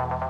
Hello, 0.00 0.29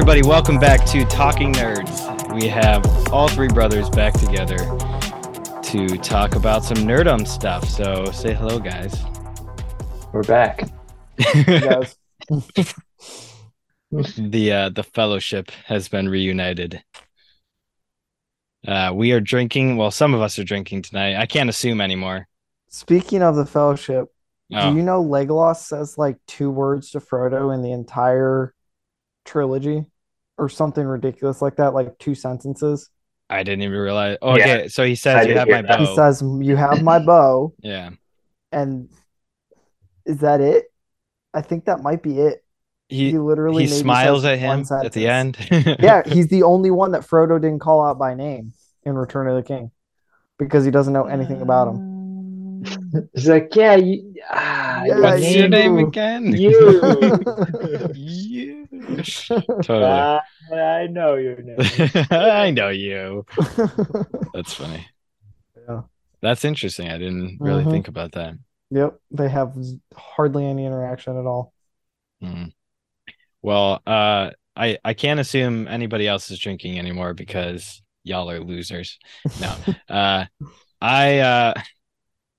everybody. 0.00 0.26
Welcome 0.26 0.58
back 0.58 0.86
to 0.86 1.04
Talking 1.04 1.52
Nerds. 1.52 2.34
We 2.40 2.48
have 2.48 2.82
all 3.12 3.28
three 3.28 3.48
brothers 3.48 3.90
back 3.90 4.14
together 4.14 4.56
to 4.56 5.98
talk 5.98 6.36
about 6.36 6.64
some 6.64 6.78
nerdom 6.78 7.28
stuff. 7.28 7.68
So 7.68 8.06
say 8.06 8.32
hello, 8.32 8.58
guys. 8.58 8.98
We're 10.10 10.22
back. 10.22 10.70
guys. 11.44 11.98
the 13.90 14.52
uh, 14.52 14.68
the 14.70 14.82
fellowship 14.94 15.50
has 15.66 15.88
been 15.88 16.08
reunited. 16.08 16.82
Uh, 18.66 18.92
we 18.94 19.12
are 19.12 19.20
drinking. 19.20 19.76
Well, 19.76 19.90
some 19.90 20.14
of 20.14 20.22
us 20.22 20.38
are 20.38 20.44
drinking 20.44 20.80
tonight. 20.80 21.16
I 21.16 21.26
can't 21.26 21.50
assume 21.50 21.82
anymore. 21.82 22.26
Speaking 22.70 23.20
of 23.20 23.36
the 23.36 23.44
fellowship, 23.44 24.08
Oh, 24.50 24.70
do 24.70 24.78
you 24.78 24.82
know 24.82 25.04
Legolas 25.04 25.56
says 25.56 25.98
like 25.98 26.16
two 26.26 26.50
words 26.50 26.92
to 26.92 27.00
Frodo 27.00 27.54
in 27.54 27.60
the 27.60 27.72
entire 27.72 28.54
trilogy 29.26 29.84
or 30.40 30.48
something 30.48 30.84
ridiculous 30.84 31.40
like 31.42 31.56
that, 31.56 31.74
like 31.74 31.96
two 31.98 32.14
sentences? 32.14 32.90
I 33.28 33.42
didn't 33.44 33.62
even 33.62 33.78
realize. 33.78 34.16
Oh, 34.22 34.36
Yeah. 34.36 34.42
okay, 34.44 34.68
so 34.68 34.84
he 34.84 34.92
I 34.92 34.94
says 34.94 35.26
you 35.28 35.34
have 35.34 35.48
my 35.48 35.62
that. 35.62 35.78
He 35.80 35.84
bow. 35.86 35.94
says, 35.94 36.22
You 36.22 36.56
have 36.56 36.82
my 36.82 36.98
bow, 37.04 37.52
yeah, 37.60 37.90
and 38.50 38.88
is 40.04 40.18
that 40.18 40.40
it? 40.40 40.64
I 41.32 41.42
think 41.42 41.66
that 41.66 41.80
might 41.82 42.02
be 42.02 42.18
it. 42.18 42.42
he 42.88 43.10
He 43.12 43.18
literally 43.18 43.64
he 43.66 43.68
smiles 43.68 44.24
at 44.24 44.38
him 44.40 44.64
at 44.72 44.92
the 44.92 45.06
end. 45.06 45.36
Yeah, 45.78 46.02
he's 46.06 46.26
the 46.28 46.42
only 46.42 46.70
one 46.72 46.90
that 46.92 47.02
Frodo 47.02 47.40
didn't 47.40 47.60
call 47.60 47.84
out 47.84 47.98
by 47.98 48.14
name 48.14 48.52
in 48.82 48.94
Return 48.94 49.28
of 49.28 49.36
the 49.36 49.42
King 49.44 49.70
because 50.38 50.64
he 50.64 50.70
doesn't 50.72 50.92
know 50.92 51.04
anything 51.04 51.40
about 51.42 51.68
him. 51.68 52.62
It's 53.14 53.26
like, 53.26 53.54
yeah, 53.54 53.76
you, 53.76 54.16
ah, 54.28 54.82
Yeah, 54.84 55.00
What's 55.00 55.22
you- 55.32 55.38
your 55.40 55.48
name 55.48 55.78
again? 55.78 56.32
You. 56.32 57.22
you. 57.94 58.59
totally. 59.62 59.84
Ah, 59.84 60.20
I 60.52 60.86
know 60.88 61.14
your 61.16 61.40
name. 61.42 61.56
I 62.10 62.50
know 62.50 62.68
you. 62.68 63.24
That's 64.34 64.54
funny. 64.54 64.86
Yeah. 65.68 65.82
That's 66.22 66.44
interesting. 66.44 66.88
I 66.88 66.98
didn't 66.98 67.38
really 67.40 67.64
Mhm. 67.64 67.70
think 67.70 67.88
about 67.88 68.12
that. 68.12 68.34
Yep, 68.70 68.98
they 69.10 69.28
have 69.28 69.56
hardly 69.96 70.46
any 70.46 70.64
interaction 70.64 71.16
at 71.18 71.26
all. 71.26 71.52
Mm. 72.22 72.52
Well, 73.42 73.80
uh, 73.86 74.30
I 74.56 74.78
I 74.84 74.94
can't 74.94 75.18
assume 75.20 75.66
anybody 75.66 76.06
else 76.06 76.30
is 76.30 76.38
drinking 76.38 76.78
anymore 76.78 77.14
because 77.14 77.82
y'all 78.04 78.30
are 78.30 78.40
losers. 78.40 78.98
No, 79.40 79.54
uh, 79.88 80.26
I 80.80 81.18
uh, 81.18 81.54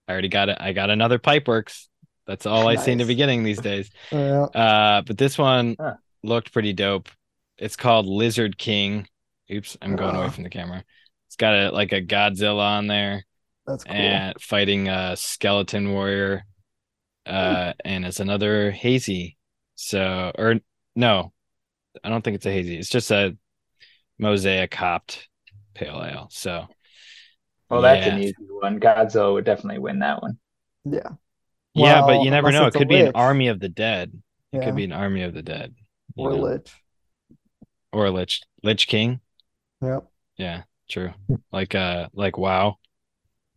I 0.07 0.11
already 0.11 0.29
got 0.29 0.49
it. 0.49 0.57
I 0.59 0.73
got 0.73 0.89
another 0.89 1.19
Pipeworks. 1.19 1.87
That's 2.27 2.45
all 2.45 2.67
I 2.67 2.75
seem 2.75 2.99
to 2.99 3.05
be 3.05 3.13
Nice. 3.13 3.17
getting 3.17 3.43
these 3.43 3.59
days. 3.59 3.89
Yeah. 4.11 4.43
Uh, 4.43 5.01
but 5.01 5.17
this 5.17 5.37
one 5.37 5.75
Huh. 5.79 5.95
Looked 6.23 6.51
pretty 6.53 6.73
dope. 6.73 7.09
It's 7.57 7.75
called 7.75 8.05
Lizard 8.05 8.57
King. 8.57 9.07
Oops, 9.51 9.77
I'm 9.81 9.95
going 9.95 10.15
away 10.15 10.25
Ah. 10.27 10.29
from 10.29 10.43
the 10.43 10.49
camera. 10.49 10.83
It's 11.27 11.35
got 11.35 11.53
a 11.55 11.71
like 11.71 11.91
a 11.93 12.01
Godzilla 12.01 12.77
on 12.77 12.87
there 12.87 13.25
That's 13.67 13.83
cool. 13.83 13.95
and 13.95 14.41
fighting 14.41 14.87
a 14.89 15.15
skeleton 15.15 15.91
warrior. 15.91 16.45
Uh, 17.25 17.73
and 17.85 18.05
it's 18.05 18.19
another 18.19 18.71
hazy. 18.71 19.37
So, 19.75 20.31
or 20.37 20.55
no, 20.95 21.31
I 22.03 22.09
don't 22.09 22.23
think 22.23 22.35
it's 22.35 22.45
a 22.45 22.51
hazy. 22.51 22.77
It's 22.77 22.89
just 22.89 23.11
a 23.11 23.37
mosaic 24.17 24.73
hopped 24.73 25.27
pale 25.73 26.03
ale. 26.03 26.27
So, 26.31 26.67
Well, 27.69 27.81
that's 27.81 28.05
yeah. 28.07 28.15
an 28.15 28.23
easy 28.23 28.35
one. 28.49 28.79
Godzilla 28.79 29.33
would 29.33 29.45
definitely 29.45 29.79
win 29.79 29.99
that 29.99 30.21
one. 30.21 30.37
Yeah. 30.85 31.09
yeah, 31.73 32.01
but 32.01 32.23
you 32.23 32.31
never 32.31 32.51
know. 32.51 32.65
It 32.67 32.73
could 32.73 32.87
be 32.89 32.99
an 33.01 33.11
army 33.15 33.47
of 33.47 33.59
the 33.59 33.69
dead. 33.69 34.11
It 34.51 34.57
Yeah. 34.57 34.65
could 34.65 34.75
be 34.75 34.83
an 34.83 34.91
army 34.91 35.21
of 35.23 35.33
the 35.33 35.43
dead. 35.43 35.75
Or 36.15 36.31
know? 36.31 36.41
Lich. 36.41 36.73
or 37.91 38.09
Lich 38.09 38.41
Lich 38.63 38.87
King. 38.87 39.19
Yep. 39.81 40.07
Yeah, 40.37 40.63
true. 40.89 41.13
Like 41.51 41.75
uh 41.75 42.09
like 42.13 42.37
WoW. 42.37 42.77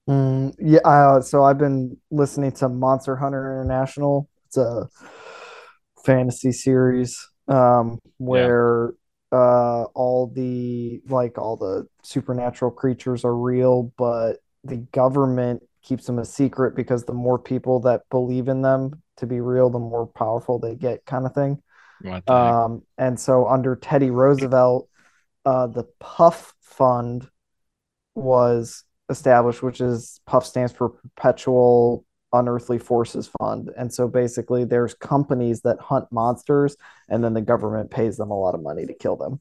Mm, 0.09 0.55
yeah. 0.59 0.81
Uh, 0.85 1.21
so 1.21 1.45
I've 1.45 1.59
been 1.59 1.97
listening 2.11 2.53
to 2.53 2.69
Monster 2.69 3.17
Hunter 3.17 3.61
International. 3.61 4.29
It's 4.47 4.57
a 4.57 4.89
fantasy 6.05 6.53
series 6.53 7.27
um, 7.49 7.99
where 8.19 8.95
uh, 9.33 9.85
all 9.95 10.31
the 10.35 11.01
like 11.09 11.39
all 11.39 11.57
the 11.57 11.87
supernatural 12.03 12.71
creatures 12.71 13.25
are 13.25 13.35
real, 13.37 13.93
but 13.97 14.39
the 14.63 14.77
government 14.93 15.63
keeps 15.83 16.07
them 16.07 16.19
a 16.19 16.25
secret 16.25 16.75
because 16.75 17.05
the 17.05 17.13
more 17.13 17.39
people 17.39 17.81
that 17.81 18.03
believe 18.11 18.49
in 18.49 18.63
them 18.63 19.03
to 19.17 19.27
be 19.27 19.41
real, 19.41 19.71
the 19.71 19.79
more 19.79 20.07
powerful 20.07 20.59
they 20.59 20.75
get, 20.75 21.05
kind 21.05 21.27
of 21.27 21.35
thing. 21.35 21.63
What 22.05 22.27
the 22.27 22.33
heck? 22.33 22.53
Um, 22.53 22.83
and 22.99 23.19
so 23.19 23.47
under 23.47 23.77
Teddy 23.77 24.11
Roosevelt, 24.11 24.89
uh, 25.47 25.67
the 25.67 25.85
Puff 26.01 26.55
Fund 26.61 27.29
was 28.15 28.85
established, 29.09 29.63
which 29.63 29.81
is 29.81 30.21
Puff 30.27 30.45
stands 30.45 30.73
for 30.73 30.91
Perpetual 30.91 32.05
Unearthly 32.33 32.79
Forces 32.79 33.31
Fund. 33.39 33.71
And 33.77 33.93
so 33.93 34.07
basically, 34.07 34.65
there's 34.65 34.93
companies 34.95 35.63
that 35.63 35.81
hunt 35.81 36.07
monsters, 36.13 36.77
and 37.09 37.25
then 37.25 37.33
the 37.33 37.41
government 37.41 37.91
pays 37.91 38.17
them 38.17 38.31
a 38.31 38.39
lot 38.39 38.55
of 38.55 38.63
money 38.63 38.85
to 38.87 38.93
kill 38.93 39.17
them. 39.17 39.41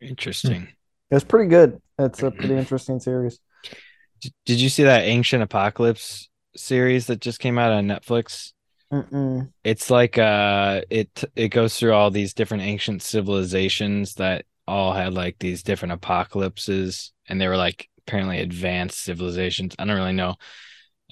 Interesting. 0.00 0.68
It's 1.10 1.24
pretty 1.24 1.48
good. 1.48 1.80
It's 1.98 2.22
a 2.22 2.30
pretty 2.30 2.54
interesting 2.54 3.00
series. 3.00 3.40
Did 4.46 4.60
you 4.60 4.68
see 4.68 4.84
that 4.84 5.02
Ancient 5.02 5.42
Apocalypse 5.42 6.28
series 6.54 7.06
that 7.06 7.20
just 7.20 7.40
came 7.40 7.58
out 7.58 7.72
on 7.72 7.86
Netflix? 7.86 8.52
Mm-mm. 8.92 9.52
It's 9.62 9.90
like 9.90 10.18
uh 10.18 10.82
it 10.90 11.24
it 11.36 11.48
goes 11.50 11.78
through 11.78 11.92
all 11.92 12.10
these 12.10 12.34
different 12.34 12.64
ancient 12.64 13.02
civilizations 13.02 14.14
that 14.14 14.46
all 14.66 14.92
had 14.92 15.14
like 15.14 15.36
these 15.38 15.62
different 15.62 15.92
apocalypses 15.92 17.12
and 17.28 17.40
they 17.40 17.46
were 17.48 17.56
like 17.56 17.88
apparently 18.06 18.40
advanced 18.40 19.00
civilizations. 19.02 19.74
I 19.78 19.84
don't 19.84 19.96
really 19.96 20.12
know. 20.12 20.34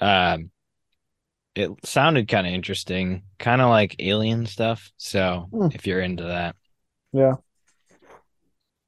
Um 0.01 0.51
it 1.55 1.71
sounded 1.85 2.29
kind 2.29 2.47
of 2.47 2.53
interesting, 2.53 3.23
kind 3.39 3.61
of 3.61 3.69
like 3.69 3.97
alien 3.99 4.47
stuff. 4.47 4.91
So 4.97 5.49
Hmm. 5.53 5.69
if 5.73 5.87
you're 5.87 6.01
into 6.01 6.25
that. 6.25 6.57
Yeah. 7.13 7.37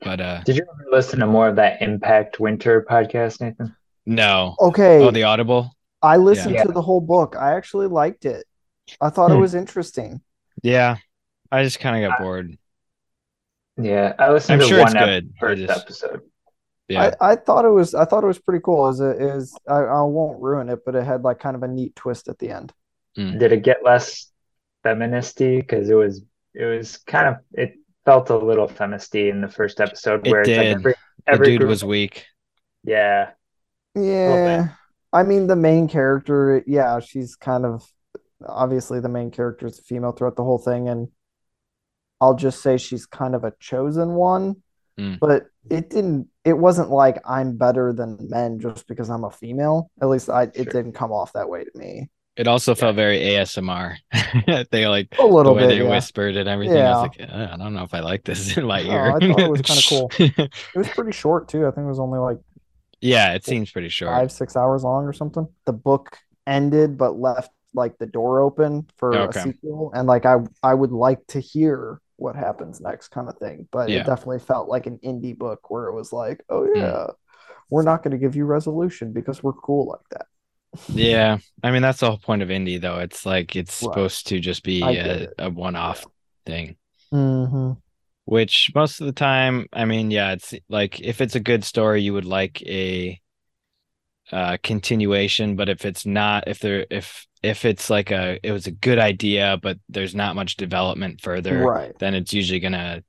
But 0.01 0.21
uh 0.21 0.41
Did 0.45 0.57
you 0.57 0.63
ever 0.63 0.97
listen 0.97 1.21
to 1.21 1.27
more 1.27 1.49
of 1.49 1.57
that 1.57 1.83
Impact 1.83 2.41
Winter 2.41 2.85
podcast, 2.89 3.41
Nathan? 3.41 3.77
no. 4.07 4.57
Okay. 4.61 4.99
Oh, 4.99 5.11
the 5.11 5.25
Audible? 5.25 5.77
I 6.03 6.17
listened 6.17 6.55
Yeah. 6.55 6.65
to 6.65 6.73
the 6.73 6.83
whole 6.83 7.01
book. 7.01 7.37
I 7.39 7.55
actually 7.57 7.87
liked 7.87 8.25
it. 8.25 8.47
I 9.01 9.11
thought 9.11 9.31
it 9.31 9.35
Hmm. 9.35 9.41
was 9.41 9.55
interesting. 9.55 10.21
Yeah. 10.63 10.97
I 11.53 11.65
just 11.65 11.81
kind 11.81 12.03
of 12.05 12.11
got 12.11 12.19
bored. 12.21 12.57
Yeah, 13.77 14.15
I 14.19 14.31
listened 14.31 14.61
I'm 14.63 14.69
to 14.69 14.75
sure 14.75 14.79
one 14.81 14.89
it's 14.89 14.95
ep- 14.97 15.05
good. 15.07 15.33
I 15.37 15.41
first 15.41 15.63
just- 15.63 15.81
episode. 15.83 16.21
Yeah. 16.89 17.15
I, 17.21 17.33
I 17.33 17.37
thought 17.37 17.65
it 17.65 17.69
was 17.71 17.95
I 17.95 18.05
thought 18.05 18.25
it 18.25 18.27
was 18.27 18.41
pretty 18.41 18.63
cool. 18.65 18.89
Is 18.89 18.99
it 18.99 19.23
is 19.23 19.57
I, 19.69 19.77
I 19.79 20.03
won't 20.03 20.43
ruin 20.43 20.69
it, 20.69 20.81
but 20.85 20.97
it 20.97 21.05
had 21.05 21.23
like 21.23 21.39
kind 21.39 21.55
of 21.55 21.63
a 21.63 21.69
neat 21.69 21.95
twist 21.95 22.27
at 22.29 22.39
the 22.41 22.51
end. 22.51 22.73
Did 23.15 23.53
it 23.53 23.63
get 23.63 23.85
less 23.85 24.31
feministy? 24.85 25.59
Because 25.61 25.89
it 25.91 25.95
was, 25.95 26.23
it 26.55 26.65
was 26.65 26.97
kind 26.99 27.29
of, 27.29 27.37
it 27.53 27.75
felt 28.05 28.31
a 28.31 28.37
little 28.37 28.67
feministy 28.67 29.31
in 29.31 29.41
the 29.41 29.49
first 29.49 29.81
episode, 29.81 30.27
where 30.27 30.27
It 30.27 30.31
where 30.33 30.41
it's 30.41 30.49
like 30.49 30.57
did. 30.67 30.77
every, 30.77 30.93
the 31.27 31.33
every 31.33 31.47
dude 31.47 31.59
group, 31.61 31.69
was 31.69 31.85
weak. 31.85 32.27
yeah, 32.83 33.31
Yeah. 33.95 34.71
I 35.13 35.23
mean 35.25 35.47
the 35.49 35.57
main 35.57 35.87
character, 35.89 36.63
yeah, 36.67 36.99
she's 37.01 37.37
kind 37.37 37.65
of 37.67 37.87
obviously 38.47 39.01
the 39.01 39.09
main 39.09 39.31
character 39.31 39.67
is 39.67 39.79
a 39.79 39.83
female 39.83 40.13
throughout 40.13 40.37
the 40.37 40.45
whole 40.45 40.59
thing, 40.59 40.89
and 40.89 41.09
I'll 42.21 42.35
just 42.35 42.63
say 42.63 42.77
she's 42.77 43.07
kind 43.07 43.35
of 43.35 43.45
a 43.45 43.53
chosen 43.61 44.11
one, 44.15 44.63
Mm. 44.99 45.19
but 45.21 45.47
it 45.71 45.89
didn't 45.89 46.29
it 46.45 46.53
wasn't 46.59 46.91
like 46.91 47.19
I'm 47.25 47.57
better 47.57 47.93
than 47.93 48.19
men 48.29 48.59
just 48.61 48.87
because 48.87 49.09
I'm 49.09 49.25
a 49.25 49.31
female. 49.31 49.91
At 50.03 50.09
least 50.09 50.29
I 50.29 50.43
it 50.45 50.71
didn't 50.71 50.93
come 50.93 51.13
off 51.13 51.33
that 51.35 51.49
way 51.49 51.65
to 51.65 51.71
me. 51.75 52.11
It 52.37 52.47
also 52.49 52.75
felt 52.75 52.97
very 52.97 53.19
ASMR. 53.21 53.97
they 54.71 54.87
like 54.89 55.09
A 55.19 55.25
little 55.25 55.55
the 55.55 55.61
way 55.61 55.67
bit, 55.69 55.79
they 55.79 55.85
yeah. 55.85 55.91
whispered 55.91 56.37
and 56.37 56.49
everything. 56.49 56.77
I 56.77 56.81
Yeah. 56.81 57.01
was 57.03 57.11
like, 57.19 57.31
"Uh, 57.31 57.49
I 57.53 57.57
don't 57.57 57.73
know 57.75 57.83
if 57.85 57.95
I 57.95 58.01
like 58.01 58.25
this 58.25 58.57
in 58.57 58.67
my 58.67 58.81
ear. 58.83 59.11
I 59.17 59.21
thought 59.21 59.41
it 59.41 59.51
was 59.51 59.63
kinda 59.63 59.83
cool. 59.89 60.11
It 60.19 60.79
was 60.79 60.89
pretty 60.89 61.13
short 61.13 61.49
too. 61.49 61.67
I 61.67 61.71
think 61.71 61.85
it 61.85 61.89
was 61.89 62.01
only 62.01 62.19
like 62.19 62.39
yeah, 63.01 63.33
it 63.33 63.45
seems 63.47 63.71
pretty 63.71 63.89
short. 63.89 64.11
five, 64.13 64.31
six 64.33 64.57
hours 64.57 64.83
long 64.85 65.05
or 65.07 65.13
something. 65.15 65.49
The 65.65 65.73
book 65.73 66.19
ended 66.47 66.99
but 66.99 67.19
left 67.19 67.51
like 67.75 67.99
the 67.99 68.07
door 68.07 68.41
open 68.41 68.89
for 68.97 69.29
Okay. 69.29 69.31
a 69.31 69.33
sequel. 69.33 69.93
And 69.95 70.07
like 70.09 70.27
I 70.27 70.37
I 70.63 70.75
would 70.75 70.93
like 70.93 71.27
to 71.29 71.41
hear 71.41 72.01
what 72.17 72.37
happens 72.37 72.81
next 72.81 73.09
kind 73.09 73.29
of 73.29 73.39
thing. 73.39 73.69
But 73.73 73.91
Yeah. 73.91 73.95
it 73.95 74.05
definitely 74.05 74.41
felt 74.41 74.69
like 74.69 74.87
an 74.87 74.99
indie 75.05 75.37
book 75.37 75.71
where 75.71 75.87
it 75.87 75.95
was 75.95 76.13
like, 76.13 76.45
oh 76.51 76.67
Mm. 76.75 77.01
yeah, 77.05 77.09
we're 77.71 77.83
not 77.85 78.03
going 78.03 78.13
to 78.13 78.19
give 78.19 78.37
you 78.37 78.45
resolution 78.47 79.13
because 79.13 79.43
we're 79.43 79.55
cool 79.55 79.89
like 79.89 80.09
that. 80.11 80.27
Yeah, 80.93 81.39
I 81.63 81.71
mean 81.71 81.83
that's 81.83 82.01
the 82.01 82.07
whole 82.09 82.19
point 82.19 82.43
of 82.43 82.49
indie 82.49 82.81
though. 82.81 82.99
It's 82.99 83.25
like 83.25 83.55
it's 83.57 83.73
Right. 83.81 84.11
supposed 84.11 84.27
to 84.29 84.41
just 84.41 84.63
be 84.65 84.97
a, 84.97 85.29
a 85.39 85.49
one-off 85.51 86.07
thing. 86.47 86.77
Mm-hmm. 87.13 87.73
Which 88.25 88.71
most 88.75 89.01
of 89.01 89.07
the 89.07 89.13
time, 89.13 89.67
I 89.73 89.85
mean, 89.85 90.11
yeah, 90.11 90.33
it's 90.33 90.55
like 90.69 91.01
if 91.01 91.21
it's 91.21 91.35
a 91.35 91.41
good 91.41 91.65
story, 91.65 92.03
you 92.03 92.13
would 92.15 92.25
like 92.25 92.63
a 92.63 93.21
uh 94.33 94.57
continuation, 94.63 95.57
but 95.57 95.69
if 95.69 95.85
it's 95.85 96.07
not, 96.07 96.45
if 96.49 96.59
there 96.61 96.87
if 96.91 97.27
if 97.43 97.65
it's 97.65 97.91
like 97.91 98.11
a 98.11 98.39
it 98.47 98.53
was 98.53 98.67
a 98.67 98.71
good 98.73 98.99
idea, 98.99 99.59
but 99.63 99.79
there's 99.89 100.15
not 100.15 100.37
much 100.37 100.57
development 100.57 101.21
further, 101.21 101.59
Right. 101.65 101.93
then 101.99 102.15
it's 102.15 102.33
usually 102.33 102.61
gonna 102.61 103.03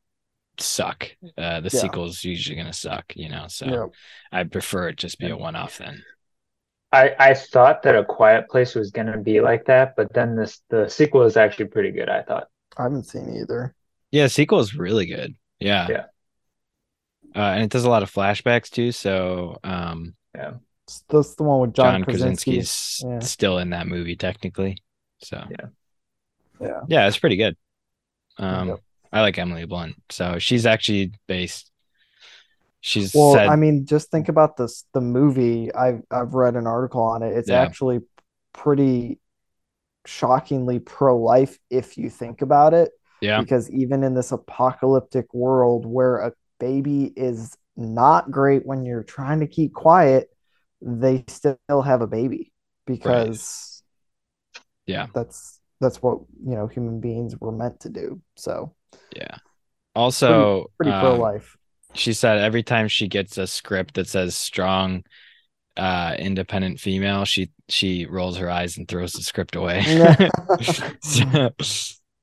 suck. 0.59 1.09
Uh 1.37 1.59
the 1.61 1.69
Yeah. 1.73 1.79
sequel's 1.81 2.23
usually 2.23 2.55
gonna 2.55 2.73
suck, 2.73 3.13
you 3.15 3.29
know. 3.29 3.45
So 3.47 3.65
Yeah. 3.65 3.85
I 4.39 4.43
prefer 4.45 4.89
it 4.89 4.97
just 4.97 5.19
be 5.19 5.29
a 5.29 5.37
one-off 5.37 5.77
then. 5.77 6.03
I 6.91 7.15
I 7.19 7.33
thought 7.33 7.83
that 7.83 7.95
A 7.95 8.03
Quiet 8.03 8.49
Place 8.49 8.75
was 8.75 8.91
gonna 8.91 9.17
be 9.17 9.41
like 9.41 9.65
that, 9.65 9.95
but 9.95 10.13
then 10.13 10.35
this 10.35 10.61
the 10.69 10.87
sequel 10.89 11.23
is 11.23 11.37
actually 11.37 11.65
pretty 11.67 11.91
good, 11.91 12.09
I 12.09 12.21
thought. 12.23 12.47
I 12.77 12.83
haven't 12.83 13.05
seen 13.05 13.35
either. 13.41 13.73
Yeah, 14.11 14.27
sequel 14.27 14.59
is 14.59 14.75
really 14.75 15.05
good. 15.05 15.35
Yeah. 15.59 15.87
Yeah. 15.89 16.03
Uh, 17.33 17.53
and 17.55 17.63
it 17.63 17.69
does 17.69 17.85
a 17.85 17.89
lot 17.89 18.03
of 18.03 18.11
flashbacks 18.11 18.69
too. 18.69 18.91
So 18.91 19.57
um, 19.63 20.15
It's- 20.33 20.53
That's 21.09 21.35
the 21.35 21.43
one 21.43 21.61
with 21.61 21.73
John, 21.73 22.01
John, 22.01 22.03
Krasinski. 22.03 22.57
Krasinski's 22.57 23.03
Yeah. 23.05 23.19
still 23.19 23.57
in 23.57 23.69
that 23.71 23.87
movie 23.87 24.15
technically. 24.15 24.77
So 25.23 25.43
Yeah. 25.49 25.67
Yeah. 26.59 26.81
yeah, 26.87 27.07
it's 27.07 27.17
pretty 27.19 27.37
good. 27.37 27.55
Um, 28.37 28.69
Yep. 28.69 28.79
I 29.11 29.21
like 29.21 29.37
Emily 29.37 29.65
Blunt. 29.65 29.95
So 30.09 30.39
she's 30.39 30.65
actually 30.65 31.13
based. 31.27 31.69
She's 32.79 33.13
Well, 33.13 33.33
said, 33.33 33.47
I 33.47 33.55
mean, 33.55 33.85
just 33.85 34.09
think 34.09 34.29
about 34.29 34.57
this. 34.57 34.85
The 34.93 35.01
movie, 35.01 35.73
I've 35.73 36.01
I've 36.09 36.33
read 36.33 36.55
an 36.55 36.65
article 36.65 37.01
on 37.03 37.21
it. 37.21 37.33
It's 37.35 37.49
Yeah. 37.49 37.61
actually 37.61 37.99
pretty 38.53 39.19
shockingly 40.05 40.79
pro-life 40.79 41.59
if 41.69 41.97
you 41.97 42.09
think 42.09 42.41
about 42.41 42.73
it. 42.73 42.91
yeah, 43.21 43.39
Because 43.39 43.69
even 43.69 44.03
in 44.03 44.15
this 44.15 44.31
apocalyptic 44.31 45.31
world 45.33 45.85
where 45.85 46.17
a 46.17 46.33
baby 46.59 47.13
is 47.15 47.55
not 47.77 48.31
great 48.31 48.65
when 48.65 48.83
you're 48.83 49.03
trying 49.03 49.41
to 49.41 49.47
keep 49.47 49.73
quiet, 49.73 50.29
they 50.81 51.23
still 51.27 51.57
have 51.83 52.01
a 52.01 52.07
baby 52.07 52.51
because 52.85 53.83
Yeah. 54.85 55.07
that's 55.13 55.59
that's 55.79 56.01
what 56.01 56.19
you 56.45 56.55
know 56.55 56.67
human 56.67 56.99
beings 56.99 57.35
were 57.39 57.51
meant 57.51 57.79
to 57.81 57.89
do. 57.89 58.21
So 58.35 58.73
yeah. 59.15 59.37
Also, 59.95 60.67
pretty 60.77 60.91
um, 60.91 60.93
pro-life. 60.93 61.57
she 61.95 62.13
said 62.13 62.39
every 62.39 62.63
time 62.63 62.87
she 62.87 63.07
gets 63.07 63.37
a 63.37 63.47
script 63.47 63.95
that 63.95 64.07
says 64.07 64.35
strong 64.37 65.03
uh 65.77 66.15
independent 66.19 66.79
female 66.79 67.25
she 67.25 67.51
she 67.69 68.05
rolls 68.05 68.37
her 68.37 68.49
eyes 68.49 68.77
and 68.77 68.87
throws 68.87 69.13
the 69.13 69.23
script 69.23 69.55
away 69.55 69.83
so, 71.01 71.51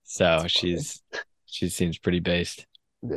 so 0.05 0.45
she's 0.49 1.03
she 1.47 1.69
seems 1.69 1.99
pretty 1.99 2.21
based 2.21 2.67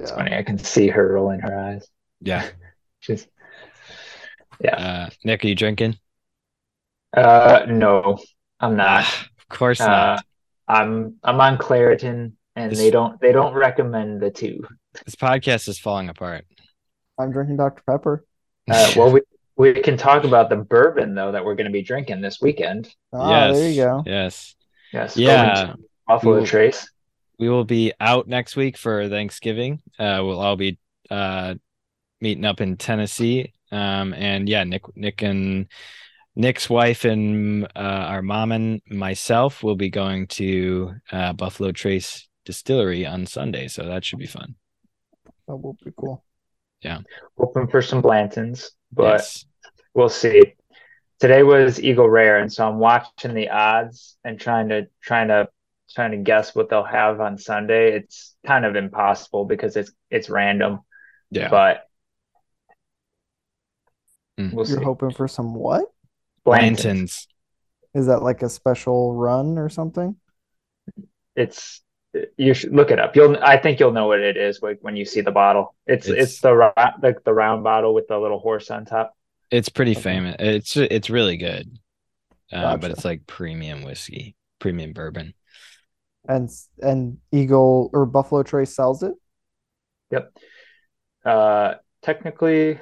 It's 0.02 0.12
Yeah. 0.12 0.16
funny, 0.16 0.36
I 0.36 0.44
can 0.44 0.58
see 0.58 0.88
her 0.90 1.14
rolling 1.14 1.40
her 1.42 1.58
eyes. 1.58 1.88
yeah 2.22 2.50
She's 3.00 3.28
uh 4.70 5.10
nick 5.24 5.44
are 5.44 5.48
you 5.48 5.56
drinking 5.56 5.98
uh 7.16 7.66
no, 7.68 8.18
I'm 8.60 8.76
not. 8.78 9.04
Ah, 9.04 9.26
of 9.40 9.58
course 9.58 9.82
Uh, 9.82 9.88
not 9.88 10.26
I'm 10.68 11.16
I'm 11.24 11.42
on 11.42 11.58
Claritin 11.58 12.34
and 12.56 12.72
This- 12.72 12.80
they 12.80 12.92
don't 12.92 13.20
they 13.20 13.32
don't 13.32 13.54
recommend 13.54 14.22
the 14.22 14.32
two. 14.32 14.64
this 15.06 15.16
podcast 15.16 15.68
is 15.68 15.80
falling 15.80 16.10
apart 16.10 16.46
I'm 17.20 17.32
drinking 17.32 17.58
Dr. 17.58 17.84
Pepper. 17.86 18.26
Uh, 18.70 18.92
well, 18.96 19.12
we 19.12 19.22
we 19.58 19.74
can 19.82 19.98
talk 19.98 20.24
about 20.24 20.50
the 20.50 20.56
bourbon 20.56 21.14
though 21.14 21.32
that 21.34 21.44
we're 21.46 21.56
going 21.56 21.66
to 21.68 21.72
be 21.74 21.82
drinking 21.84 22.22
this 22.22 22.40
weekend. 22.42 22.90
Ah, 23.14 23.48
yes 23.48 23.58
there 23.58 23.70
you 23.70 23.76
go. 23.84 24.04
yes 24.06 24.56
Yes, 24.94 25.16
Yeah. 25.18 25.56
going 25.56 25.68
to 25.78 25.84
Buffalo 26.08 26.34
We 26.36 26.40
will- 26.40 26.48
Trace. 26.48 26.90
we 27.40 27.50
will 27.50 27.64
be 27.66 27.94
out 28.00 28.28
next 28.28 28.56
week 28.56 28.78
for 28.78 29.08
Thanksgiving. 29.10 29.82
Uh, 30.00 30.22
we'll 30.24 30.40
all 30.40 30.56
be 30.58 30.78
uh, 31.10 31.56
meeting 32.22 32.46
up 32.46 32.60
in 32.62 32.76
Tennessee. 32.78 33.54
Um, 33.72 34.14
and 34.14 34.50
yeah, 34.50 34.64
Nick, 34.64 34.84
Nick 34.96 35.22
and 35.22 35.68
Nick's 36.36 36.70
wife 36.70 37.06
and 37.06 37.66
uh, 37.76 38.06
our 38.08 38.22
mom 38.22 38.52
and 38.52 38.82
myself 38.90 39.64
will 39.64 39.76
be 39.76 39.90
going 39.90 40.28
to 40.28 40.94
uh, 41.12 41.34
Buffalo 41.34 41.72
Trace 41.72 42.28
Distillery 42.46 43.06
on 43.06 43.26
Sunday, 43.26 43.68
so 43.68 43.86
that 43.86 44.04
should 44.06 44.20
be 44.20 44.28
fun. 44.28 44.56
That 45.48 45.58
will 45.58 45.78
be 45.84 45.92
cool. 45.98 46.24
Yeah, 46.82 47.00
hoping 47.38 47.68
for 47.68 47.82
some 47.82 48.02
Blanton's, 48.02 48.72
but 48.92 49.20
yes, 49.20 49.46
we'll 49.94 50.10
see. 50.10 50.54
Today 51.20 51.44
was 51.44 51.80
Eagle 51.80 52.10
Rare, 52.10 52.40
and 52.40 52.52
so 52.52 52.68
I'm 52.68 52.80
watching 52.80 53.36
the 53.36 53.50
odds 53.50 54.18
and 54.24 54.40
trying 54.40 54.70
to 54.70 54.88
trying 55.04 55.28
to 55.28 55.50
trying 55.94 56.12
to 56.12 56.18
guess 56.18 56.56
what 56.56 56.70
they'll 56.70 56.84
have 56.84 57.22
on 57.22 57.38
Sunday. 57.38 57.94
It's 57.96 58.36
kind 58.46 58.66
of 58.66 58.76
impossible 58.76 59.46
because 59.46 59.76
it's 59.76 59.92
it's 60.10 60.30
random, 60.30 60.80
yeah. 61.30 61.50
but 61.50 61.88
Mm. 64.50 64.54
we'll. 64.54 64.68
You're 64.68 64.82
hoping 64.82 65.12
for 65.12 65.28
some 65.28 65.54
what? 65.54 65.86
Blantons. 66.44 66.44
Blanton's. 66.44 67.28
Is 67.94 68.08
that 68.08 68.24
like 68.24 68.42
a 68.42 68.50
special 68.50 69.14
run 69.14 69.58
or 69.58 69.70
something? 69.70 70.16
It's 71.36 71.82
you 72.38 72.54
should 72.54 72.74
look 72.74 72.92
it 72.92 73.00
up. 73.00 73.16
You'll 73.16 73.38
I 73.42 73.58
think 73.58 73.80
you'll 73.80 73.92
know 73.92 74.08
what 74.08 74.20
it 74.20 74.38
is 74.38 74.62
when 74.62 74.78
when 74.82 74.96
you 74.96 75.06
see 75.06 75.22
the 75.22 75.32
bottle. 75.32 75.76
It's 75.88 76.08
it's, 76.08 76.18
It's- 76.18 76.40
the 76.42 76.54
ro- 76.54 76.74
the 77.02 77.16
the 77.24 77.34
round 77.34 77.64
bottle 77.64 77.94
with 77.94 78.08
the 78.08 78.18
little 78.18 78.40
horse 78.40 78.70
on 78.72 78.86
top. 78.86 79.14
It's 79.50 79.70
pretty 79.70 79.94
famous. 79.94 80.36
It's 80.40 80.78
it's 80.78 81.10
really 81.10 81.36
good, 81.38 81.78
uh, 82.54 82.78
but 82.78 82.92
it's 82.92 83.04
like 83.04 83.28
premium 83.28 83.84
whiskey, 83.84 84.36
premium 84.60 84.94
bourbon. 84.94 85.34
And 86.28 86.50
and 86.82 87.18
Eagle 87.32 87.90
or 87.92 88.06
Buffalo 88.06 88.44
Trace 88.44 88.74
sells 88.74 89.04
it? 89.04 89.14
Yep. 90.12 90.34
Uh, 91.26 91.74
technically, 92.02 92.80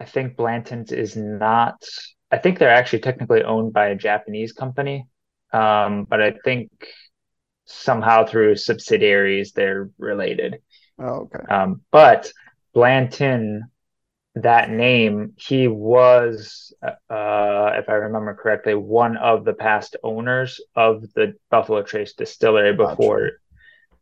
I 0.00 0.04
think 0.04 0.36
Blanton's 0.36 0.92
is 0.92 1.16
not. 1.16 1.82
I 2.30 2.38
think 2.38 2.58
they're 2.58 2.70
actually 2.70 3.00
technically 3.00 3.42
owned 3.42 3.72
by 3.72 3.88
a 3.88 3.94
Japanese 3.94 4.52
company, 4.52 5.06
um, 5.52 6.04
but 6.04 6.22
I 6.22 6.34
think 6.44 6.70
somehow 7.66 8.24
through 8.24 8.56
subsidiaries 8.56 9.52
they're 9.52 9.90
related. 9.98 10.58
Oh, 10.98 11.28
okay. 11.34 11.44
Um, 11.48 11.82
but 11.90 12.32
Blanton, 12.74 13.64
that 14.34 14.70
name, 14.70 15.34
he 15.36 15.68
was, 15.68 16.72
uh, 16.82 17.72
if 17.74 17.88
I 17.88 17.94
remember 17.94 18.34
correctly, 18.34 18.74
one 18.74 19.16
of 19.16 19.44
the 19.44 19.52
past 19.52 19.96
owners 20.02 20.60
of 20.74 21.02
the 21.14 21.34
Buffalo 21.50 21.82
Trace 21.82 22.14
distillery 22.14 22.74
Gotcha. 22.74 22.96
before 22.96 23.30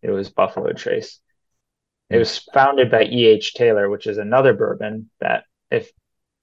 it 0.02 0.10
was 0.10 0.30
Buffalo 0.30 0.72
Trace. 0.72 1.20
It 2.08 2.18
was 2.18 2.38
founded 2.52 2.90
by 2.90 3.04
E.H. 3.04 3.54
Taylor, 3.54 3.88
which 3.88 4.06
is 4.06 4.18
another 4.18 4.52
bourbon 4.52 5.10
that, 5.20 5.44
if 5.70 5.90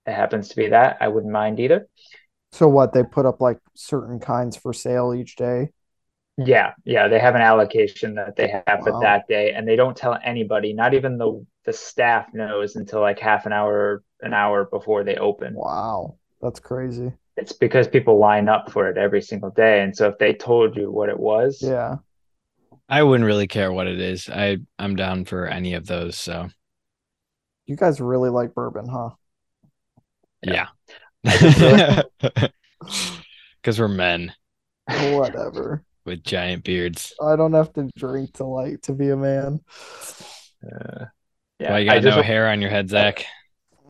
it 0.06 0.14
happens 0.14 0.50
to 0.50 0.56
be 0.56 0.70
that, 0.70 0.98
I 1.02 1.08
wouldn't 1.10 1.34
mind 1.34 1.60
either. 1.60 1.88
So 2.52 2.68
what, 2.68 2.94
they 2.94 3.04
put 3.04 3.26
up 3.26 3.42
like 3.42 3.60
certain 3.76 4.20
kinds 4.20 4.58
for 4.58 4.74
sale 4.74 5.14
each 5.14 5.36
day? 5.36 5.72
Yeah, 6.38 6.74
yeah, 6.86 7.08
they 7.08 7.20
have 7.20 7.34
an 7.36 7.42
allocation 7.42 8.16
that 8.16 8.36
they 8.36 8.48
have 8.68 8.82
Wow. 8.82 8.88
it 8.88 9.00
that 9.02 9.28
day, 9.28 9.54
and 9.54 9.68
they 9.68 9.76
don't 9.76 9.98
tell 9.98 10.18
anybody, 10.24 10.74
not 10.74 10.94
even 10.94 11.18
the 11.18 11.46
the 11.66 11.74
staff 11.74 12.34
knows 12.34 12.76
until 12.76 13.02
like 13.02 13.20
half 13.20 13.46
an 13.46 13.54
hour, 13.54 14.04
an 14.22 14.34
hour 14.34 14.66
before 14.66 15.04
they 15.04 15.18
open. 15.18 15.54
Wow. 15.56 16.18
That's 16.42 16.60
crazy. 16.60 17.14
It's 17.38 17.54
because 17.54 17.88
people 17.88 18.18
line 18.18 18.50
up 18.50 18.72
for 18.72 18.90
it 18.90 18.98
every 18.98 19.22
single 19.22 19.52
day, 19.52 19.82
and 19.82 19.96
so 19.96 20.10
if 20.10 20.18
they 20.18 20.34
told 20.34 20.76
you 20.76 20.92
what 20.92 21.10
it 21.10 21.20
was, 21.20 21.62
Yeah. 21.62 21.98
I 22.90 23.04
wouldn't 23.04 23.26
really 23.28 23.48
care 23.48 23.72
what 23.72 23.88
it 23.88 24.00
is. 24.00 24.30
I 24.30 24.58
I'm 24.80 24.96
down 24.96 25.26
for 25.26 25.46
any 25.48 25.74
of 25.74 25.88
those. 25.88 26.18
So 26.18 26.50
You 27.68 27.76
guys 27.76 28.02
really 28.02 28.30
like 28.30 28.54
bourbon, 28.56 28.88
huh? 28.88 29.12
yeah, 30.44 30.68
because 31.24 32.06
we're 33.80 33.88
men 33.88 34.34
Whatever. 34.88 35.84
with 36.06 36.24
giant 36.24 36.64
beards. 36.64 37.14
I 37.22 37.36
don't 37.36 37.54
have 37.54 37.74
to 37.74 37.90
drink 37.98 38.34
to 38.34 38.46
like 38.46 38.82
to 38.84 38.94
be 38.94 39.10
a 39.10 39.18
man. 39.18 39.62
uh, 40.64 41.06
Yeah, 41.60 41.70
yeah, 41.70 41.72
Why 41.72 41.80
you 41.80 41.92
I 41.92 42.00
got 42.00 42.02
just 42.02 42.18
no 42.18 42.22
hair 42.24 42.48
on 42.50 42.62
your 42.62 42.70
head, 42.70 42.90
Zach? 42.90 43.26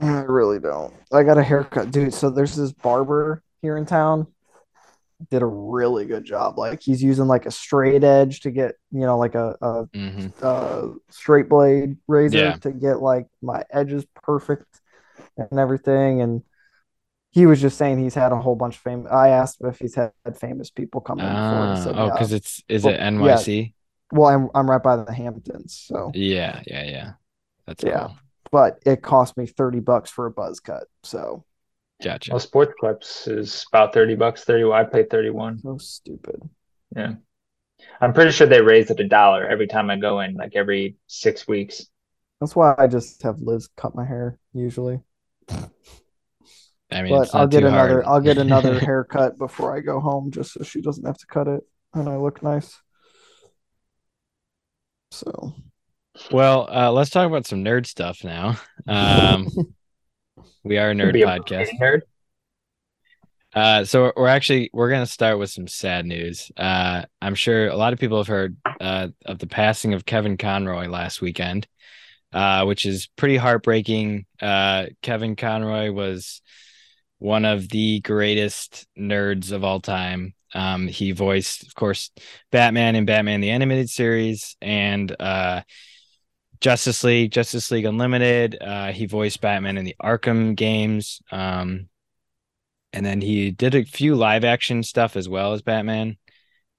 I 0.02 0.22
really 0.22 0.60
don't. 0.60 0.94
I 1.12 1.24
got 1.24 1.38
a 1.38 1.44
haircut, 1.44 1.92
dude. 1.92 2.14
So 2.14 2.30
there's 2.30 2.56
this 2.56 2.72
barber 2.72 3.44
here 3.62 3.78
in 3.78 3.86
town. 3.86 4.28
Did 5.32 5.42
a 5.42 5.46
really 5.48 6.06
good 6.06 6.26
job. 6.26 6.60
Like 6.60 6.82
he's 6.82 7.02
using 7.02 7.26
like 7.28 7.46
a 7.48 7.52
straight 7.52 8.04
edge 8.04 8.42
to 8.42 8.52
get, 8.52 8.76
you 8.92 9.02
know, 9.02 9.18
like 9.18 9.34
a, 9.36 9.56
a, 9.62 9.90
hmm 9.94 10.28
a 10.46 10.90
straight 11.10 11.50
blade 11.50 11.98
razor 12.08 12.54
Yeah. 12.54 12.58
to 12.62 12.72
get 12.72 13.02
like 13.02 13.28
my 13.42 13.64
edges 13.72 14.06
perfect 14.24 14.82
and 15.38 15.60
everything. 15.60 16.22
And 16.22 16.44
he 17.32 17.46
was 17.46 17.62
just 17.62 17.78
saying 17.78 18.00
he's 18.00 18.16
had 18.16 18.32
a 18.32 18.38
whole 18.42 18.56
bunch 18.56 18.76
of 18.78 18.82
fame. 18.82 19.08
I 19.12 19.30
asked 19.30 19.62
him 19.62 19.70
if 19.70 19.80
he's 19.80 19.96
had 19.96 20.12
famous 20.36 20.72
people 20.72 21.02
come 21.02 21.24
in 21.24 21.40
Ah, 21.40 21.76
said, 21.76 21.98
oh, 21.98 22.06
yeah. 22.06 22.12
because 22.12 22.32
it's 22.34 22.64
is 22.68 22.86
it 22.86 23.00
yeah. 23.18 23.46
NYC? 23.46 23.74
Well, 24.12 24.28
I'm 24.30 24.50
I'm 24.56 24.70
right 24.72 24.84
by 24.84 24.98
the 24.98 25.14
Hamptons, 25.14 25.74
so 25.88 26.14
Yeah, 26.14 26.62
yeah, 26.68 26.84
yeah. 26.84 27.14
That's 27.66 27.84
Yeah. 27.84 28.08
cool. 28.08 28.18
but 28.52 28.80
it 28.86 29.02
cost 29.02 29.38
me 29.38 29.46
30 29.46 29.80
bucks 29.80 30.10
for 30.10 30.26
a 30.26 30.32
buzz 30.32 30.60
cut. 30.60 30.88
So 31.04 31.46
Gotcha. 32.02 32.32
Well, 32.32 32.40
Sports 32.40 32.74
Clips 32.80 33.28
is 33.28 33.66
about 33.72 33.94
30 33.94 34.16
bucks, 34.16 34.44
30. 34.44 34.72
I 34.72 34.84
pay 34.84 35.04
31. 35.04 35.60
so 35.60 35.78
stupid. 35.78 36.42
Yeah. 36.96 37.16
I'm 38.02 38.14
pretty 38.14 38.32
sure 38.32 38.48
they 38.48 38.62
raise 38.62 38.90
it 38.92 39.00
a 39.00 39.08
dollar 39.08 39.48
every 39.48 39.68
time 39.68 39.90
I 39.90 39.98
go 39.98 40.20
in, 40.20 40.36
like 40.36 40.56
every 40.56 40.96
six 41.08 41.48
weeks. 41.48 41.86
That's 42.40 42.56
why 42.56 42.76
I 42.78 42.88
just 42.88 43.22
have 43.24 43.40
Liz 43.40 43.70
cut 43.76 43.96
my 43.96 44.06
hair 44.06 44.38
usually. 44.54 45.00
I 46.92 47.02
mean, 47.04 47.14
But 47.14 47.24
it's 47.24 47.34
I'll 47.34 47.48
get 47.48 47.62
too 47.62 47.68
another 47.68 48.02
hard. 48.02 48.06
I'll 48.06 48.22
get 48.22 48.38
another 48.38 48.80
haircut 48.80 49.38
before 49.38 49.76
I 49.76 49.82
go 49.82 50.00
home 50.00 50.32
just 50.32 50.54
so 50.54 50.64
she 50.64 50.82
doesn't 50.82 51.06
have 51.06 51.18
to 51.18 51.28
cut 51.28 51.48
it 51.48 51.64
and 51.94 52.08
I 52.08 52.18
look 52.18 52.42
nice. 52.44 52.80
So 55.12 55.54
Well, 56.32 56.68
uh, 56.72 56.92
let's 56.92 57.10
talk 57.10 57.28
about 57.28 57.46
some 57.46 57.64
nerd 57.64 57.86
stuff 57.86 58.24
now. 58.24 58.58
Um, 58.88 59.48
we 60.68 60.78
are 60.78 60.92
a 60.92 60.94
nerd 60.94 61.16
a 61.16 61.26
podcast. 61.26 61.70
nerd. 61.80 62.02
Uh, 63.54 63.86
so 63.86 64.12
we're 64.16 64.28
actually 64.28 64.70
we're 64.74 64.90
gonna 64.90 65.06
start 65.06 65.40
with 65.40 65.50
some 65.50 65.68
sad 65.68 66.06
news. 66.06 66.52
Uh, 66.58 67.04
I'm 67.22 67.36
sure 67.36 67.70
a 67.70 67.76
lot 67.76 67.94
of 67.94 68.00
people 68.00 68.18
have 68.18 68.28
heard 68.28 68.58
uh, 68.80 69.08
of 69.26 69.40
the 69.40 69.48
passing 69.48 69.94
of 69.94 70.06
Kevin 70.06 70.38
Conroy 70.38 70.88
last 70.88 71.22
weekend, 71.22 71.68
uh, 72.34 72.66
which 72.66 72.86
is 72.86 73.08
pretty 73.16 73.38
heartbreaking. 73.38 74.26
Uh, 74.42 74.88
Kevin 75.02 75.36
Conroy 75.36 75.92
was 75.92 76.42
one 77.20 77.46
of 77.46 77.70
the 77.70 78.02
greatest 78.02 78.86
nerds 78.98 79.52
of 79.52 79.64
all 79.64 79.80
time. 79.80 80.34
Um, 80.54 80.88
he 80.88 81.12
voiced, 81.12 81.64
of 81.64 81.74
course, 81.76 82.12
Batman 82.52 82.96
in 82.96 83.06
Batman 83.06 83.42
the 83.42 83.52
Animated 83.52 83.90
Series 83.90 84.56
and 84.62 85.14
uh, 85.20 85.62
Justice 86.60 87.04
League, 87.04 87.32
Justice 87.32 87.70
League 87.72 87.86
Unlimited. 87.86 88.58
Uh, 88.60 88.92
he 88.92 89.06
voiced 89.06 89.42
Batman 89.42 89.78
in 89.78 89.86
the 89.86 89.96
Arkham 90.02 90.56
games. 90.56 91.22
Um, 91.32 91.90
and 92.94 93.06
then 93.06 93.22
he 93.22 93.52
did 93.52 93.76
a 93.76 93.84
few 93.84 94.16
live 94.16 94.44
action 94.44 94.82
stuff 94.84 95.16
as 95.16 95.30
well 95.30 95.54
as 95.54 95.62
Batman. 95.62 96.18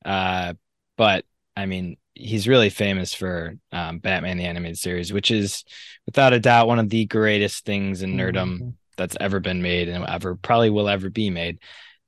Uh, 0.04 0.54
but 0.96 1.24
I 1.56 1.66
mean, 1.66 1.96
he's 2.14 2.48
really 2.48 2.70
famous 2.70 3.14
for 3.14 3.56
um, 3.72 3.98
Batman 3.98 4.38
the 4.38 4.44
Animated 4.44 4.78
Series, 4.78 5.12
which 5.12 5.30
is 5.30 5.64
without 6.06 6.32
a 6.32 6.40
doubt 6.40 6.66
one 6.66 6.78
of 6.78 6.88
the 6.88 7.04
greatest 7.06 7.64
things 7.64 8.02
in 8.02 8.14
nerdom 8.16 8.58
Mhm. 8.58 8.74
that's 8.96 9.16
ever 9.20 9.38
been 9.38 9.62
made 9.62 9.88
and 9.88 10.04
ever 10.04 10.34
probably 10.34 10.70
will 10.70 10.88
ever 10.88 11.10
be 11.10 11.30
made. 11.30 11.58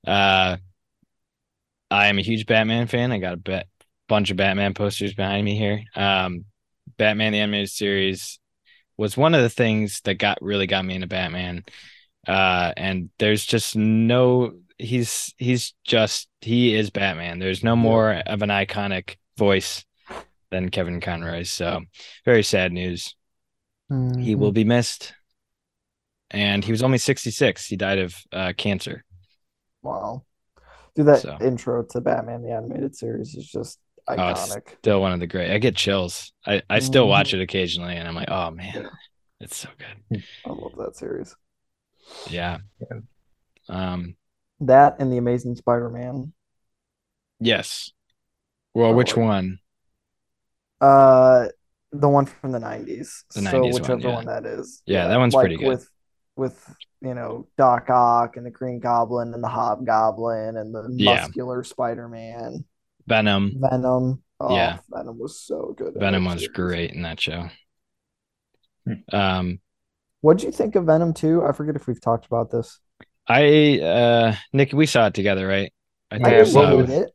Uh, 0.07 0.57
I 1.91 2.07
am 2.07 2.19
a 2.19 2.23
huge 2.23 2.47
Batman 2.47 2.87
fan. 2.87 3.13
I 3.13 3.19
got 3.19 3.35
a 3.35 3.37
bet, 3.37 3.69
bunch 4.09 4.31
of 4.31 4.37
Batman 4.37 4.75
posters 4.75 5.15
behind 5.15 5.45
me 5.45 5.57
here. 5.57 5.85
Um, 5.95 6.45
Batman 6.97 7.33
the 7.33 7.41
Animated 7.41 7.71
Series 7.71 8.39
was 8.97 9.17
one 9.17 9.35
of 9.35 9.43
the 9.43 9.51
things 9.51 10.01
that 10.05 10.15
got 10.15 10.39
really 10.43 10.67
got 10.67 10.85
me 10.85 10.95
into 10.95 11.07
Batman. 11.07 11.65
Uh, 12.29 12.73
and 12.77 13.11
there's 13.19 13.45
just 13.47 13.75
no 13.77 14.53
he's 14.79 15.35
he's 15.39 15.75
just 15.85 16.29
he 16.41 16.75
is 16.75 16.91
Batman. 16.91 17.39
There's 17.39 17.65
no 17.65 17.77
more 17.77 18.13
of 18.27 18.43
an 18.43 18.51
iconic 18.51 19.17
voice 19.39 19.85
than 20.51 20.69
Kevin 20.71 21.01
Conroy. 21.01 21.45
So 21.45 21.81
very 22.25 22.43
sad 22.43 22.73
news. 22.73 23.15
He 23.89 23.95
Mhm. 23.95 24.39
will 24.39 24.53
be 24.53 24.65
missed. 24.65 25.15
And 26.31 26.65
he 26.65 26.71
was 26.71 26.83
only 26.83 26.99
66. 26.99 27.67
He 27.67 27.77
died 27.77 27.99
of 27.99 28.15
uh, 28.33 28.53
cancer. 28.57 29.05
Wow. 29.83 30.25
Dude, 30.95 31.07
that 31.07 31.21
So. 31.23 31.39
intro 31.41 31.83
to 31.85 32.01
Batman 32.01 32.43
the 32.43 32.53
Animated 32.53 32.95
Series 32.95 33.35
is 33.35 33.47
just 33.47 33.79
Oh, 34.19 34.35
still 34.81 35.01
one 35.01 35.13
of 35.13 35.21
the 35.21 35.27
great. 35.27 35.51
I 35.51 35.59
get 35.59 35.77
chills. 35.77 36.33
I, 36.47 36.63
I 36.69 36.79
still 36.81 37.07
Mhm. 37.07 37.11
watch 37.11 37.35
it 37.35 37.41
occasionally 37.41 37.97
and 37.97 38.09
I'm 38.09 38.15
like, 38.15 38.31
oh 38.31 38.51
man, 38.51 38.89
it's 39.41 39.57
so 39.57 39.69
good. 39.79 40.23
I 40.47 40.51
love 40.51 40.73
that 40.79 40.97
series. 40.97 41.35
Yeah. 42.29 42.59
Yeah. 42.81 42.99
Um, 43.69 44.17
That 44.61 44.97
and 44.99 45.13
the 45.13 45.19
Amazing 45.19 45.57
Spider-Man. 45.57 46.33
yes. 47.39 47.91
Well, 48.75 48.91
Oh, 48.91 48.95
which 48.95 49.17
like- 49.17 49.27
one? 49.27 49.59
Uh, 50.81 51.49
the 51.93 52.09
one 52.09 52.27
from 52.27 52.53
the 52.53 52.59
90s. 52.59 53.25
The 53.35 53.43
so 53.43 53.51
90s 53.51 53.53
one, 53.63 53.73
whichever 53.83 54.01
yeah. 54.01 54.15
one 54.15 54.27
that 54.27 54.47
is. 54.47 54.83
Yeah, 54.87 55.09
that 55.09 55.19
one's 55.19 55.35
pretty 55.35 55.57
good. 55.57 55.69
With 55.69 55.89
with 56.37 56.75
you 57.03 57.13
know 57.15 57.49
Doc 57.59 57.91
Ock 57.91 58.37
and 58.37 58.47
the 58.47 58.51
Green 58.51 58.79
Goblin 58.81 59.35
and 59.35 59.43
the 59.43 59.49
Hobgoblin 59.49 60.57
and 60.57 60.75
the 60.75 60.89
Yeah. 60.97 61.17
muscular 61.17 61.65
Spider-Man. 61.65 62.65
Venom. 63.07 63.57
Venom. 63.59 64.23
Oh, 64.41 64.55
Yeah. 64.55 64.79
Venom 64.91 65.19
was 65.19 65.39
so 65.41 65.75
good. 65.77 65.95
Venom 65.95 66.25
was 66.25 66.41
series. 66.41 66.49
great 66.55 66.91
in 66.93 67.03
that 67.03 67.21
show. 67.21 67.49
Hmm. 68.87 69.15
Um, 69.17 69.61
What'd 70.23 70.43
you 70.43 70.53
think 70.53 70.77
of 70.77 70.85
Venom 70.85 71.15
2? 71.15 71.45
I 71.45 71.53
forget 71.53 71.77
if 71.77 71.87
we've 71.87 72.01
talked 72.01 72.27
about 72.27 72.51
this. 72.51 72.79
I 73.27 73.79
uh 73.81 74.35
Nick, 74.53 74.73
we 74.73 74.87
saw 74.87 75.07
it 75.07 75.15
together, 75.15 75.47
right? 75.47 75.73
I 76.11 76.17
think 76.17 76.27
I 76.29 76.37
Yeah, 76.39 76.45
saw 76.45 76.63
it 76.63 76.69
hate 76.69 76.77
with- 76.77 76.89
was- 76.91 76.99
it. 76.99 77.11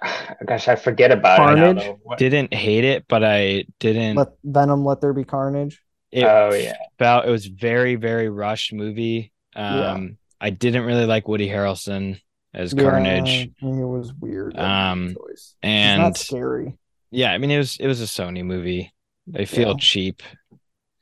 Gosh, 0.46 0.68
I 0.68 0.76
forget 0.76 1.10
about 1.12 1.34
it. 1.34 1.56
Carnage? 1.56 2.18
didn't 2.18 2.52
hate 2.54 2.84
it, 2.84 3.04
but 3.08 3.22
I 3.24 3.64
didn't 3.80 4.16
Let 4.16 4.28
Venom 4.44 4.84
Let 4.84 5.00
There 5.00 5.12
Be 5.12 5.24
Carnage. 5.24 5.82
it 6.10 6.24
Oh, 6.24 6.52
yeah. 6.54 6.74
felt 6.98 7.24
it 7.26 7.30
was 7.30 7.46
very, 7.46 7.94
very 7.96 8.28
rushed 8.28 8.72
movie. 8.72 9.32
Yeah. 9.56 9.92
Um 9.92 10.18
I 10.40 10.50
didn't 10.50 10.84
really 10.84 11.06
like 11.06 11.28
Woody 11.28 11.48
Harrelson 11.48 12.20
as 12.54 12.74
Carnage. 12.74 13.50
It 13.60 13.62
was 13.62 14.12
weird. 14.12 14.58
Um, 14.58 15.14
choice. 15.14 15.54
He's 15.62 15.70
And 15.70 16.02
not 16.02 16.16
scary. 16.16 16.76
yeah, 17.10 17.32
I 17.32 17.38
mean 17.38 17.50
it 17.50 17.58
was 17.58 17.76
it 17.78 17.86
was 17.86 18.00
a 18.00 18.04
Sony 18.06 18.44
movie. 18.44 18.92
They 19.26 19.44
feel 19.46 19.68
Yeah. 19.70 19.74
cheap. 19.78 20.22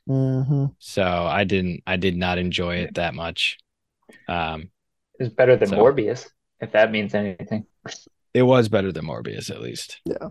hmm 0.07 0.65
So 0.79 1.03
I 1.03 1.43
didn't 1.43 1.83
I 1.85 1.97
did 1.97 2.15
not 2.17 2.37
enjoy 2.37 2.77
it 2.77 2.95
that 2.95 3.13
much. 3.13 3.57
Um 4.27 4.71
It's 5.19 5.33
better 5.33 5.55
than 5.55 5.69
So- 5.69 5.77
Morbius, 5.77 6.29
if 6.59 6.71
that 6.71 6.91
means 6.91 7.13
anything. 7.13 7.65
it 8.33 8.43
was 8.43 8.69
better 8.69 8.91
than 8.91 9.05
Morbius 9.05 9.49
at 9.51 9.61
least. 9.61 9.99
Yeah. 10.05 10.29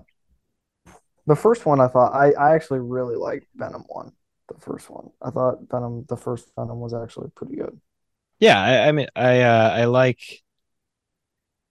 The 1.27 1.37
first 1.37 1.67
one 1.67 1.81
I 1.81 1.89
thought 1.89 2.13
I, 2.15 2.33
I 2.33 2.55
actually 2.55 2.81
really 2.81 3.17
liked 3.17 3.47
Venom 3.55 3.85
one. 3.89 4.13
The 4.49 4.59
first 4.61 4.91
one. 4.91 5.11
I 5.23 5.31
thought 5.31 5.59
Venom 5.71 6.05
the 6.09 6.17
first 6.17 6.51
Venom 6.57 6.81
was 6.81 6.95
actually 6.95 7.31
pretty 7.37 7.57
good. 7.57 7.79
Yeah, 8.41 8.59
I, 8.61 8.89
I 8.89 8.93
mean 8.93 9.07
I 9.15 9.43
uh 9.43 9.71
I 9.71 9.85
like 9.85 10.21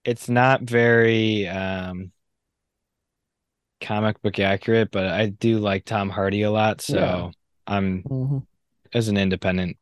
it's 0.04 0.28
not 0.28 0.62
very 0.62 1.46
um 1.48 2.12
comic 3.80 4.20
book 4.22 4.38
accurate, 4.38 4.90
but 4.90 5.06
I 5.06 5.26
do 5.26 5.58
like 5.58 5.84
Tom 5.84 6.10
Hardy 6.10 6.42
a 6.42 6.50
lot, 6.50 6.80
so 6.80 6.96
Yeah. 6.96 7.30
I'm 7.66 8.02
hmm 8.02 8.38
as 8.92 9.06
an 9.08 9.16
independent 9.16 9.76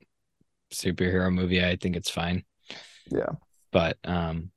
superhero 0.70 1.32
movie, 1.32 1.64
I 1.64 1.76
think 1.76 1.96
it's 1.96 2.10
fine. 2.10 2.44
Yeah. 3.10 3.32
But 3.72 3.98
um 4.04 4.50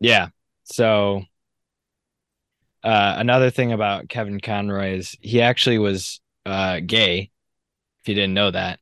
yeah. 0.00 0.28
So 0.64 1.24
uh 2.82 3.14
another 3.18 3.50
thing 3.50 3.72
about 3.72 4.08
Kevin 4.08 4.40
Conroy 4.40 4.96
is 4.96 5.16
he 5.20 5.42
actually 5.42 5.78
was 5.78 6.20
uh 6.44 6.80
gay, 6.84 7.30
if 8.00 8.08
you 8.08 8.14
didn't 8.14 8.34
know 8.34 8.50
that. 8.50 8.80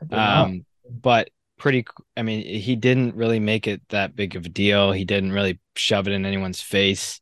I 0.00 0.04
did 0.04 0.16
not. 0.16 0.44
Um 0.46 0.66
but 1.02 1.30
pretty 1.58 1.86
i 2.16 2.22
mean 2.22 2.44
he 2.44 2.76
didn't 2.76 3.14
really 3.14 3.40
make 3.40 3.66
it 3.66 3.80
that 3.88 4.14
big 4.14 4.36
of 4.36 4.46
a 4.46 4.50
deal. 4.50 4.92
He 4.92 5.04
didn't 5.04 5.32
really 5.32 5.58
shove 5.74 6.06
it 6.06 6.12
in 6.12 6.26
anyone's 6.26 6.60
face. 6.60 7.20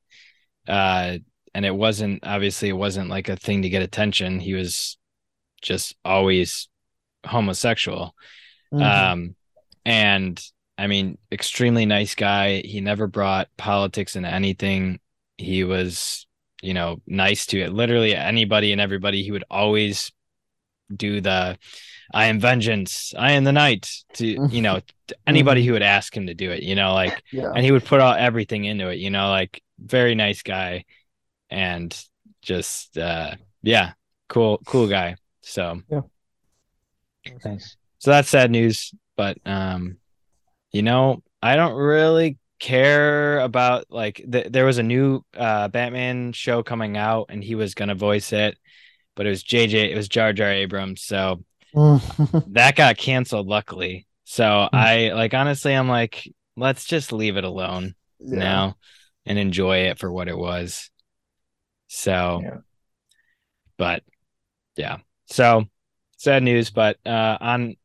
Uh 0.66 1.18
and 1.54 1.64
it 1.64 1.74
wasn't 1.74 2.20
obviously 2.24 2.68
it 2.68 2.72
wasn't 2.72 3.10
like 3.10 3.28
a 3.28 3.36
thing 3.36 3.62
to 3.62 3.68
get 3.68 3.82
attention. 3.82 4.40
He 4.40 4.54
was 4.54 4.98
just 5.62 5.94
always 6.04 6.68
homosexual. 7.24 8.14
Mhm. 8.72 8.82
Um, 8.82 9.36
and 9.84 10.40
I 10.76 10.86
mean, 10.86 11.18
extremely 11.30 11.86
nice 11.86 12.14
guy. 12.14 12.60
He 12.60 12.80
never 12.80 13.06
brought 13.06 13.48
politics 13.56 14.16
into 14.16 14.28
anything. 14.28 14.98
He 15.38 15.64
was, 15.64 16.26
you 16.62 16.74
know, 16.74 17.00
nice 17.06 17.46
to 17.46 17.60
it. 17.60 17.72
Literally 17.72 18.14
anybody 18.14 18.72
and 18.72 18.80
everybody. 18.80 19.22
He 19.22 19.30
would 19.30 19.44
always 19.50 20.10
do 20.94 21.20
the 21.20 21.58
I 22.12 22.26
am 22.26 22.40
vengeance, 22.40 23.14
I 23.16 23.32
am 23.32 23.44
the 23.44 23.52
knight 23.52 23.90
to, 24.14 24.26
you 24.26 24.62
know, 24.62 24.80
to 25.08 25.16
anybody 25.26 25.64
who 25.64 25.72
would 25.72 25.82
ask 25.82 26.16
him 26.16 26.26
to 26.26 26.34
do 26.34 26.50
it, 26.50 26.62
you 26.62 26.74
know, 26.74 26.94
like 26.94 27.22
yeah. 27.32 27.52
and 27.54 27.64
he 27.64 27.72
would 27.72 27.84
put 27.84 28.00
all 28.00 28.14
everything 28.14 28.64
into 28.64 28.88
it, 28.88 28.98
you 28.98 29.10
know, 29.10 29.28
like 29.28 29.62
very 29.78 30.14
nice 30.14 30.42
guy 30.42 30.84
and 31.50 31.98
just 32.42 32.98
uh 32.98 33.34
yeah, 33.62 33.92
cool, 34.28 34.60
cool 34.66 34.88
guy. 34.88 35.16
So 35.42 35.80
yeah. 35.90 36.00
Thanks. 37.42 37.76
so 37.98 38.10
that's 38.10 38.28
sad 38.28 38.50
news, 38.50 38.92
but 39.16 39.38
um, 39.46 39.96
you 40.72 40.82
know, 40.82 41.22
I 41.42 41.56
don't 41.56 41.74
really 41.74 42.38
care 42.58 43.40
about 43.40 43.86
like 43.90 44.24
th- 44.30 44.48
there 44.50 44.64
was 44.64 44.78
a 44.78 44.82
new 44.82 45.22
uh 45.36 45.68
Batman 45.68 46.32
show 46.32 46.62
coming 46.62 46.96
out 46.96 47.26
and 47.28 47.42
he 47.42 47.54
was 47.54 47.74
gonna 47.74 47.94
voice 47.94 48.32
it, 48.32 48.58
but 49.14 49.26
it 49.26 49.30
was 49.30 49.42
JJ, 49.42 49.90
it 49.90 49.96
was 49.96 50.08
Jar 50.08 50.32
Jar 50.32 50.50
Abrams, 50.50 51.02
so 51.02 51.42
that 52.46 52.76
got 52.76 52.96
canceled 52.96 53.46
luckily. 53.46 54.06
So 54.24 54.68
I 54.72 55.12
like 55.12 55.34
honestly 55.34 55.74
I'm 55.74 55.88
like, 55.88 56.28
let's 56.56 56.84
just 56.84 57.12
leave 57.12 57.36
it 57.36 57.44
alone 57.44 57.94
Yeah. 58.18 58.38
now 58.38 58.76
and 59.26 59.38
enjoy 59.38 59.78
it 59.88 59.98
for 59.98 60.10
what 60.10 60.28
it 60.28 60.36
was. 60.36 60.90
So, 61.88 62.40
Yeah. 62.42 62.58
but 63.76 64.02
yeah, 64.76 64.98
so 65.26 65.64
sad 66.16 66.42
news. 66.42 66.70
But 66.70 66.98
uh, 67.06 67.38
on 67.40 67.76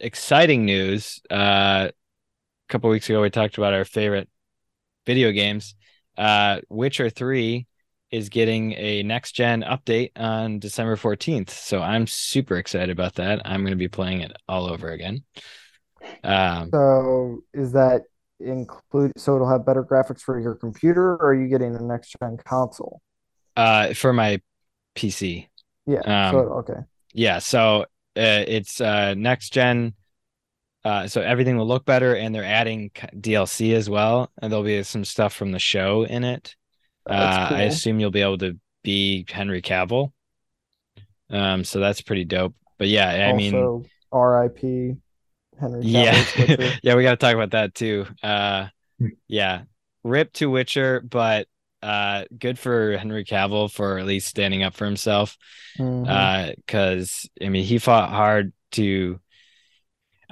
exciting 0.00 0.64
news, 0.66 1.20
uh, 1.30 1.88
a 1.90 1.92
couple 2.68 2.90
weeks 2.90 3.08
ago 3.08 3.22
we 3.22 3.30
talked 3.30 3.58
about 3.58 3.74
our 3.74 3.84
favorite 3.86 4.28
video 5.06 5.32
games. 5.32 5.74
Uh, 6.18 6.60
Witcher 6.68 7.10
Three 7.10 7.66
is 8.10 8.28
getting 8.28 8.72
a 8.74 9.02
next 9.02 9.32
gen 9.32 9.62
update 9.62 10.12
on 10.16 10.58
December 10.58 10.96
14th. 10.96 11.50
So 11.50 11.80
I'm 11.80 12.06
super 12.06 12.56
excited 12.56 12.90
about 12.90 13.14
that. 13.16 13.42
I'm 13.44 13.62
going 13.62 13.72
to 13.72 13.76
be 13.76 13.88
playing 13.88 14.20
it 14.22 14.32
all 14.48 14.66
over 14.66 14.90
again. 14.90 15.24
Um, 16.24 16.74
So 16.74 17.42
is 17.52 17.72
that 17.72 18.02
include 18.38 19.12
so 19.18 19.34
it'll 19.36 19.48
have 19.48 19.66
better 19.66 19.84
graphics 19.84 20.20
for 20.22 20.38
your 20.40 20.54
computer, 20.54 21.12
or 21.14 21.28
are 21.30 21.34
you 21.34 21.48
getting 21.48 21.76
a 21.76 21.82
next 21.82 22.16
gen 22.22 22.36
console? 22.38 23.00
uh, 23.56 23.94
for 23.94 24.12
my 24.12 24.40
PC. 24.94 25.48
Yeah. 25.86 26.02
Um, 26.04 26.32
so 26.32 26.54
okay. 26.60 26.80
Yeah, 27.14 27.40
so 27.40 27.82
uh, 28.16 28.44
it's 28.48 28.80
uh, 28.80 29.14
next 29.14 29.52
gen. 29.52 29.94
Uh, 30.84 31.08
so 31.08 31.22
everything 31.22 31.56
will 31.58 31.66
look 31.68 31.84
better, 31.86 32.14
and 32.16 32.34
they're 32.34 32.44
adding 32.44 32.90
DLC 33.18 33.74
as 33.74 33.90
well, 33.90 34.30
and 34.42 34.52
there'll 34.52 34.64
be 34.64 34.82
some 34.84 35.04
stuff 35.04 35.34
from 35.34 35.52
the 35.52 35.58
show 35.60 36.04
in 36.04 36.24
it. 36.24 36.56
Uh, 37.08 37.48
I 37.50 37.62
assume 37.62 38.00
you'll 38.00 38.10
be 38.10 38.22
able 38.22 38.38
to 38.38 38.58
be 38.82 39.24
Henry 39.28 39.62
Cavill. 39.62 40.12
Um, 41.30 41.64
so 41.64 41.80
that's 41.80 42.00
pretty 42.00 42.24
dope. 42.24 42.54
But 42.78 42.88
yeah, 42.88 43.28
I 43.28 43.32
mean, 43.34 43.84
R.I.P. 44.12 44.96
Henry 45.58 45.80
yeah, 45.82 46.24
yeah, 46.82 46.94
we 46.94 47.02
got 47.02 47.10
to 47.10 47.16
talk 47.16 47.34
about 47.34 47.50
that 47.50 47.74
too. 47.74 48.06
Uh, 48.22 48.68
yeah, 49.28 49.62
rip 50.02 50.32
to 50.34 50.50
Witcher, 50.50 51.00
but 51.00 51.46
uh, 51.82 52.24
good 52.36 52.58
for 52.58 52.96
Henry 52.96 53.24
Cavill 53.24 53.70
for 53.70 53.98
at 53.98 54.06
least 54.06 54.28
standing 54.28 54.62
up 54.62 54.74
for 54.74 54.86
himself. 54.86 55.36
Mhm. 55.78 56.08
Uh, 56.08 56.52
because 56.56 57.28
I 57.42 57.48
mean, 57.48 57.64
he 57.64 57.78
fought 57.78 58.10
hard 58.10 58.52
to. 58.72 59.20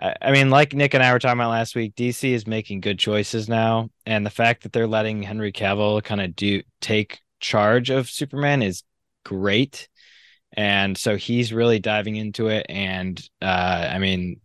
I, 0.01 0.33
mean, 0.33 0.51
like 0.51 0.75
Nick 0.75 0.95
and 0.95 1.03
I 1.03 1.13
were 1.13 1.19
talking 1.19 1.41
about 1.41 1.51
last 1.51 1.75
week, 1.75 1.95
DC 1.97 2.31
is 2.31 2.47
making 2.47 2.81
good 2.81 2.99
choices 2.99 3.49
now, 3.49 3.91
and 4.07 4.25
the 4.25 4.31
fact 4.31 4.63
that 4.63 4.73
they're 4.73 4.87
letting 4.87 5.23
Henry 5.23 5.53
Cavill 5.53 6.03
kind 6.03 6.21
of 6.21 6.37
do 6.37 6.63
take 6.81 7.21
charge 7.41 7.91
of 7.91 8.09
Superman 8.09 8.63
is 8.63 8.85
great. 9.25 9.89
And 10.53 10.97
so 10.97 11.17
he's 11.17 11.53
really 11.53 11.79
diving 11.79 12.17
into 12.17 12.49
it, 12.49 12.67
and 12.69 13.21
uh, 13.43 13.89
I 13.93 13.99
mean, 13.99 14.41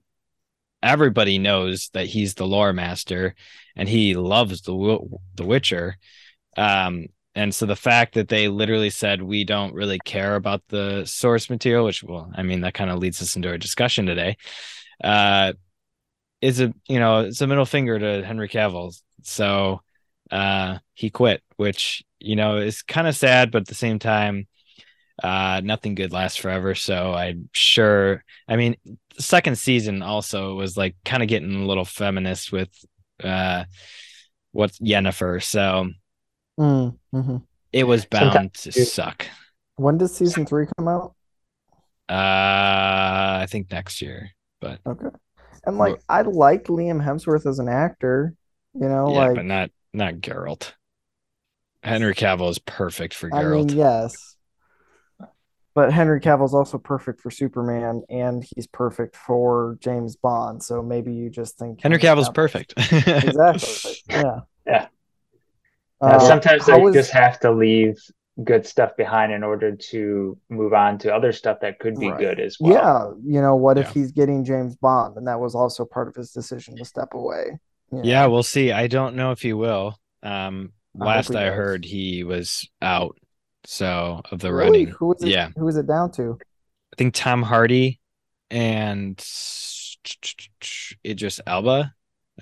everybody 0.82 1.38
knows 1.38 1.90
that 1.94 2.08
he's 2.08 2.34
the 2.34 2.48
lore 2.48 2.74
master, 2.74 3.36
and 3.76 3.88
he 3.88 4.16
loves 4.16 4.62
the 4.62 5.00
the 5.36 5.46
Witcher. 5.46 5.98
Um, 6.58 7.08
and 7.36 7.54
so 7.56 7.66
the 7.66 7.76
fact 7.76 8.14
that 8.16 8.28
they 8.28 8.48
literally 8.48 8.92
said 8.92 9.22
we 9.22 9.44
don't 9.44 9.74
really 9.74 9.98
care 10.00 10.36
about 10.36 10.62
the 10.68 11.06
source 11.06 11.50
material, 11.50 11.86
which 11.86 12.04
well, 12.04 12.32
I 12.36 12.44
mean, 12.44 12.62
that 12.62 12.74
kind 12.74 12.90
of 12.92 13.00
leads 13.00 13.22
us 13.22 13.36
into 13.36 13.50
our 13.50 13.58
discussion 13.58 14.06
today, 14.06 14.38
uh, 15.04 15.54
is 16.42 16.60
a 16.62 16.74
you 16.88 17.00
know 17.00 17.22
it's 17.22 17.42
a 17.42 17.48
middle 17.48 17.66
finger 17.66 18.00
to 18.00 18.26
Henry 18.26 18.50
Cavill. 18.50 18.94
So 19.24 19.82
uh, 20.32 20.80
he 20.94 21.10
quit, 21.10 21.42
which 21.58 22.04
you 22.20 22.36
know 22.36 22.58
is 22.58 22.82
kind 22.82 23.08
of 23.08 23.16
sad, 23.16 23.52
but 23.52 23.64
at 23.64 23.68
the 23.68 23.76
same 23.76 24.00
time, 24.00 24.48
uh, 25.24 25.62
nothing 25.64 25.96
good 25.96 26.12
lasts 26.12 26.38
forever. 26.38 26.76
So 26.76 27.14
I'm 27.14 27.50
sure. 27.54 28.24
I 28.48 28.56
mean, 28.56 28.76
second 29.20 29.58
season 29.58 30.02
also 30.02 30.56
was 30.56 30.76
like 30.78 30.96
kind 31.06 31.24
of 31.24 31.30
getting 31.30 31.56
a 31.56 31.66
little 31.66 31.86
feminist 31.86 32.52
with 32.52 32.70
uh, 33.24 33.66
what's 34.52 34.80
Yennefer. 34.80 35.42
So 35.42 35.90
Mm, 36.60 36.98
mhm. 37.14 37.42
it 37.72 37.86
was 37.86 38.06
bound 38.06 38.34
Sometimes 38.34 38.62
to 38.62 38.80
you- 38.80 38.86
suck. 38.86 39.28
When 39.76 39.98
does 39.98 40.16
season 40.16 40.46
three 40.46 40.68
come 40.78 40.88
out? 40.88 41.16
Uh, 42.10 43.42
I 43.42 43.48
think 43.50 43.72
next 43.72 44.02
year, 44.02 44.32
but 44.64 44.80
Okay. 44.92 45.16
And 45.66 45.78
like 45.78 45.96
I 46.10 46.22
like 46.24 46.66
Liam 46.66 47.04
Hemsworth 47.04 47.46
as 47.46 47.60
an 47.60 47.70
actor, 47.70 48.34
you 48.74 48.88
know, 48.88 49.10
yeah, 49.14 49.26
like 49.28 49.36
but 49.36 49.46
not 49.46 49.70
not 49.94 50.16
Geralt. 50.16 50.74
Henry 51.84 52.14
Cavill 52.16 52.50
is 52.50 52.60
perfect 52.60 53.14
for 53.14 53.34
I 53.34 53.44
mean, 53.44 53.70
yes. 53.70 54.36
But 55.76 55.92
Henry 55.92 56.22
Cavill 56.22 56.46
is 56.46 56.54
also 56.54 56.78
perfect 56.78 57.20
for 57.20 57.32
Superman 57.32 58.04
and 58.10 58.46
he's 58.56 58.68
perfect 58.68 59.16
for 59.16 59.78
James 59.80 60.16
Bond. 60.16 60.62
So 60.62 60.84
maybe 60.84 61.14
you 61.14 61.30
just 61.30 61.58
think 61.58 61.82
Henry 61.82 61.98
Cavill's 62.00 62.30
perfect. 62.30 62.74
Exactly. 62.78 63.96
Yeah. 64.10 64.40
Yeah. 64.68 64.88
Uh, 66.00 66.20
sometimes 66.20 66.68
how 66.68 66.76
they 66.78 66.82
was- 66.84 66.94
just 66.96 67.12
have 67.12 67.40
to 67.40 67.52
leave 67.52 67.98
good 68.44 68.66
stuff 68.66 68.96
behind 68.98 69.32
in 69.32 69.44
order 69.44 69.76
to 69.76 70.38
move 70.50 70.74
on 70.74 70.98
to 71.00 71.14
other 71.14 71.32
stuff 71.32 71.60
that 71.62 71.78
could 71.80 72.00
be 72.00 72.10
Right. 72.10 72.20
good 72.20 72.40
as 72.40 72.58
well. 72.60 72.74
Yeah, 72.74 73.34
you 73.36 73.42
know, 73.42 73.56
what 73.56 73.78
if 73.78 73.92
he's 73.92 74.12
getting 74.12 74.44
James 74.44 74.76
Bond 74.76 75.18
and 75.18 75.28
that 75.28 75.40
was 75.40 75.54
also 75.54 75.86
part 75.86 76.08
of 76.08 76.16
his 76.16 76.32
decision 76.32 76.76
to 76.78 76.86
step 76.86 77.14
away? 77.14 77.60
you 77.92 77.98
know? 78.00 78.04
Yeah, 78.04 78.26
we'll 78.26 78.42
see. 78.42 78.72
I 78.72 78.88
don't 78.88 79.16
know 79.16 79.32
if 79.32 79.42
he 79.42 79.54
will. 79.54 80.00
Um, 80.24 80.72
I 81.00 81.06
last 81.06 81.30
he 81.30 81.38
I 81.38 81.46
does. 81.46 81.56
heard, 81.56 81.86
he 81.86 82.24
was 82.24 82.68
out. 82.82 83.18
So 83.66 84.22
of 84.32 84.40
the 84.40 84.52
Really? 84.52 84.86
running, 84.86 84.96
Who 84.98 85.14
is 85.14 85.24
it? 85.24 85.30
Yeah. 85.30 85.50
Who 85.56 85.66
was 85.66 85.78
it 85.78 85.86
down 85.88 86.12
to? 86.14 86.38
I 86.42 86.96
think 86.98 87.14
Tom 87.14 87.44
Hardy 87.44 88.00
and 88.50 89.24
Idris 91.06 91.40
Elba. 91.46 91.94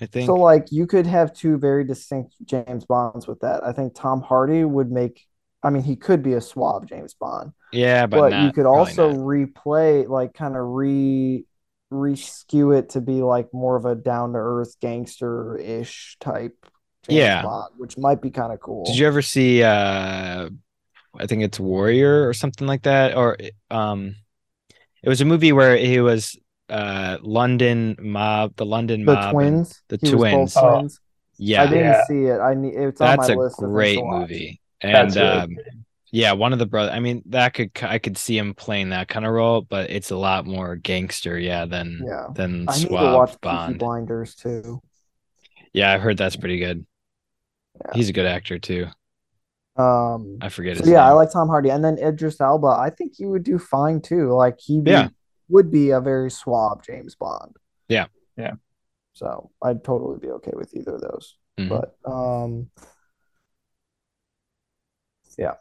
I 0.01 0.05
think. 0.05 0.25
So 0.27 0.35
like 0.35 0.71
you 0.71 0.87
could 0.87 1.05
have 1.05 1.33
two 1.33 1.57
very 1.57 1.83
distinct 1.83 2.33
James 2.45 2.85
Bonds 2.85 3.27
with 3.27 3.41
that. 3.41 3.63
I 3.65 3.73
think 3.73 3.93
Tom 3.93 4.21
Hardy 4.21 4.63
would 4.63 4.89
make 4.89 5.27
I 5.63 5.69
mean 5.69 5.83
he 5.83 5.95
could 5.95 6.23
be 6.23 6.33
a 6.33 6.41
suave 6.41 6.85
James 6.87 7.13
Bond, 7.13 7.53
yeah, 7.71 8.07
but, 8.07 8.17
but, 8.19 8.29
not, 8.31 8.45
you 8.45 8.51
could 8.51 8.65
also 8.65 9.09
not. 9.11 9.17
replay 9.19 10.07
like 10.07 10.33
kind 10.33 10.55
of 10.55 10.65
re 10.67 11.45
reskew 11.91 12.77
it 12.77 12.89
to 12.89 13.01
be 13.01 13.21
like 13.21 13.53
more 13.53 13.75
of 13.75 13.85
a 13.85 13.95
down 13.95 14.31
to 14.33 14.39
earth 14.39 14.77
gangster 14.79 15.57
ish 15.57 16.17
type 16.19 16.55
James 17.03 17.17
Yeah. 17.19 17.41
Bond, 17.43 17.73
which 17.77 17.97
might 17.97 18.21
be 18.21 18.31
kind 18.31 18.53
of 18.53 18.59
cool. 18.61 18.85
Did 18.85 18.97
you 18.97 19.07
ever 19.07 19.21
see? 19.21 19.63
uh 19.63 20.49
I 21.19 21.27
think 21.27 21.43
it's 21.43 21.59
Warrior 21.59 22.27
or 22.27 22.33
something 22.33 22.67
like 22.67 22.83
that, 22.83 23.15
or 23.17 23.37
um, 23.69 24.15
it 25.03 25.09
was 25.09 25.21
a 25.21 25.25
movie 25.25 25.51
where 25.51 25.75
he 25.77 25.99
was 25.99 26.37
uh 26.69 27.17
London 27.21 27.97
mob, 27.99 28.55
the 28.55 28.65
London 28.65 29.05
the 29.05 29.15
mob, 29.15 29.39
and- 29.41 29.61
twins? 29.65 29.83
the 29.89 29.99
He 29.99 30.09
was 30.09 30.53
twins. 30.53 30.55
Oh, 30.55 30.87
yeah, 31.37 31.63
I 31.63 31.67
didn't 31.67 31.97
Yeah. 31.97 32.01
see 32.07 32.25
it. 32.25 32.39
I 32.39 32.53
need 32.53 32.75
it's 32.75 33.01
on 33.01 33.17
that's 33.17 33.27
my 33.27 33.29
a 33.29 33.35
list 33.35 33.61
of 33.63 33.73
things 33.73 33.73
great 33.73 33.97
movie, 34.05 34.60
That's 34.60 34.60
and 34.81 35.15
really 35.15 35.27
um, 35.27 35.55
yeah, 36.13 36.33
one 36.33 36.51
of 36.53 36.59
the 36.59 36.65
brothers. 36.65 36.93
I 36.93 36.99
mean, 36.99 37.23
that 37.27 37.53
could 37.53 37.71
I 37.81 37.97
could 37.99 38.17
see 38.17 38.37
him 38.37 38.53
playing 38.53 38.89
that 38.89 39.07
kind 39.07 39.25
of 39.25 39.31
role, 39.31 39.61
but 39.61 39.89
it's 39.89 40.11
a 40.11 40.17
lot 40.17 40.45
more 40.45 40.75
gangster, 40.75 41.39
yeah, 41.39 41.65
than 41.65 42.03
Yeah. 42.05 42.27
than 42.33 42.67
I 42.67 42.73
need 42.75 42.81
to 42.83 42.87
suave 42.89 43.13
watch 43.15 43.41
Bond. 43.41 43.79
Blinders 43.79 44.35
too. 44.35 44.81
Yeah, 45.73 45.93
I've 45.93 46.01
heard 46.01 46.17
that's 46.17 46.35
pretty 46.35 46.57
good. 46.59 46.85
Yeah. 47.85 47.91
He's 47.95 48.09
a 48.09 48.13
good 48.13 48.25
actor 48.25 48.59
too. 48.59 48.87
Um, 49.77 50.37
I 50.41 50.49
forget 50.49 50.75
so 50.77 50.83
his 50.83 50.91
yeah, 50.91 51.07
I 51.07 51.11
like 51.13 51.31
Tom 51.31 51.47
Hardy, 51.47 51.69
and 51.69 51.83
then 51.83 51.97
Idris 51.97 52.41
Elba. 52.41 52.67
I 52.67 52.89
think 52.89 53.13
he 53.15 53.25
would 53.25 53.43
do 53.43 53.57
fine 53.57 54.01
too. 54.01 54.33
Like 54.33 54.59
he 54.59 54.81
be, 54.81 54.91
Yeah. 54.91 55.07
would 55.47 55.71
be 55.71 55.91
a 55.91 56.01
very 56.01 56.29
suave 56.29 56.81
James 56.85 57.15
Bond. 57.15 57.55
Yeah. 57.87 58.07
Yeah. 58.37 58.55
So 59.13 59.49
I'd 59.61 59.83
totally 59.83 60.19
be 60.19 60.27
okay 60.29 60.51
with 60.53 60.75
either 60.75 60.95
of 60.95 61.01
those. 61.01 61.37
Mhm. 61.57 61.69
But 61.69 61.95
um, 62.11 62.69
yeah. 65.37 65.55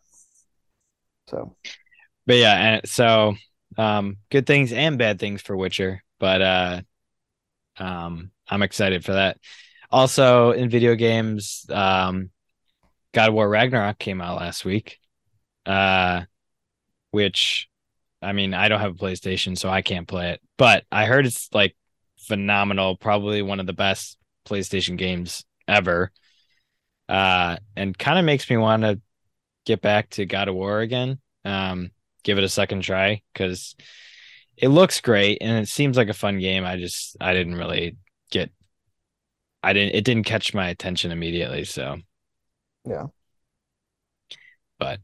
So 1.28 1.56
But 2.26 2.36
yeah, 2.36 2.56
and 2.74 2.88
so 2.88 3.36
um 3.78 4.16
good 4.30 4.46
things 4.46 4.72
and 4.72 4.98
bad 4.98 5.18
things 5.18 5.42
for 5.42 5.56
Witcher, 5.56 6.02
but 6.18 6.42
uh 6.42 6.82
um 7.78 8.30
I'm 8.48 8.62
excited 8.62 9.04
for 9.04 9.14
that. 9.14 9.38
Also 9.90 10.52
in 10.52 10.70
video 10.70 10.94
games, 10.94 11.66
um 11.70 12.30
God 13.14 13.30
of 13.30 13.34
War 13.34 13.48
Ragnarok 13.48 13.98
came 13.98 14.20
out 14.20 14.40
last 14.40 14.64
week. 14.64 14.98
Uh 15.66 16.22
which 17.10 17.68
I 18.22 18.32
mean, 18.32 18.54
I 18.54 18.68
don't 18.68 18.80
have 18.80 18.92
a 18.92 18.98
PlayStation, 18.98 19.58
so 19.58 19.68
I 19.70 19.82
can't 19.82 20.08
play 20.08 20.32
it, 20.32 20.42
but 20.58 20.84
I 20.92 21.06
heard 21.06 21.26
it's 21.26 21.48
like 21.54 21.76
phenomenal, 22.18 22.96
probably 22.96 23.42
one 23.42 23.60
of 23.60 23.66
the 23.66 23.72
best 23.74 24.18
PlayStation 24.46 24.98
games 24.98 25.44
ever. 25.68 26.12
Uh 27.08 27.56
and 27.76 27.96
kind 27.98 28.18
of 28.18 28.24
makes 28.24 28.48
me 28.50 28.56
want 28.56 28.82
to 28.82 29.00
get 29.66 29.80
back 29.80 30.10
to 30.10 30.26
God 30.26 30.48
of 30.48 30.54
War 30.54 30.80
again. 30.80 31.20
Um 31.44 31.90
give 32.22 32.38
it 32.38 32.44
a 32.44 32.48
second 32.48 32.82
try 32.82 33.22
because 33.32 33.74
it 34.56 34.68
looks 34.68 35.00
great 35.00 35.38
and 35.40 35.58
it 35.58 35.68
seems 35.68 35.96
like 35.96 36.08
a 36.08 36.14
fun 36.14 36.38
game. 36.38 36.64
I 36.64 36.76
just 36.76 37.16
I 37.20 37.32
didn't 37.34 37.54
really 37.56 37.96
get 38.30 38.50
I 39.62 39.72
didn't 39.72 39.94
it 39.94 40.04
didn't 40.04 40.24
catch 40.24 40.54
my 40.54 40.68
attention 40.68 41.12
immediately. 41.12 41.64
So 41.64 41.98
yeah. 42.86 43.06
But- 44.78 45.00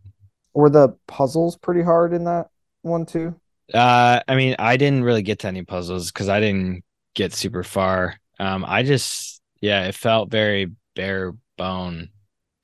were 0.55 0.71
the 0.71 0.97
puzzles 1.07 1.57
pretty 1.57 1.83
hard 1.83 2.15
in 2.15 2.25
that 2.25 2.49
one 2.83 3.05
too? 3.07 3.39
uh 3.75 4.21
I 4.29 4.37
mean 4.37 4.55
I 4.59 4.77
didn't 4.77 5.03
really 5.05 5.23
get 5.23 5.41
to 5.41 5.49
any 5.49 5.65
puzzles 5.65 6.13
because 6.13 6.29
I 6.29 6.41
didn't 6.41 6.85
get 7.15 7.33
super 7.33 7.63
far. 7.65 8.19
Um 8.39 8.65
I 8.67 8.83
just 8.85 9.43
yeah, 9.61 9.87
it 9.87 9.95
felt 9.95 10.31
very 10.31 10.71
bare 10.95 11.33
bone 11.59 12.11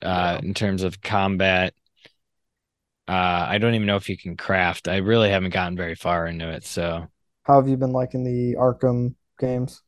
uh 0.01 0.39
Yeah. 0.41 0.47
in 0.47 0.53
terms 0.53 0.83
of 0.83 1.01
combat. 1.01 1.73
Uh, 3.07 3.45
I 3.49 3.57
don't 3.57 3.75
even 3.75 3.87
know 3.87 3.97
if 3.97 4.09
you 4.09 4.17
can 4.17 4.37
craft. 4.37 4.87
I 4.87 4.97
really 4.97 5.29
haven't 5.29 5.53
gotten 5.53 5.75
very 5.75 5.95
far 5.95 6.25
into 6.27 6.49
it. 6.49 6.63
So, 6.65 7.07
How 7.43 7.55
have 7.61 7.69
you 7.69 7.77
been 7.77 7.93
liking 7.93 8.23
the 8.25 8.55
Arkham 8.59 9.15
games? 9.39 9.81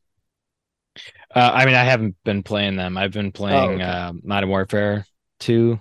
uh, 1.34 1.50
I 1.54 1.66
mean, 1.66 1.74
I 1.74 1.84
haven't 1.84 2.16
been 2.24 2.42
playing 2.42 2.76
them. 2.76 2.96
I've 2.96 3.12
been 3.12 3.32
playing 3.32 3.80
okay. 3.80 3.80
uh, 3.80 4.12
Modern 4.22 4.48
Warfare 4.50 5.06
2. 5.40 5.80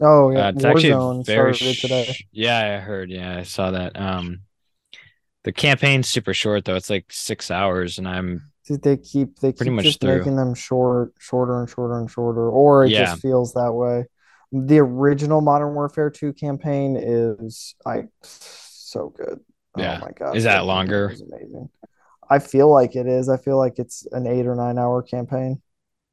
Oh 0.00 0.30
yeah, 0.30 0.42
Uh, 0.42 0.52
it's 0.54 0.64
actually 0.64 1.00
Warzone 1.00 1.24
very 1.24 1.54
started 1.54 1.78
today. 1.80 2.14
yeah, 2.32 2.78
I 2.78 2.80
heard. 2.80 3.10
Yeah, 3.10 3.38
I 3.38 3.42
saw 3.44 3.70
that. 3.72 3.98
Um, 4.00 4.42
the 5.44 5.52
campaign's 5.52 6.08
super 6.08 6.34
short 6.34 6.64
though. 6.64 6.76
It's 6.76 6.90
like 6.90 7.06
six 7.12 7.50
hours, 7.50 7.98
and 7.98 8.08
I'm 8.08 8.52
They 8.68 8.96
keep 8.96 9.38
they 9.40 9.52
Pretty 9.56 9.70
keep 9.70 9.72
much 9.72 9.96
just 9.96 10.00
through. 10.00 10.26
making 10.26 10.36
them 10.36 10.54
short, 10.54 11.14
shorter 11.18 11.60
and 11.60 11.68
shorter 11.68 11.98
and 11.98 12.10
shorter, 12.10 12.48
or 12.48 12.84
it 12.86 12.92
Yeah. 12.92 12.94
just 12.94 13.20
feels 13.20 13.52
that 13.54 13.72
way. 13.74 14.06
The 14.52 14.78
original 14.80 15.40
Modern 15.40 15.74
Warfare 15.74 16.10
2 16.10 16.34
campaign 16.34 16.96
is 17.00 17.74
like 17.86 18.08
so 18.22 19.08
good. 19.16 19.40
Oh 19.76 19.80
yeah. 19.80 19.98
Oh 20.00 20.04
my 20.04 20.12
God. 20.12 20.36
Is 20.36 20.44
that 20.44 20.66
longer? 20.66 21.10
is 21.10 21.22
amazing. 21.22 21.70
I 22.28 22.38
feel 22.38 22.70
like 22.70 22.94
it 22.94 23.06
is. 23.06 23.28
I 23.28 23.36
feel 23.38 23.56
like 23.58 23.78
it's 23.78 24.06
an 24.12 24.26
eight 24.26 24.46
or 24.46 24.54
nine 24.54 24.78
hour 24.78 25.02
campaign. 25.02 25.60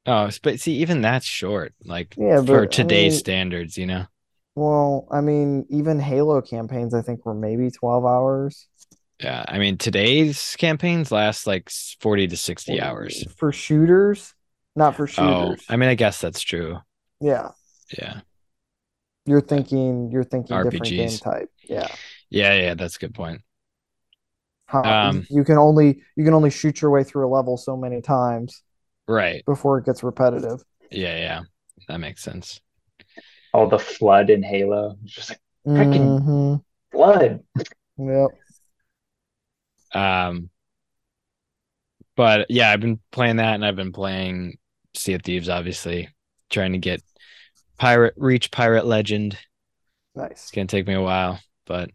oh, 0.06 0.30
but 0.42 0.60
see, 0.60 0.74
even 0.76 1.02
that's 1.02 1.26
short. 1.26 1.74
Like 1.84 2.16
Yeah, 2.18 2.38
for 2.38 2.44
but, 2.44 2.62
I 2.64 2.66
today's 2.68 3.14
mean- 3.14 3.20
standards, 3.20 3.78
you 3.78 3.86
know. 3.86 4.06
Well, 4.56 5.08
I 5.12 5.22
mean, 5.22 5.66
even 5.70 6.00
Halo 6.00 6.42
campaigns, 6.42 6.94
I 6.94 7.02
think 7.02 7.26
were 7.26 7.34
maybe 7.34 7.70
12 7.72 8.06
hours. 8.06 8.68
Yeah, 9.22 9.44
I 9.48 9.58
mean 9.58 9.78
today's 9.78 10.56
campaigns 10.58 11.12
last 11.12 11.46
like 11.46 11.70
forty 12.00 12.26
to 12.28 12.38
sixty 12.38 12.80
hours. 12.82 13.26
For 13.38 13.52
shooters, 13.52 14.34
not 14.78 14.96
for 14.96 15.08
shooters. 15.08 15.30
Oh, 15.34 15.50
shooters. 15.52 15.66
I 15.68 15.76
mean, 15.76 15.90
I 15.90 15.96
guess 15.96 16.22
that's 16.22 16.42
true. 16.42 16.80
yeah. 17.20 17.50
Yeah, 17.98 18.22
You're 19.30 19.42
thinking 19.42 20.10
you're 20.12 20.24
thinking 20.24 20.58
different 20.64 20.86
game 20.86 21.10
type. 21.10 21.52
Yeah. 21.64 21.88
yeah, 22.32 22.56
yeah. 22.56 22.74
That's 22.74 22.96
a 22.96 23.00
good 23.00 23.14
point. 23.14 23.42
How, 24.66 24.82
Um, 24.84 25.28
you 25.30 25.44
can 25.44 25.60
only 25.60 26.02
you 26.16 26.26
can 26.26 26.34
only 26.34 26.50
shoot 26.50 26.82
your 26.82 26.90
way 26.90 27.04
through 27.04 27.28
a 27.28 27.30
level 27.30 27.56
so 27.56 27.78
many 27.78 28.02
times 28.02 28.64
Right. 29.08 29.46
before 29.46 29.78
it 29.78 29.86
gets 29.86 30.02
repetitive. 30.02 30.64
Yeah, 30.90 31.16
yeah. 31.16 31.42
That 31.88 32.00
makes 32.00 32.24
sense. 32.24 32.60
All 33.54 33.68
the 33.68 33.78
flood 33.78 34.32
in 34.32 34.42
Halo. 34.42 34.98
It's 35.04 35.14
just 35.14 35.30
like 35.30 35.40
Freaking- 35.68 36.22
Mhm. 36.22 36.64
flood. 36.92 37.44
Yep. 38.00 38.30
Um, 39.94 40.50
but 42.16 42.48
yeah, 42.50 42.72
I've 42.72 42.80
been 42.82 43.00
playing 43.12 43.36
that, 43.36 43.54
and 43.56 43.64
I've 43.66 43.76
been 43.76 43.92
playing 43.92 44.58
Sea 44.96 45.14
of 45.14 45.22
Thieves, 45.22 45.50
obviously, 45.50 46.10
trying 46.50 46.72
to 46.74 46.80
get 46.80 47.02
pirate 47.80 48.14
reach 48.18 48.52
pirate 48.52 48.86
legend. 48.86 49.38
Nice. 50.16 50.32
It's 50.32 50.52
gonna 50.52 50.68
take 50.68 50.88
me 50.88 50.94
a 50.94 51.02
while, 51.02 51.40
but 51.66 51.90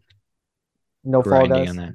No 1.05 1.23
fall 1.23 1.47
guys. 1.47 1.71
on 1.71 1.77
that. 1.77 1.95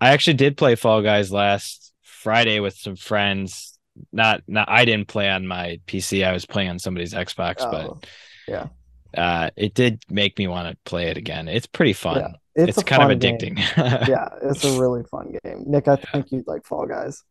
I 0.00 0.10
actually 0.10 0.34
did 0.34 0.56
play 0.56 0.74
Fall 0.74 1.02
Guys 1.02 1.32
last 1.32 1.92
Friday 2.02 2.60
with 2.60 2.74
some 2.76 2.96
friends. 2.96 3.78
Not, 4.12 4.42
not. 4.46 4.68
I 4.68 4.84
didn't 4.84 5.08
play 5.08 5.28
on 5.30 5.46
my 5.46 5.80
PC. 5.86 6.24
I 6.24 6.32
was 6.32 6.44
playing 6.46 6.68
on 6.68 6.78
somebody's 6.78 7.14
Xbox, 7.14 7.56
Oh, 7.60 7.70
but 7.70 8.06
yeah. 8.46 8.68
uh, 9.16 9.50
it 9.56 9.74
did 9.74 10.02
make 10.10 10.38
me 10.38 10.46
want 10.46 10.68
to 10.68 10.76
play 10.88 11.06
it 11.08 11.16
again. 11.16 11.48
It's 11.48 11.66
pretty 11.66 11.94
fun. 11.94 12.18
Yeah, 12.56 12.64
It's, 12.64 12.78
a 12.78 12.84
kind 12.84 13.02
of 13.02 13.08
fun 13.08 13.18
game. 13.18 13.38
addicting. 13.38 13.58
yeah, 14.08 14.28
it's 14.42 14.64
a 14.64 14.78
really 14.80 15.02
fun 15.10 15.34
game. 15.42 15.64
Nick, 15.66 15.88
I 15.88 15.96
think 15.96 16.30
you'd 16.30 16.46
like 16.46 16.64
Fall 16.66 16.86
Guys. 16.86 17.24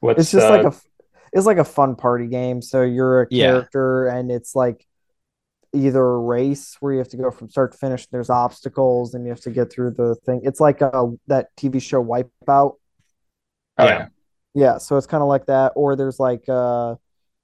What's 0.00 0.20
It's 0.20 0.30
just 0.30 0.46
the, 0.46 0.50
like 0.50 0.66
a 0.66 0.76
it's 1.32 1.46
like 1.46 1.58
a 1.58 1.64
fun 1.64 1.96
party 1.96 2.26
game. 2.26 2.60
So 2.60 2.82
you're 2.82 3.22
a 3.22 3.26
Yeah. 3.30 3.46
character 3.52 4.06
and 4.08 4.30
it's 4.30 4.54
like 4.54 4.86
either 5.72 6.02
a 6.02 6.18
race 6.18 6.76
where 6.80 6.92
you 6.92 6.98
have 6.98 7.08
to 7.08 7.16
go 7.16 7.30
from 7.30 7.48
start 7.48 7.72
to 7.72 7.78
finish. 7.78 8.06
There's 8.06 8.30
obstacles 8.30 9.14
and 9.14 9.24
you 9.24 9.30
have 9.30 9.40
to 9.42 9.50
get 9.50 9.72
through 9.72 9.92
the 9.92 10.14
thing. 10.26 10.40
It's 10.44 10.60
like 10.60 10.80
a 10.80 11.12
that 11.28 11.54
TV 11.56 11.80
show 11.80 12.02
Wipeout. 12.04 12.74
oh, 13.78 13.84
yeah. 13.84 14.08
Yeah, 14.52 14.78
so 14.78 14.96
it's 14.96 15.06
kind 15.06 15.22
of 15.22 15.28
like 15.28 15.46
that. 15.46 15.72
Or 15.76 15.94
there's 15.96 16.18
like 16.18 16.48
uh 16.48 16.96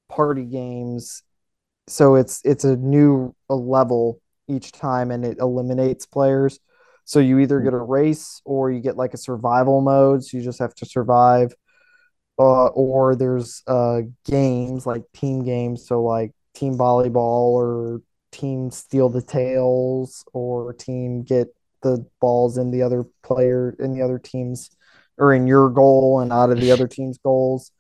party 0.08 0.44
games. 0.44 1.22
So 1.88 2.16
it's 2.16 2.40
it's 2.44 2.64
a 2.64 2.76
new 2.76 3.34
a 3.48 3.54
level 3.54 4.20
each 4.48 4.72
time 4.72 5.10
and 5.10 5.24
it 5.24 5.38
eliminates 5.38 6.06
players. 6.06 6.58
So 7.04 7.20
you 7.20 7.38
either 7.38 7.60
get 7.60 7.74
a 7.74 7.78
race 7.78 8.40
or 8.44 8.72
you 8.72 8.80
get 8.80 8.96
like 8.96 9.14
a 9.14 9.18
survival 9.18 9.80
mode, 9.80 10.24
so 10.24 10.36
you 10.36 10.42
just 10.42 10.58
have 10.58 10.74
to 10.76 10.86
survive. 10.86 11.54
Uh, 12.38 12.66
or 12.68 13.14
there's 13.16 13.62
uh 13.66 14.02
games 14.26 14.84
like 14.86 15.04
team 15.14 15.44
games, 15.44 15.86
so 15.86 16.02
like 16.02 16.32
team 16.54 16.76
volleyball 16.76 17.52
or 17.52 18.02
team 18.32 18.70
steal 18.70 19.08
the 19.08 19.22
tails 19.22 20.24
or 20.32 20.72
team 20.72 21.22
get 21.22 21.48
the 21.82 22.06
balls 22.20 22.58
in 22.58 22.70
the 22.70 22.82
other 22.82 23.04
player 23.22 23.76
in 23.78 23.92
the 23.92 24.02
other 24.02 24.18
team's 24.18 24.70
or 25.18 25.32
in 25.32 25.46
your 25.46 25.70
goal 25.70 26.20
and 26.20 26.32
out 26.32 26.50
of 26.50 26.60
the 26.60 26.70
other 26.70 26.88
team's 26.88 27.18
goals. 27.18 27.70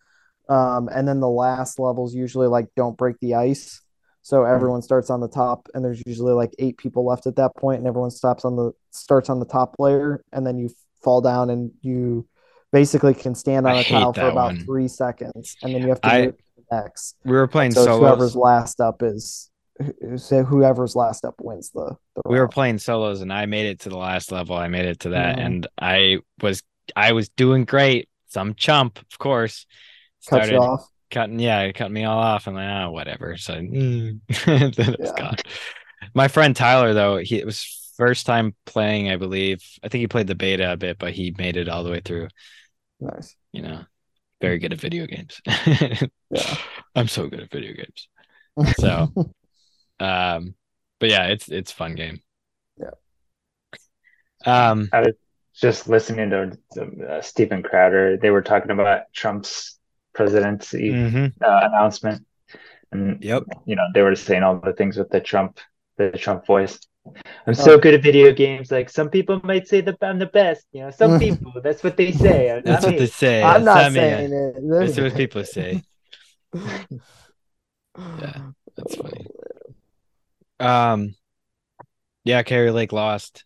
Um, 0.48 0.88
and 0.88 1.06
then 1.06 1.20
the 1.20 1.28
last 1.28 1.78
levels 1.78 2.14
usually 2.14 2.46
like 2.46 2.68
don't 2.76 2.96
break 2.96 3.18
the 3.20 3.34
ice. 3.34 3.82
So 4.22 4.42
everyone 4.44 4.82
starts 4.82 5.08
on 5.08 5.20
the 5.20 5.28
top, 5.28 5.68
and 5.72 5.84
there's 5.84 6.02
usually 6.04 6.32
like 6.32 6.52
eight 6.58 6.78
people 6.78 7.04
left 7.06 7.28
at 7.28 7.36
that 7.36 7.54
point, 7.54 7.78
and 7.78 7.86
everyone 7.86 8.10
stops 8.10 8.44
on 8.44 8.56
the 8.56 8.72
starts 8.90 9.30
on 9.30 9.38
the 9.38 9.46
top 9.46 9.76
layer, 9.78 10.20
and 10.32 10.44
then 10.44 10.58
you 10.58 10.68
fall 11.04 11.20
down, 11.20 11.48
and 11.48 11.70
you 11.80 12.26
basically 12.72 13.14
can 13.14 13.36
stand 13.36 13.68
on 13.68 13.76
I 13.76 13.80
a 13.82 13.84
tile 13.84 14.12
for 14.12 14.28
about 14.28 14.54
one. 14.54 14.64
three 14.64 14.88
seconds, 14.88 15.56
and 15.62 15.72
then 15.72 15.82
you 15.82 15.90
have 15.90 16.00
to 16.00 16.08
I- 16.08 16.24
move 16.26 16.36
to 16.38 16.44
the 16.56 16.76
next. 16.76 17.16
we 17.24 17.36
were 17.36 17.46
playing 17.46 17.70
So 17.70 17.82
it's 17.82 17.98
whoever's 17.98 18.34
last 18.34 18.80
up 18.80 19.00
is 19.00 19.48
so 20.16 20.42
whoever's 20.44 20.96
last 20.96 21.24
up 21.24 21.34
wins 21.40 21.70
the. 21.70 21.96
the 22.14 22.22
We 22.26 22.38
were 22.38 22.48
playing 22.48 22.78
solos, 22.78 23.20
and 23.20 23.32
I 23.32 23.46
made 23.46 23.66
it 23.66 23.80
to 23.80 23.88
the 23.88 23.98
last 23.98 24.32
level. 24.32 24.56
I 24.56 24.68
made 24.68 24.86
it 24.86 25.00
to 25.00 25.10
that, 25.10 25.36
Mhm. 25.36 25.44
and 25.46 25.66
I 25.80 26.18
was 26.42 26.62
I 26.94 27.12
was 27.12 27.28
doing 27.30 27.64
great. 27.64 28.08
Some 28.28 28.54
chump, 28.54 28.98
of 28.98 29.18
course, 29.18 29.66
cut 30.28 30.36
started 30.44 30.52
you 30.52 30.58
off. 30.58 30.88
cutting 31.10 31.38
yeah 31.38 31.60
it 31.60 31.72
cut 31.74 31.90
me 31.90 32.04
all 32.04 32.18
off 32.18 32.48
i'm 32.48 32.54
like 32.54 32.68
oh 32.68 32.90
whatever 32.90 33.36
so 33.36 33.54
mm. 33.54 34.18
then 34.44 34.72
it's 34.98 34.98
Yeah. 34.98 35.12
gone 35.16 35.36
my 36.14 36.26
friend 36.26 36.54
tyler 36.56 36.92
though 36.94 37.18
he 37.18 37.36
it 37.38 37.46
was 37.46 37.92
first 37.96 38.26
time 38.26 38.54
playing 38.66 39.08
i 39.08 39.16
believe 39.16 39.62
i 39.84 39.88
think 39.88 40.00
he 40.00 40.08
played 40.08 40.26
the 40.26 40.34
beta 40.34 40.72
a 40.72 40.76
bit 40.76 40.98
but 40.98 41.12
he 41.12 41.32
made 41.38 41.56
it 41.56 41.68
all 41.68 41.84
the 41.84 41.90
way 41.92 42.00
through 42.04 42.26
Nice. 42.98 43.36
you 43.52 43.62
know 43.62 43.84
very 44.40 44.58
good 44.58 44.72
at 44.72 44.80
video 44.80 45.06
games 45.06 45.40
Yeah. 46.30 46.56
i'm 46.96 47.06
so 47.08 47.28
good 47.28 47.40
at 47.40 47.50
video 47.52 47.72
games 47.74 48.08
So- 48.80 49.12
um 50.00 50.54
but 51.00 51.08
yeah 51.08 51.26
it's 51.26 51.48
it's 51.48 51.72
a 51.72 51.74
fun 51.74 51.94
game 51.94 52.20
Yeah. 52.78 52.90
um 54.44 54.88
I 54.92 55.00
was 55.00 55.14
just 55.54 55.88
listening 55.88 56.30
to 56.30 56.52
uh, 57.08 57.22
Steven 57.22 57.62
Crowder. 57.62 58.18
They 58.18 58.28
were 58.30 58.42
talking 58.42 58.70
about 58.70 59.10
Trump's 59.14 59.78
presidency 60.14 60.90
mhm. 60.90 61.32
uh, 61.42 61.60
announcement, 61.68 62.26
and 62.92 63.22
Yep. 63.24 63.44
you 63.64 63.74
know 63.76 63.86
they 63.94 64.02
were 64.02 64.14
saying 64.14 64.42
all 64.42 64.60
the 64.60 64.74
things 64.74 64.98
with 64.98 65.08
the 65.08 65.20
Trump, 65.20 65.58
the 65.96 66.10
Trump 66.10 66.44
voice. 66.46 66.78
I'm 67.46 67.54
so 67.54 67.74
Oh. 67.74 67.78
good 67.78 67.94
at 67.94 68.02
video 68.02 68.32
games. 68.32 68.70
Like 68.70 68.90
some 68.90 69.08
people 69.08 69.40
might 69.44 69.66
say 69.68 69.80
that 69.80 69.96
I'm 70.02 70.18
the 70.18 70.26
best. 70.26 70.66
You 70.72 70.82
know, 70.82 70.90
some 70.90 71.18
people 71.24 71.52
that's 71.62 71.82
what 71.82 71.96
they 71.96 72.12
say. 72.12 72.52
not 72.52 72.64
that's 72.64 72.84
what 72.84 72.92
me. 72.92 72.98
they 72.98 73.06
say 73.06 73.42
I'm 73.42 73.64
That's 73.64 73.64
not 73.64 73.92
me. 73.92 73.98
saying 74.00 74.32
it. 74.32 74.54
that's 74.68 74.98
what 74.98 75.14
people 75.16 75.44
say 75.44 75.82
Yeah, 78.20 78.50
that's 78.76 78.94
funny. 78.96 79.26
Um 80.60 81.14
yeah 82.24 82.42
Kari 82.42 82.70
Lake 82.70 82.92
lost 82.92 83.44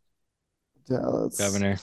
Yeah, 0.89 0.99
that's 1.23 1.39
governor 1.39 1.79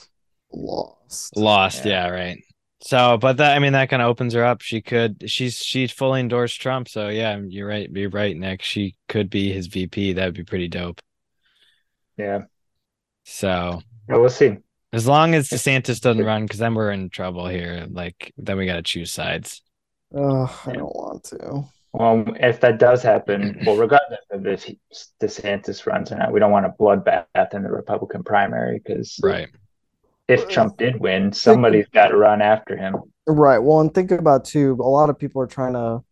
lost. 0.52 1.36
Lost, 1.36 1.84
Yeah. 1.84 2.06
yeah, 2.06 2.08
right. 2.08 2.38
So, 2.80 3.18
but 3.18 3.38
that 3.38 3.56
I 3.56 3.58
mean 3.58 3.72
that 3.72 3.90
kind 3.90 4.02
of 4.02 4.08
opens 4.08 4.34
her 4.34 4.44
up. 4.44 4.60
She 4.62 4.80
could 4.82 5.28
she's 5.30 5.56
she's 5.58 5.90
fully 5.92 6.20
endorsed 6.20 6.60
Trump. 6.60 6.88
So 6.88 7.08
yeah, 7.08 7.36
you're 7.38 7.66
right. 7.68 7.90
You're 7.90 8.10
right, 8.10 8.36
Nick. 8.36 8.62
She 8.62 8.94
could 9.08 9.30
be 9.30 9.52
his 9.52 9.66
VP. 9.66 10.12
That'd 10.14 10.34
be 10.34 10.44
pretty 10.44 10.68
dope. 10.68 11.00
Yeah, 12.16 12.44
So 13.24 13.80
well, 14.08 14.20
we'll 14.20 14.30
see. 14.30 14.58
as 14.92 15.06
long 15.06 15.34
as 15.34 15.48
DeSantis 15.50 16.00
doesn't 16.00 16.24
run, 16.24 16.44
because 16.44 16.58
then 16.58 16.74
we're 16.74 16.90
in 16.92 17.10
trouble 17.10 17.46
here. 17.48 17.86
Like 17.90 18.32
then 18.36 18.56
we 18.56 18.66
gotta 18.66 18.82
choose 18.82 19.12
sides. 19.12 19.62
Oh, 20.14 20.62
I 20.66 20.72
don't 20.72 20.94
want 20.94 21.24
to. 21.24 21.64
Well, 21.98 22.24
if 22.38 22.60
that 22.60 22.78
does 22.78 23.02
happen, 23.02 23.58
well, 23.66 23.76
regardless 23.76 24.20
of 24.30 24.46
if 24.46 24.62
he, 24.62 24.78
DeSantis 25.20 25.84
runs 25.84 26.12
or 26.12 26.16
not, 26.16 26.32
we 26.32 26.38
don't 26.38 26.52
want 26.52 26.64
a 26.66 26.68
bloodbath 26.80 27.54
in 27.54 27.64
the 27.64 27.70
Republican 27.70 28.22
primary 28.22 28.78
because 28.78 29.18
Right. 29.20 29.48
if 30.28 30.48
Trump 30.48 30.76
did 30.76 31.00
win, 31.00 31.32
somebody's 31.32 31.88
got 31.88 32.08
to 32.08 32.16
run 32.16 32.40
after 32.40 32.76
him. 32.76 32.96
Right. 33.26 33.58
Well, 33.58 33.80
and 33.80 33.92
think 33.92 34.12
about 34.12 34.44
too, 34.44 34.76
a 34.80 34.88
lot 34.88 35.10
of 35.10 35.18
people 35.18 35.42
are 35.42 35.46
trying 35.48 35.72
to 35.72 36.04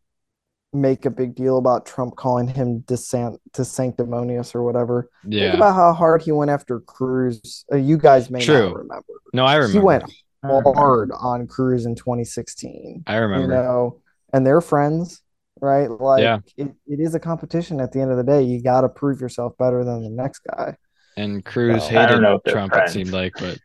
make 0.73 1.07
a 1.07 1.11
big 1.11 1.37
deal 1.37 1.57
about 1.57 1.87
Trump 1.87 2.17
calling 2.17 2.49
him 2.49 2.81
desant 2.81 3.39
to 3.53 3.65
sanctimonious 3.65 4.57
or 4.57 4.65
whatever. 4.65 5.09
Yeah. 5.23 5.41
Think 5.43 5.53
Yeah. 5.53 5.57
about 5.57 5.75
how 5.77 5.93
hard 5.93 6.23
he 6.23 6.33
went 6.33 6.51
after 6.51 6.81
Cruz. 6.81 7.65
Uh, 7.73 7.77
you 7.77 7.97
guys 7.97 8.29
may 8.29 8.41
True. 8.45 8.71
not 8.71 8.77
remember. 8.77 9.13
No, 9.33 9.45
I 9.45 9.55
remember. 9.55 9.79
He 9.79 9.85
went 9.85 10.05
hard 10.43 11.13
on 11.13 11.47
Cruz 11.47 11.87
in 11.87 11.95
2016. 11.95 13.05
I 13.07 13.15
You 13.15 13.21
remember. 13.23 13.55
know, 13.55 14.01
and 14.33 14.45
they're 14.45 14.61
friends, 14.61 15.23
right? 15.61 15.91
Like 15.91 16.23
Yeah. 16.23 16.39
it, 16.57 16.69
it 16.87 17.01
is 17.01 17.15
a 17.15 17.21
competition 17.21 17.81
at 17.81 17.93
the 17.93 18.01
end 18.01 18.11
of 18.11 18.17
the 18.17 18.25
day. 18.25 18.43
You 18.43 18.63
got 18.63 18.83
to 18.83 18.89
prove 18.89 19.21
yourself 19.21 19.57
better 19.59 19.85
than 19.85 20.03
the 20.03 20.11
next 20.11 20.41
guy. 20.41 20.77
and 21.17 21.45
Cruz 21.45 21.77
No. 21.79 21.85
I 21.85 21.89
hated 21.89 22.07
don't 22.09 22.23
know 22.23 22.35
if 22.35 22.43
they're 22.45 22.55
Trump. 22.55 22.75
It 22.77 22.91
seemed 22.91 23.11
like, 23.11 23.33
but 23.39 23.59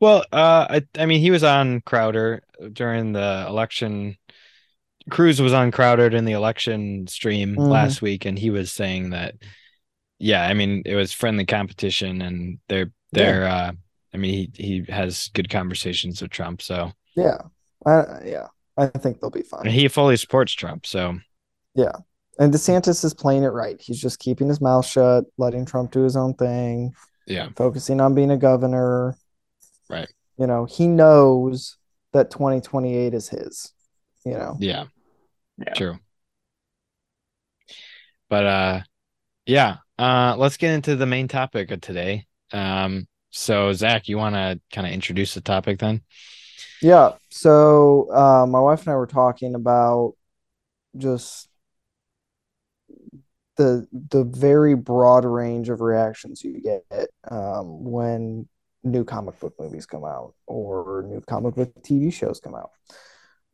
well, 0.00 0.24
uh, 0.32 0.66
I 0.70 0.82
I 0.96 1.06
mean, 1.06 1.20
he 1.20 1.30
was 1.30 1.42
on 1.44 1.80
Crowder 1.80 2.42
during 2.72 3.12
the 3.12 3.44
election. 3.48 4.16
Cruz 5.10 5.40
was 5.40 5.52
on 5.52 5.70
Crowder 5.70 6.06
in 6.08 6.24
the 6.24 6.32
election 6.32 7.06
stream 7.06 7.56
Mhm. 7.56 7.68
last 7.70 8.02
week, 8.02 8.24
and 8.24 8.38
he 8.38 8.50
was 8.50 8.70
saying 8.70 9.10
that, 9.10 9.34
yeah, 10.18 10.42
I 10.46 10.54
mean, 10.54 10.82
it 10.86 10.94
was 10.94 11.12
friendly 11.12 11.46
competition, 11.46 12.22
and 12.22 12.58
they're 12.68 12.92
they're. 13.12 13.46
uh 13.46 13.72
I 14.14 14.16
mean, 14.16 14.32
he 14.56 14.84
he 14.84 14.92
has 14.92 15.28
good 15.34 15.50
conversations 15.50 16.22
with 16.22 16.30
Trump, 16.30 16.62
so 16.62 16.92
Yeah. 17.16 17.38
I, 17.84 18.22
yeah. 18.24 18.46
I 18.78 18.86
think 18.86 19.20
they'll 19.20 19.30
be 19.30 19.42
fine. 19.42 19.66
he 19.66 19.88
fully 19.88 20.16
supports 20.16 20.52
Trump. 20.52 20.86
So 20.86 21.18
yeah. 21.74 21.92
And 22.40 22.54
DeSantis 22.54 23.04
is 23.04 23.14
playing 23.14 23.42
it 23.42 23.48
right. 23.48 23.80
He's 23.80 24.00
just 24.00 24.20
keeping 24.20 24.46
his 24.46 24.60
mouth 24.60 24.86
shut, 24.86 25.24
letting 25.38 25.64
Trump 25.66 25.90
do 25.90 26.02
his 26.02 26.16
own 26.16 26.34
thing, 26.34 26.94
yeah, 27.26 27.48
focusing 27.56 28.00
on 28.00 28.14
being 28.14 28.30
a 28.30 28.36
governor. 28.36 29.16
Right. 29.90 30.08
You 30.38 30.46
know, 30.46 30.64
he 30.64 30.86
knows 30.86 31.76
that 32.12 32.30
2028 32.30 33.12
is 33.12 33.28
his. 33.28 33.72
You 34.24 34.34
know. 34.34 34.56
yeah, 34.60 34.84
Yeah. 35.58 35.74
true. 35.74 35.98
But 38.28 38.46
uh, 38.46 38.80
yeah, 39.46 39.78
uh, 39.98 40.36
let's 40.38 40.58
get 40.58 40.74
into 40.74 40.96
the 40.96 41.06
main 41.06 41.28
topic 41.28 41.70
of 41.70 41.80
today. 41.80 42.26
Um, 42.52 43.08
so 43.30 43.72
Zach, 43.72 44.08
you 44.08 44.16
want 44.18 44.34
to 44.34 44.60
kind 44.72 44.86
of 44.86 44.92
introduce 44.92 45.34
the 45.34 45.40
topic 45.40 45.78
then? 45.78 46.02
Yeah. 46.80 47.12
So 47.30 48.12
uh, 48.12 48.46
my 48.46 48.60
wife 48.60 48.80
and 48.82 48.90
I 48.90 48.96
were 48.96 49.06
talking 49.06 49.54
about 49.54 50.14
just 50.96 51.48
the 53.56 53.86
the 54.10 54.24
very 54.24 54.74
broad 54.74 55.24
range 55.24 55.68
of 55.68 55.80
reactions 55.80 56.42
you 56.42 56.60
get 56.60 56.84
um, 57.30 57.84
when 57.84 58.48
new 58.84 59.04
comic 59.04 59.38
book 59.40 59.54
movies 59.58 59.86
come 59.86 60.04
out 60.04 60.34
or 60.46 61.04
new 61.08 61.20
comic 61.20 61.54
book 61.54 61.72
TV 61.82 62.12
shows 62.12 62.40
come 62.40 62.54
out. 62.54 62.70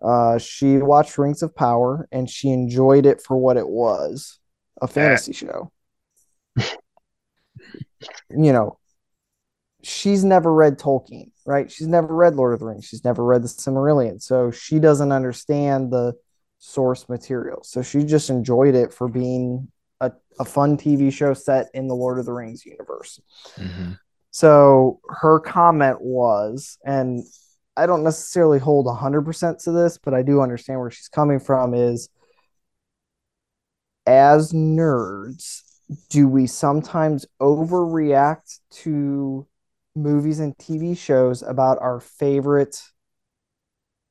Uh, 0.01 0.39
she 0.39 0.77
watched 0.77 1.17
Rings 1.17 1.43
of 1.43 1.55
Power 1.57 2.07
and 2.13 2.29
she 2.29 2.51
enjoyed 2.51 3.07
it 3.07 3.23
for 3.23 3.37
what 3.37 3.57
it 3.57 3.67
was, 3.67 4.39
a 4.83 4.87
fantasy 4.87 5.33
show. 5.33 5.73
You 8.31 8.53
know, 8.53 8.79
she's 9.85 10.25
never 10.25 10.53
read 10.53 10.79
Tolkien, 10.79 11.31
right? 11.47 11.71
She's 11.71 11.87
never 11.87 12.15
read 12.15 12.35
Lord 12.35 12.55
of 12.55 12.61
the 12.61 12.67
Rings. 12.67 12.85
She's 12.85 13.05
never 13.05 13.25
read 13.25 13.43
the 13.43 13.49
Silmarillion. 13.49 14.21
So 14.21 14.51
she 14.51 14.79
doesn't 14.79 15.13
understand 15.13 15.93
the 15.93 16.15
source 16.59 17.09
material. 17.09 17.63
So 17.63 17.83
she 17.83 18.05
just 18.05 18.31
enjoyed 18.31 18.75
it 18.75 18.93
for 18.93 19.09
being 19.09 19.71
a, 20.01 20.13
a 20.41 20.45
fun 20.45 20.77
TV 20.77 21.13
show 21.13 21.35
set 21.35 21.69
in 21.75 21.89
the 21.89 21.95
Lord 21.95 22.19
of 22.19 22.27
the 22.27 22.33
Rings 22.33 22.65
universe. 22.65 23.21
Mhm. 23.57 23.99
So 24.31 25.01
her 25.09 25.39
comment 25.39 26.01
was, 26.01 26.79
and 26.85 27.23
I 27.77 27.87
don't 27.87 28.03
necessarily 28.03 28.59
hold 28.59 28.87
100% 28.87 29.63
to 29.65 29.73
this, 29.73 29.99
but 29.99 30.15
I 30.15 30.23
do 30.23 30.41
understand 30.41 30.81
where 30.81 30.91
she's 30.91 31.09
coming 31.09 31.39
from 31.39 31.75
is 31.75 32.09
as 34.07 34.53
nerds, 34.53 35.63
do 36.09 36.29
we 36.29 36.47
sometimes 36.47 37.27
overreact 37.41 38.61
to 38.71 39.47
movies 39.95 40.41
and 40.41 40.57
TV 40.59 40.97
shows 40.97 41.43
about 41.43 41.79
our 41.81 42.01
favorite 42.01 42.81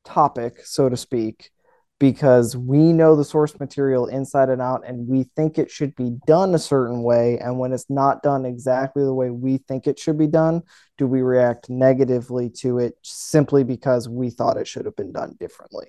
topic, 0.06 0.66
so 0.66 0.90
to 0.90 0.98
speak, 0.98 1.52
because 2.00 2.56
we 2.56 2.94
know 2.94 3.16
the 3.16 3.24
source 3.24 3.58
material 3.60 4.08
inside 4.08 4.50
and 4.50 4.62
out 4.62 4.84
and 4.86 5.08
we 5.08 5.24
think 5.36 5.58
it 5.58 5.70
should 5.72 5.96
be 5.96 6.18
done 6.28 6.54
a 6.54 6.60
certain 6.60 7.04
way. 7.04 7.38
And 7.40 7.60
when 7.60 7.72
it's 7.72 7.90
not 7.90 8.24
done 8.24 8.46
exactly 8.46 9.04
the 9.04 9.14
way 9.14 9.30
we 9.30 9.58
think 9.58 9.88
it 9.88 10.00
should 10.00 10.18
be 10.18 10.28
done, 10.28 10.64
do 10.98 11.08
we 11.08 11.22
react 11.22 11.70
negatively 11.70 12.50
to 12.58 12.80
it 12.80 12.96
simply 13.04 13.64
because 13.64 14.10
we 14.10 14.30
thought 14.30 14.58
it 14.58 14.68
should 14.68 14.86
have 14.86 14.96
been 14.96 15.12
done 15.12 15.36
differently? 15.40 15.88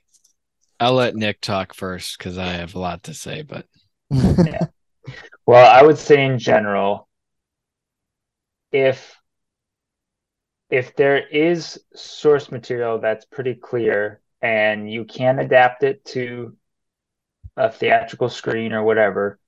I'll 0.78 0.94
let 0.94 1.16
Nick 1.16 1.40
talk 1.40 1.74
first 1.74 2.18
because 2.18 2.36
I 2.36 2.52
have 2.52 2.74
a 2.74 2.78
lot 2.78 3.04
to 3.04 3.14
say. 3.14 3.42
But 3.42 3.66
Well, 5.46 5.70
I 5.70 5.82
would 5.82 5.98
say 5.98 6.24
in 6.24 6.38
general, 6.38 7.08
if 8.72 9.16
if 10.74 10.96
there 10.96 11.24
is 11.28 11.78
source 11.94 12.50
material 12.50 12.98
that's 12.98 13.24
pretty 13.24 13.54
clear 13.54 14.20
and 14.42 14.90
you 14.90 15.04
can 15.04 15.38
adapt 15.38 15.84
it 15.84 16.04
to 16.04 16.56
a 17.56 17.70
theatrical 17.70 18.28
screen 18.28 18.72
or 18.72 18.82
whatever, 18.82 19.38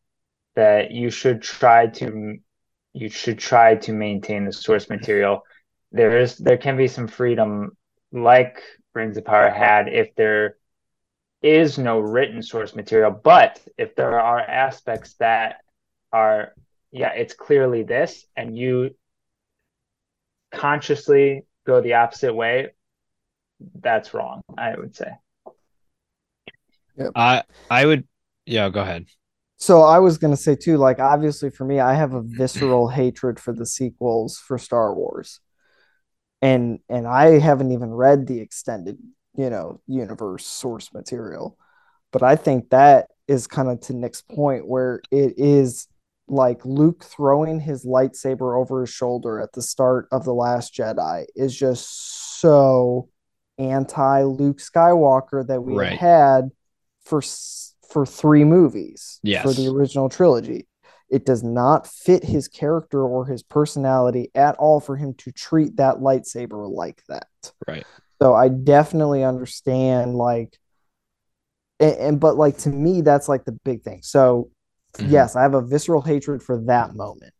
that 0.54 0.92
you 0.92 1.10
should 1.10 1.42
try 1.42 1.88
to 1.88 2.36
you 2.92 3.08
should 3.08 3.40
try 3.40 3.74
to 3.74 3.92
maintain 3.92 4.44
the 4.44 4.52
source 4.52 4.88
material. 4.88 5.42
There 5.90 6.16
is 6.16 6.38
there 6.38 6.58
can 6.58 6.76
be 6.76 6.86
some 6.86 7.08
freedom 7.08 7.76
like 8.12 8.62
Rings 8.94 9.16
of 9.16 9.24
Power 9.24 9.50
had 9.50 9.88
if 9.88 10.14
there 10.14 10.58
is 11.42 11.76
no 11.76 11.98
written 11.98 12.40
source 12.40 12.76
material, 12.76 13.10
but 13.10 13.60
if 13.76 13.96
there 13.96 14.20
are 14.20 14.38
aspects 14.38 15.14
that 15.14 15.56
are 16.12 16.52
yeah, 16.92 17.10
it's 17.14 17.34
clearly 17.34 17.82
this, 17.82 18.24
and 18.36 18.56
you 18.56 18.94
consciously 20.52 21.44
go 21.66 21.80
the 21.80 21.94
opposite 21.94 22.34
way, 22.34 22.68
that's 23.80 24.14
wrong, 24.14 24.42
I 24.56 24.76
would 24.76 24.94
say. 24.94 25.10
I 27.14 27.42
I 27.70 27.86
would 27.86 28.06
yeah, 28.46 28.68
go 28.70 28.80
ahead. 28.80 29.06
So 29.58 29.82
I 29.82 29.98
was 29.98 30.18
gonna 30.18 30.36
say 30.36 30.54
too, 30.56 30.76
like 30.76 30.98
obviously 30.98 31.50
for 31.50 31.64
me, 31.64 31.80
I 31.80 31.94
have 31.94 32.14
a 32.14 32.22
visceral 32.22 32.88
hatred 33.00 33.40
for 33.40 33.52
the 33.52 33.66
sequels 33.66 34.38
for 34.38 34.58
Star 34.58 34.94
Wars. 34.94 35.40
And 36.42 36.80
and 36.88 37.06
I 37.06 37.38
haven't 37.38 37.72
even 37.72 37.90
read 37.90 38.26
the 38.26 38.40
extended, 38.40 38.98
you 39.36 39.50
know, 39.50 39.80
universe 39.86 40.46
source 40.46 40.92
material. 40.92 41.58
But 42.12 42.22
I 42.22 42.36
think 42.36 42.70
that 42.70 43.08
is 43.26 43.46
kind 43.46 43.68
of 43.68 43.80
to 43.80 43.92
Nick's 43.92 44.22
point 44.22 44.66
where 44.66 45.00
it 45.10 45.34
is 45.38 45.88
like 46.28 46.64
Luke 46.64 47.04
throwing 47.04 47.60
his 47.60 47.84
lightsaber 47.86 48.58
over 48.60 48.80
his 48.80 48.90
shoulder 48.90 49.40
at 49.40 49.52
the 49.52 49.62
start 49.62 50.08
of 50.10 50.24
The 50.24 50.34
Last 50.34 50.74
Jedi 50.74 51.26
is 51.34 51.56
just 51.56 52.40
so 52.40 53.08
anti 53.58 54.22
Luke 54.22 54.58
Skywalker 54.58 55.46
that 55.46 55.62
we 55.62 55.74
Right. 55.74 55.98
had 55.98 56.50
for 57.04 57.22
for 57.88 58.04
three 58.04 58.44
movies 58.44 59.20
for 59.42 59.52
the 59.52 59.68
original 59.68 60.08
trilogy. 60.08 60.66
It 61.08 61.24
does 61.24 61.44
not 61.44 61.86
fit 61.86 62.24
his 62.24 62.48
character 62.48 63.00
or 63.00 63.26
his 63.26 63.44
personality 63.44 64.30
at 64.34 64.56
all 64.56 64.80
for 64.80 64.96
him 64.96 65.14
to 65.18 65.30
treat 65.30 65.76
that 65.76 65.98
lightsaber 65.98 66.68
like 66.68 67.00
that. 67.08 67.28
Right. 67.68 67.86
So 68.20 68.34
I 68.34 68.48
definitely 68.48 69.22
understand 69.22 70.16
like 70.16 70.58
and, 71.78 71.96
and 71.96 72.20
but 72.20 72.36
like 72.36 72.58
to 72.58 72.70
me 72.70 73.02
that's 73.02 73.28
like 73.28 73.44
the 73.44 73.52
big 73.52 73.82
thing. 73.82 74.00
So 74.02 74.50
Mhm. 74.98 75.10
yes, 75.10 75.36
I 75.36 75.42
have 75.42 75.54
a 75.54 75.62
visceral 75.62 76.02
hatred 76.02 76.42
for 76.42 76.58
that 76.64 76.94
moment. 76.94 77.32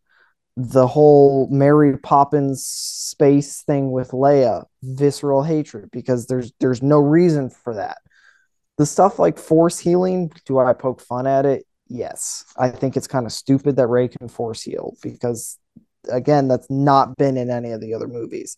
The 0.57 0.87
whole 0.87 1.49
Mary 1.51 1.99
Poppins 1.99 2.64
space 2.64 3.62
thing 3.62 3.90
with 3.92 4.11
Leia, 4.12 4.64
visceral 4.83 5.42
hatred 5.42 5.90
because 5.92 6.27
there's 6.27 6.53
there's 6.61 6.83
no 6.83 6.99
reason 6.99 7.51
for 7.51 7.75
that. 7.75 7.99
The 8.79 8.87
stuff 8.87 9.19
like 9.19 9.38
force 9.38 9.79
healing, 9.79 10.31
do 10.47 10.59
I 10.59 10.73
poke 10.73 11.01
fun 11.01 11.27
at 11.27 11.47
it? 11.47 11.66
Yes. 11.88 12.45
I 12.57 12.71
think 12.71 12.97
it's 12.97 13.07
kind 13.07 13.27
of 13.27 13.33
stupid 13.33 13.77
that 13.77 13.87
Rey 13.87 14.09
can 14.09 14.29
force 14.29 14.62
heal 14.62 14.95
because 15.03 15.59
again, 16.11 16.49
that's 16.49 16.71
not 16.71 17.16
been 17.16 17.37
in 17.37 17.51
any 17.51 17.73
of 17.73 17.81
the 17.81 17.95
other 17.95 18.09
movies. 18.09 18.57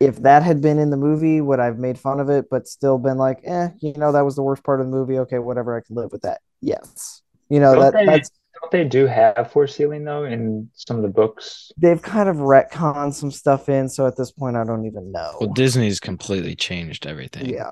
If 0.00 0.16
that 0.22 0.42
had 0.42 0.60
been 0.60 0.78
in 0.78 0.90
the 0.90 0.96
movie, 0.96 1.40
would 1.40 1.60
I've 1.60 1.78
made 1.78 1.98
fun 1.98 2.20
of 2.20 2.28
it, 2.30 2.46
but 2.50 2.68
still 2.68 2.98
been 2.98 3.18
like, 3.18 3.40
eh, 3.44 3.70
you 3.80 3.94
know, 3.94 4.12
that 4.12 4.24
was 4.24 4.36
the 4.36 4.42
worst 4.42 4.62
part 4.62 4.80
of 4.80 4.86
the 4.86 4.92
movie. 4.92 5.18
Okay, 5.20 5.38
whatever, 5.38 5.76
I 5.76 5.80
can 5.80 5.96
live 5.96 6.12
with 6.12 6.22
that. 6.22 6.40
Yes. 6.60 7.22
You 7.48 7.60
know, 7.60 7.74
Don't 7.74 7.82
that 7.82 7.92
they- 7.94 8.06
that's 8.06 8.30
Don't 8.60 8.72
they 8.72 8.84
do 8.84 9.06
have 9.06 9.50
force 9.52 9.76
healing 9.76 10.04
though 10.04 10.24
in 10.24 10.68
some 10.74 10.96
of 10.96 11.02
the 11.02 11.08
books? 11.08 11.70
they've 11.78 12.02
kind 12.02 12.28
of 12.28 12.36
retconned 12.36 13.14
some 13.14 13.30
stuff 13.30 13.68
in, 13.68 13.88
so 13.88 14.06
at 14.06 14.16
this 14.16 14.30
point 14.32 14.56
I 14.56 14.64
don't 14.64 14.84
even 14.86 15.12
know. 15.12 15.36
Well, 15.40 15.52
Disney's 15.52 16.00
completely 16.00 16.54
changed 16.56 17.06
everything. 17.06 17.46
yeah. 17.48 17.70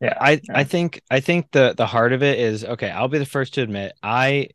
Yeah. 0.00 0.16
I. 0.18 0.40
I 0.54 0.64
think 0.64 1.02
I 1.10 1.20
think 1.20 1.50
the 1.52 1.74
the 1.76 1.86
heart 1.86 2.14
of 2.14 2.22
it 2.22 2.38
is 2.38 2.64
okay. 2.64 2.88
I'll 2.90 3.08
be 3.08 3.18
the 3.18 3.26
first 3.26 3.54
to 3.54 3.62
admit 3.62 3.92
I 4.02 4.48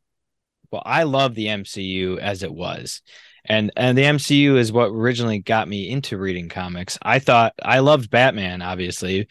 well 0.72 0.82
I 0.84 1.04
love 1.04 1.36
the 1.36 1.46
MCU 1.48 2.18
as 2.18 2.42
it 2.42 2.52
was. 2.52 3.02
And 3.46 3.72
and 3.78 3.96
the 3.96 4.02
MCU 4.06 4.58
is 4.58 4.72
what 4.72 4.88
originally 4.88 5.38
got 5.38 5.68
me 5.68 5.88
into 5.88 6.18
reading 6.18 6.50
comics. 6.50 6.98
I 7.02 7.20
thought 7.20 7.54
I 7.62 7.80
loved 7.80 8.10
Batman 8.10 8.64
obviously, 8.64 9.28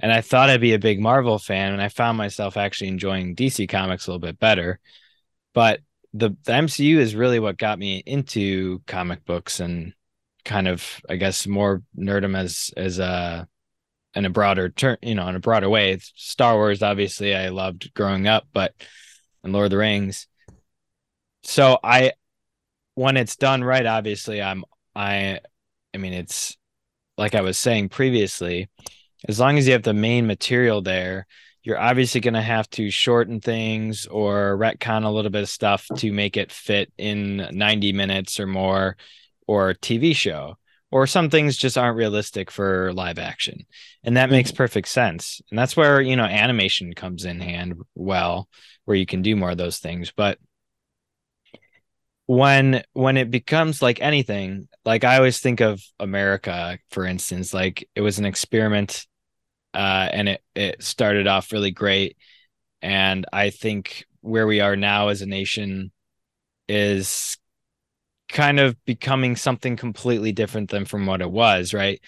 and 0.00 0.12
I 0.12 0.20
thought 0.22 0.50
I'd 0.50 0.60
be 0.60 0.74
a 0.74 0.78
big 0.78 1.00
Marvel 1.00 1.38
fan 1.38 1.72
and 1.72 1.82
I 1.82 1.88
found 1.88 2.18
myself 2.18 2.56
actually 2.56 2.88
enjoying 2.88 3.36
DC 3.36 3.68
comics 3.68 4.06
a 4.06 4.10
little 4.10 4.20
bit 4.20 4.38
better. 4.38 4.80
But 5.54 5.80
the 6.12 6.30
the 6.44 6.52
MCU 6.52 6.96
is 6.96 7.14
really 7.14 7.38
what 7.38 7.58
got 7.58 7.78
me 7.78 8.02
into 8.04 8.80
comic 8.86 9.24
books 9.24 9.60
and 9.60 9.94
kind 10.44 10.68
of 10.68 11.00
I 11.08 11.16
guess 11.16 11.46
more 11.46 11.82
nerdom 11.96 12.36
as 12.36 12.70
as 12.76 12.98
a 12.98 13.46
in 14.14 14.24
a 14.24 14.30
broader 14.30 14.70
turn, 14.70 14.96
you 15.02 15.14
know, 15.14 15.28
in 15.28 15.36
a 15.36 15.40
broader 15.40 15.68
way. 15.68 15.98
Star 16.16 16.54
Wars, 16.54 16.82
obviously, 16.82 17.34
I 17.34 17.50
loved 17.50 17.94
growing 17.94 18.26
up, 18.26 18.46
but 18.52 18.74
and 19.44 19.52
Lord 19.52 19.66
of 19.66 19.70
the 19.70 19.76
Rings. 19.78 20.26
So 21.42 21.78
I 21.82 22.12
when 22.94 23.16
it's 23.16 23.36
done 23.36 23.62
right, 23.64 23.86
obviously 23.86 24.42
I'm 24.42 24.64
I 24.94 25.40
I 25.94 25.98
mean 25.98 26.12
it's 26.12 26.56
like 27.16 27.34
I 27.34 27.42
was 27.42 27.58
saying 27.58 27.90
previously, 27.90 28.68
as 29.28 29.38
long 29.38 29.58
as 29.58 29.66
you 29.66 29.72
have 29.72 29.82
the 29.82 29.94
main 29.94 30.26
material 30.26 30.82
there, 30.82 31.26
you're 31.62 31.78
obviously 31.78 32.20
going 32.20 32.34
to 32.34 32.42
have 32.42 32.68
to 32.70 32.90
shorten 32.90 33.40
things 33.40 34.06
or 34.06 34.56
retcon 34.56 35.04
a 35.04 35.10
little 35.10 35.30
bit 35.30 35.42
of 35.42 35.48
stuff 35.48 35.86
to 35.96 36.12
make 36.12 36.36
it 36.36 36.50
fit 36.50 36.92
in 36.96 37.48
90 37.52 37.92
minutes 37.92 38.40
or 38.40 38.46
more 38.46 38.96
or 39.46 39.74
TV 39.74 40.14
show 40.16 40.56
or 40.90 41.06
some 41.06 41.30
things 41.30 41.56
just 41.56 41.78
aren't 41.78 41.96
realistic 41.96 42.50
for 42.50 42.92
live 42.92 43.18
action. 43.18 43.66
And 44.02 44.16
that 44.16 44.30
makes 44.30 44.50
mm-hmm. 44.50 44.56
perfect 44.56 44.88
sense. 44.88 45.40
And 45.50 45.58
that's 45.58 45.76
where 45.76 46.00
you 46.00 46.16
know 46.16 46.24
animation 46.24 46.94
comes 46.94 47.24
in 47.24 47.40
hand 47.40 47.74
well 47.94 48.48
where 48.86 48.96
you 48.96 49.06
can 49.06 49.22
do 49.22 49.36
more 49.36 49.50
of 49.50 49.58
those 49.58 49.78
things. 49.78 50.12
But 50.16 50.38
when 52.26 52.82
when 52.92 53.16
it 53.16 53.28
becomes 53.28 53.82
like 53.82 54.00
anything 54.00 54.68
like 54.84 55.02
i 55.02 55.16
always 55.16 55.40
think 55.40 55.60
of 55.60 55.82
america 55.98 56.78
for 56.92 57.04
instance 57.04 57.52
like 57.52 57.88
it 57.96 58.02
was 58.02 58.20
an 58.20 58.24
experiment 58.24 59.04
uh, 59.74 60.08
and 60.12 60.28
it 60.28 60.42
it 60.54 60.82
started 60.82 61.26
off 61.26 61.52
really 61.52 61.70
great. 61.70 62.16
And 62.82 63.26
I 63.32 63.50
think 63.50 64.04
where 64.20 64.46
we 64.46 64.60
are 64.60 64.76
now 64.76 65.08
as 65.08 65.22
a 65.22 65.26
nation 65.26 65.92
is 66.68 67.36
kind 68.28 68.60
of 68.60 68.82
becoming 68.84 69.36
something 69.36 69.76
completely 69.76 70.32
different 70.32 70.70
than 70.70 70.84
from 70.84 71.06
what 71.06 71.20
it 71.20 71.30
was, 71.30 71.74
right? 71.74 72.00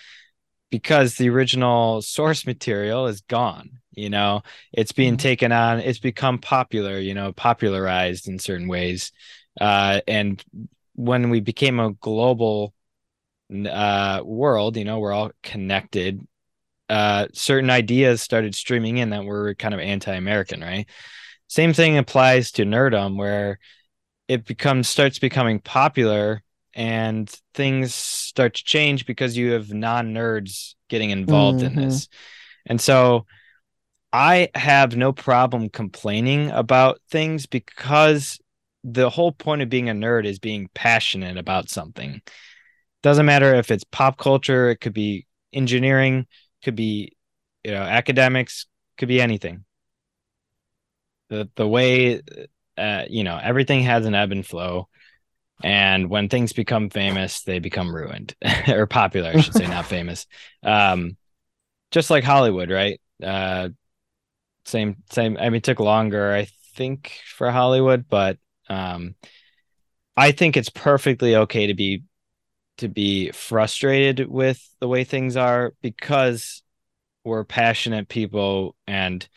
Because 0.70 1.16
the 1.16 1.28
original 1.28 2.00
source 2.00 2.46
material 2.46 3.06
is 3.06 3.20
gone. 3.22 3.78
You 3.90 4.08
know, 4.08 4.42
it's 4.72 4.92
being 4.92 5.14
mm-hmm. 5.14 5.28
taken 5.28 5.52
on, 5.52 5.80
it's 5.80 5.98
become 5.98 6.38
popular, 6.38 6.98
you 6.98 7.12
know, 7.12 7.32
popularized 7.32 8.28
in 8.28 8.38
certain 8.38 8.68
ways. 8.68 9.12
Uh, 9.60 10.00
and 10.08 10.42
when 10.94 11.28
we 11.28 11.40
became 11.40 11.78
a 11.78 11.92
global 11.92 12.72
uh, 13.68 14.22
world, 14.24 14.76
you 14.76 14.84
know, 14.84 14.98
we're 14.98 15.12
all 15.12 15.32
connected 15.42 16.26
uh, 16.92 17.26
certain 17.32 17.70
ideas 17.70 18.20
started 18.20 18.54
streaming 18.54 18.98
in 18.98 19.08
that 19.10 19.24
were 19.24 19.54
kind 19.54 19.72
of 19.72 19.80
anti-American, 19.80 20.60
right? 20.60 20.86
Same 21.48 21.72
thing 21.72 21.96
applies 21.96 22.52
to 22.52 22.64
nerdom, 22.64 23.16
where 23.16 23.58
it 24.28 24.44
becomes 24.44 24.88
starts 24.88 25.18
becoming 25.18 25.58
popular 25.58 26.42
and 26.74 27.34
things 27.54 27.94
start 27.94 28.54
to 28.56 28.64
change 28.64 29.06
because 29.06 29.38
you 29.38 29.52
have 29.52 29.72
non-nerds 29.72 30.74
getting 30.90 31.08
involved 31.08 31.60
mm-hmm. 31.60 31.78
in 31.78 31.88
this. 31.88 32.08
And 32.66 32.78
so 32.78 33.24
I 34.12 34.50
have 34.54 34.94
no 34.94 35.12
problem 35.12 35.70
complaining 35.70 36.50
about 36.50 37.00
things 37.10 37.46
because 37.46 38.38
the 38.84 39.08
whole 39.08 39.32
point 39.32 39.62
of 39.62 39.70
being 39.70 39.88
a 39.88 39.94
nerd 39.94 40.26
is 40.26 40.38
being 40.38 40.68
passionate 40.74 41.38
about 41.38 41.70
something. 41.70 42.20
Doesn't 43.02 43.24
matter 43.24 43.54
if 43.54 43.70
it's 43.70 43.84
pop 43.84 44.18
culture, 44.18 44.68
it 44.68 44.80
could 44.82 44.92
be 44.92 45.26
engineering, 45.54 46.26
could 46.62 46.76
be 46.76 47.12
you 47.64 47.72
know 47.72 47.82
academics 47.82 48.66
could 48.98 49.08
be 49.08 49.20
anything. 49.20 49.64
The 51.28 51.48
the 51.56 51.66
way 51.68 52.22
uh, 52.76 53.04
you 53.08 53.24
know 53.24 53.38
everything 53.42 53.82
has 53.82 54.06
an 54.06 54.14
ebb 54.14 54.32
and 54.32 54.46
flow 54.46 54.88
and 55.62 56.10
when 56.10 56.28
things 56.28 56.52
become 56.52 56.90
famous 56.90 57.42
they 57.42 57.58
become 57.58 57.94
ruined 57.94 58.34
or 58.68 58.86
popular 58.86 59.30
i 59.30 59.40
should 59.40 59.54
say 59.54 59.66
not 59.66 59.86
famous. 59.96 60.26
Um 60.62 61.16
just 61.90 62.10
like 62.10 62.24
hollywood 62.24 62.70
right? 62.70 63.00
Uh 63.22 63.70
same 64.64 64.96
same 65.10 65.36
i 65.38 65.44
mean 65.44 65.56
it 65.56 65.64
took 65.64 65.80
longer 65.80 66.32
i 66.32 66.46
think 66.74 67.20
for 67.26 67.50
hollywood 67.50 68.06
but 68.08 68.38
um 68.68 69.14
i 70.16 70.30
think 70.32 70.56
it's 70.56 70.70
perfectly 70.70 71.34
okay 71.36 71.66
to 71.66 71.74
be 71.74 72.02
to 72.82 72.88
be 72.88 73.30
frustrated 73.30 74.28
with 74.28 74.60
the 74.80 74.88
way 74.88 75.04
things 75.04 75.36
are 75.36 75.72
because 75.82 76.64
we're 77.24 77.44
passionate 77.44 78.08
people 78.08 78.74
and 78.88 79.28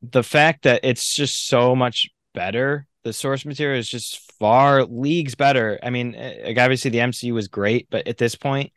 the 0.00 0.22
fact 0.22 0.62
that 0.62 0.80
it's 0.82 1.14
just 1.14 1.46
so 1.46 1.76
much 1.76 2.08
better 2.32 2.86
the 3.04 3.12
source 3.12 3.44
material 3.44 3.78
is 3.78 3.88
just 3.88 4.32
far 4.38 4.84
leagues 4.86 5.34
better. 5.34 5.78
I 5.82 5.90
mean 5.90 6.14
eh, 6.14 6.44
like 6.46 6.58
obviously 6.58 6.90
the 6.90 6.98
mcu 6.98 7.34
was 7.34 7.48
great 7.48 7.88
but 7.90 8.08
at 8.08 8.16
this 8.16 8.34
point 8.34 8.72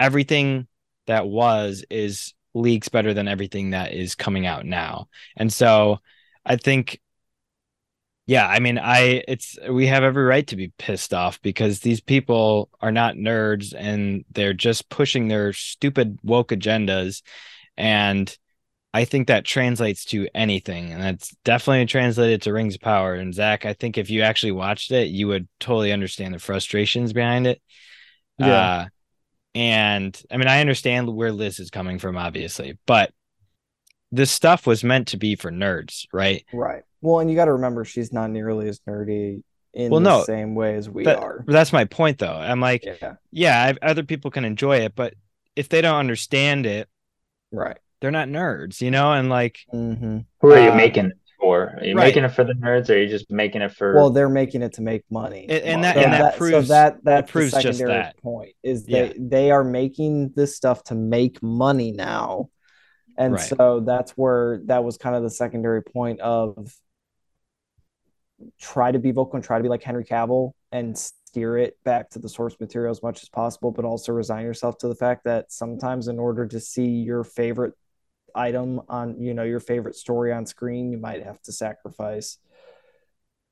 everything 0.00 0.66
that 1.06 1.26
was 1.26 1.84
is 1.90 2.32
leagues 2.54 2.88
better 2.88 3.12
than 3.12 3.28
everything 3.28 3.70
that 3.70 3.92
is 3.92 4.14
coming 4.14 4.46
out 4.46 4.64
now. 4.64 5.08
And 5.36 5.52
so 5.52 5.98
i 6.46 6.56
think 6.56 6.98
yeah, 8.26 8.46
I 8.46 8.58
mean, 8.58 8.78
I 8.78 9.22
it's 9.28 9.56
we 9.70 9.86
have 9.86 10.02
every 10.02 10.24
right 10.24 10.46
to 10.48 10.56
be 10.56 10.72
pissed 10.78 11.14
off 11.14 11.40
because 11.42 11.80
these 11.80 12.00
people 12.00 12.68
are 12.80 12.92
not 12.92 13.14
nerds 13.14 13.72
and 13.76 14.24
they're 14.32 14.52
just 14.52 14.88
pushing 14.88 15.28
their 15.28 15.52
stupid 15.52 16.18
woke 16.22 16.48
agendas 16.48 17.22
and 17.76 18.36
I 18.96 19.04
think 19.04 19.28
that 19.28 19.44
translates 19.44 20.06
to 20.06 20.26
anything, 20.34 20.90
and 20.90 21.02
that's 21.02 21.36
definitely 21.44 21.84
translated 21.84 22.40
to 22.42 22.52
Rings 22.54 22.76
of 22.76 22.80
Power. 22.80 23.12
And 23.12 23.34
Zach, 23.34 23.66
I 23.66 23.74
think 23.74 23.98
if 23.98 24.08
you 24.08 24.22
actually 24.22 24.52
watched 24.52 24.90
it, 24.90 25.08
you 25.08 25.28
would 25.28 25.48
totally 25.60 25.92
understand 25.92 26.32
the 26.32 26.38
frustrations 26.38 27.12
behind 27.12 27.46
it. 27.46 27.60
Yeah. 28.38 28.46
Uh, 28.46 28.86
and 29.54 30.22
I 30.30 30.38
mean, 30.38 30.48
I 30.48 30.60
understand 30.60 31.14
where 31.14 31.30
Liz 31.30 31.60
is 31.60 31.68
coming 31.68 31.98
from, 31.98 32.16
obviously, 32.16 32.78
but 32.86 33.12
this 34.12 34.30
stuff 34.30 34.66
was 34.66 34.84
meant 34.84 35.08
to 35.08 35.16
be 35.16 35.36
for 35.36 35.50
nerds, 35.50 36.06
right? 36.12 36.44
Right. 36.52 36.82
Well, 37.00 37.20
and 37.20 37.30
you 37.30 37.36
got 37.36 37.46
to 37.46 37.54
remember 37.54 37.84
she's 37.84 38.12
not 38.12 38.30
nearly 38.30 38.68
as 38.68 38.80
nerdy 38.80 39.42
in 39.74 39.90
well, 39.90 40.00
the 40.00 40.10
no, 40.10 40.24
same 40.24 40.54
way 40.54 40.74
as 40.74 40.88
we 40.88 41.04
that, 41.04 41.18
are. 41.18 41.44
That's 41.46 41.72
my 41.72 41.84
point, 41.84 42.18
though. 42.18 42.32
I'm 42.32 42.60
like, 42.60 42.84
yeah, 42.84 43.14
yeah 43.30 43.62
I've, 43.62 43.78
other 43.82 44.02
people 44.02 44.30
can 44.30 44.44
enjoy 44.44 44.78
it, 44.78 44.94
but 44.94 45.14
if 45.54 45.68
they 45.68 45.80
don't 45.80 45.96
understand 45.96 46.66
it, 46.66 46.88
right, 47.52 47.78
they're 48.00 48.10
not 48.10 48.28
nerds, 48.28 48.80
you 48.80 48.90
know. 48.90 49.12
And 49.12 49.28
like, 49.28 49.60
mm-hmm. 49.72 50.18
who 50.40 50.52
are 50.52 50.60
you 50.60 50.70
uh, 50.70 50.76
making 50.76 51.06
it 51.06 51.18
for? 51.38 51.76
Are 51.78 51.84
you 51.84 51.94
right. 51.94 52.06
making 52.06 52.24
it 52.24 52.30
for 52.30 52.44
the 52.44 52.54
nerds, 52.54 52.88
or 52.88 52.94
are 52.94 52.98
you 53.02 53.08
just 53.08 53.30
making 53.30 53.62
it 53.62 53.72
for? 53.72 53.94
Well, 53.94 54.10
they're 54.10 54.28
making 54.28 54.62
it 54.62 54.74
to 54.74 54.82
make 54.82 55.04
money, 55.10 55.46
and, 55.48 55.62
and 55.62 55.84
that 55.84 55.94
so 55.96 56.00
and 56.00 56.12
that, 56.12 56.18
that, 56.18 56.36
proves 56.38 56.68
so 56.68 56.74
that 56.74 57.04
that 57.04 57.28
proves 57.28 57.52
just 57.52 57.78
that 57.80 58.16
point 58.18 58.52
is 58.62 58.84
they 58.84 59.08
yeah. 59.08 59.12
they 59.18 59.50
are 59.50 59.64
making 59.64 60.32
this 60.34 60.56
stuff 60.56 60.82
to 60.84 60.94
make 60.94 61.42
money 61.42 61.92
now. 61.92 62.48
And 63.18 63.34
right. 63.34 63.40
so 63.40 63.80
that's 63.80 64.12
where 64.12 64.60
that 64.66 64.84
was 64.84 64.98
kind 64.98 65.16
of 65.16 65.22
the 65.22 65.30
secondary 65.30 65.82
point 65.82 66.20
of 66.20 66.74
try 68.60 68.92
to 68.92 68.98
be 68.98 69.12
vocal 69.12 69.36
and 69.36 69.44
try 69.44 69.58
to 69.58 69.62
be 69.62 69.68
like 69.68 69.82
Henry 69.82 70.04
Cavill 70.04 70.52
and 70.72 70.96
steer 70.96 71.56
it 71.56 71.78
back 71.84 72.10
to 72.10 72.18
the 72.18 72.28
source 72.28 72.56
material 72.60 72.90
as 72.90 73.02
much 73.02 73.22
as 73.22 73.28
possible, 73.28 73.70
but 73.70 73.84
also 73.84 74.12
resign 74.12 74.44
yourself 74.44 74.78
to 74.78 74.88
the 74.88 74.94
fact 74.94 75.24
that 75.24 75.50
sometimes 75.50 76.08
in 76.08 76.18
order 76.18 76.46
to 76.46 76.60
see 76.60 76.86
your 76.86 77.24
favorite 77.24 77.74
item 78.34 78.82
on, 78.88 79.20
you 79.20 79.34
know, 79.34 79.42
your 79.42 79.60
favorite 79.60 79.94
story 79.94 80.32
on 80.32 80.44
screen, 80.44 80.92
you 80.92 80.98
might 80.98 81.24
have 81.24 81.40
to 81.42 81.52
sacrifice 81.52 82.38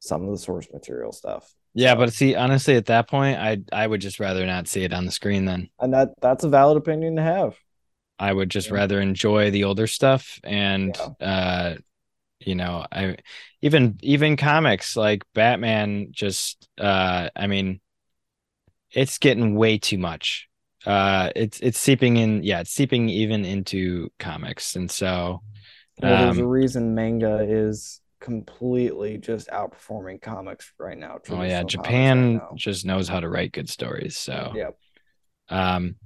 some 0.01 0.25
of 0.25 0.31
the 0.31 0.39
source 0.39 0.69
material 0.73 1.13
stuff. 1.13 1.55
Yeah, 1.73 1.95
but 1.95 2.13
see, 2.13 2.35
honestly, 2.37 2.77
at 2.77 2.87
that 2.87 3.09
point, 3.09 3.39
I 3.39 3.59
I 3.73 3.87
would 3.87 4.01
just 4.01 4.21
rather 4.21 4.47
not 4.47 4.69
see 4.69 4.85
it 4.85 4.93
on 4.93 5.07
the 5.07 5.11
screen 5.11 5.45
then. 5.45 5.71
And 5.81 5.93
that 5.93 6.11
that's 6.21 6.45
a 6.45 6.49
valid 6.49 6.77
opinion 6.77 7.17
to 7.17 7.23
have. 7.23 7.57
I 8.19 8.33
would 8.33 8.51
just 8.51 8.69
yeah. 8.69 8.75
rather 8.75 9.01
enjoy 9.01 9.51
the 9.51 9.65
older 9.65 9.87
stuff 9.87 10.41
and 10.45 10.97
yeah. 11.21 11.27
uh 11.27 11.77
you 12.41 12.55
know 12.55 12.85
i 12.93 13.17
even 13.63 13.99
even 14.03 14.37
comics 14.37 14.97
like 14.97 15.25
batman 15.35 16.09
just 16.13 16.69
uh 16.79 17.29
i 17.35 17.47
mean 17.47 17.81
it's 18.95 19.19
getting 19.19 19.55
way 19.55 19.79
too 19.79 19.99
much. 19.99 20.49
Uh 20.87 21.31
it's 21.35 21.61
it's 21.61 21.79
seeping 21.79 22.17
in 22.17 22.43
yeah 22.43 22.61
it's 22.61 22.71
seeping 22.71 23.09
even 23.09 23.45
into 23.45 24.11
comics. 24.19 24.77
And 24.77 24.91
so 24.91 25.41
well, 26.03 26.25
there's 26.25 26.39
a 26.39 26.43
um, 26.43 26.49
reason 26.49 26.95
manga 26.95 27.47
is 27.49 28.01
completely 28.21 29.19
just 29.19 29.49
outperforming 29.49 30.21
comics 30.21 30.73
right 30.79 30.97
now 30.97 31.19
oh 31.29 31.43
yeah. 31.43 31.63
japan 31.63 32.39
right 32.39 32.57
just 32.57 32.87
knows 32.87 33.07
how 33.07 33.21
to 33.21 33.29
write 33.29 33.53
good 33.53 33.69
stories. 33.69 34.17
So 34.17 34.53
yeah 34.55 34.71
um 35.49 35.97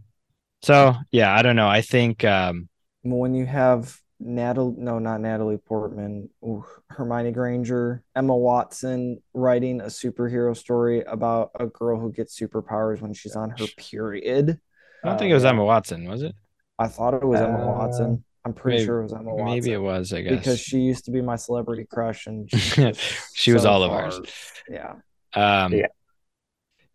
so 0.63 0.95
yeah 1.11 1.35
i 1.35 1.43
don't 1.43 1.57
know 1.57 1.69
i 1.69 1.81
think 1.81 2.25
um 2.25 2.69
when 3.03 3.35
you 3.35 3.47
have 3.47 3.99
Natalie, 4.21 4.75
no, 4.77 4.99
not 4.99 5.21
Natalie 5.21 5.59
Portman, 5.59 6.29
Ooh, 6.45 6.65
Hermione 6.91 7.31
Granger, 7.31 8.03
Emma 8.17 8.37
Watson 8.37 9.23
writing 9.33 9.81
a 9.81 9.85
superhero 9.85 10.57
story 10.57 11.03
about 11.03 11.53
a 11.59 11.67
girl 11.67 12.01
who 12.01 12.13
gets 12.13 12.39
superpowers 12.39 13.01
when 13.01 13.15
she's 13.15 13.37
on 13.37 13.51
her 13.51 13.67
period. 13.77 14.59
I 15.05 15.09
don't 15.09 15.19
think 15.19 15.31
it 15.31 15.35
was 15.35 15.45
uh, 15.45 15.51
Emma 15.51 15.65
Watson, 15.65 16.09
was 16.09 16.23
it? 16.23 16.35
I 16.79 16.89
thought 16.89 17.15
it 17.15 17.25
was 17.25 17.41
uh, 17.41 17.45
Emma 17.45 17.67
Watson. 17.67 18.25
I'm 18.45 18.55
pretty 18.55 18.79
maybe, 18.79 18.87
sure 18.87 19.01
it 19.01 19.03
was 19.05 19.13
Emma 19.13 19.35
Watson. 19.35 19.47
Maybe 19.47 19.73
it 19.73 19.81
was, 19.81 20.13
I 20.13 20.23
guess. 20.23 20.39
Because 20.39 20.61
she 20.61 20.79
used 20.79 21.05
to 21.05 21.13
be 21.13 21.23
my 21.23 21.37
celebrity 21.37 21.87
crush 21.89 22.27
and 22.27 22.51
she 23.35 23.53
was 23.53 23.63
so 23.63 23.71
all 23.71 23.85
of 23.85 23.93
ours. 23.93 24.21
Yeah. 24.69 24.95
Um, 25.35 25.73
yeah 25.73 25.87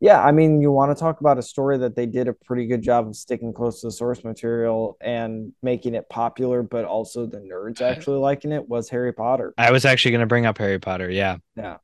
yeah, 0.03 0.21
I 0.21 0.33
mean, 0.33 0.61
you 0.61 0.69
want 0.69 0.95
to 0.95 0.99
talk 0.99 1.21
about 1.21 1.37
a 1.37 1.41
story 1.41 1.77
that 1.77 1.95
they 1.95 2.05
did 2.05 2.27
a 2.27 2.33
pretty 2.33 2.65
good 2.67 2.81
job 2.81 3.07
of 3.07 3.15
sticking 3.15 3.53
close 3.53 3.79
to 3.79 3.87
the 3.87 3.91
source 3.91 4.21
material 4.25 4.97
and 4.99 5.53
making 5.61 5.95
it 5.95 6.09
popular, 6.09 6.61
but 6.61 6.83
also 6.83 7.25
the 7.25 7.37
nerds 7.37 7.79
actually 7.81 8.17
liking 8.17 8.51
it 8.51 8.67
was 8.67 8.89
Harry 8.89 9.13
Potter. 9.13 9.53
I 9.57 9.71
was 9.71 9.85
actually 9.85 10.11
going 10.11 10.19
to 10.19 10.27
bring 10.27 10.45
up 10.45 10.57
Harry 10.57 10.77
Potter. 10.77 11.09
Yeah. 11.09 11.37
Yeah. 11.55 11.77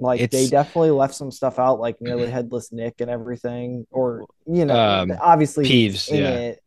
Like 0.00 0.30
they 0.30 0.48
definitely 0.48 0.92
left 0.92 1.14
some 1.14 1.30
stuff 1.30 1.58
out, 1.58 1.78
like 1.78 2.00
nearly 2.00 2.30
headless 2.30 2.72
Nick 2.72 3.02
and 3.02 3.10
everything, 3.10 3.86
or 3.90 4.24
you 4.46 4.64
know, 4.64 4.74
Um, 4.74 5.12
obviously 5.20 5.66
Peeves, 5.66 6.10
yeah. 6.10 6.30
it, 6.30 6.62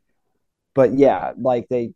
but 0.76 0.94
yeah, 0.94 1.34
like 1.40 1.68
they 1.70 1.94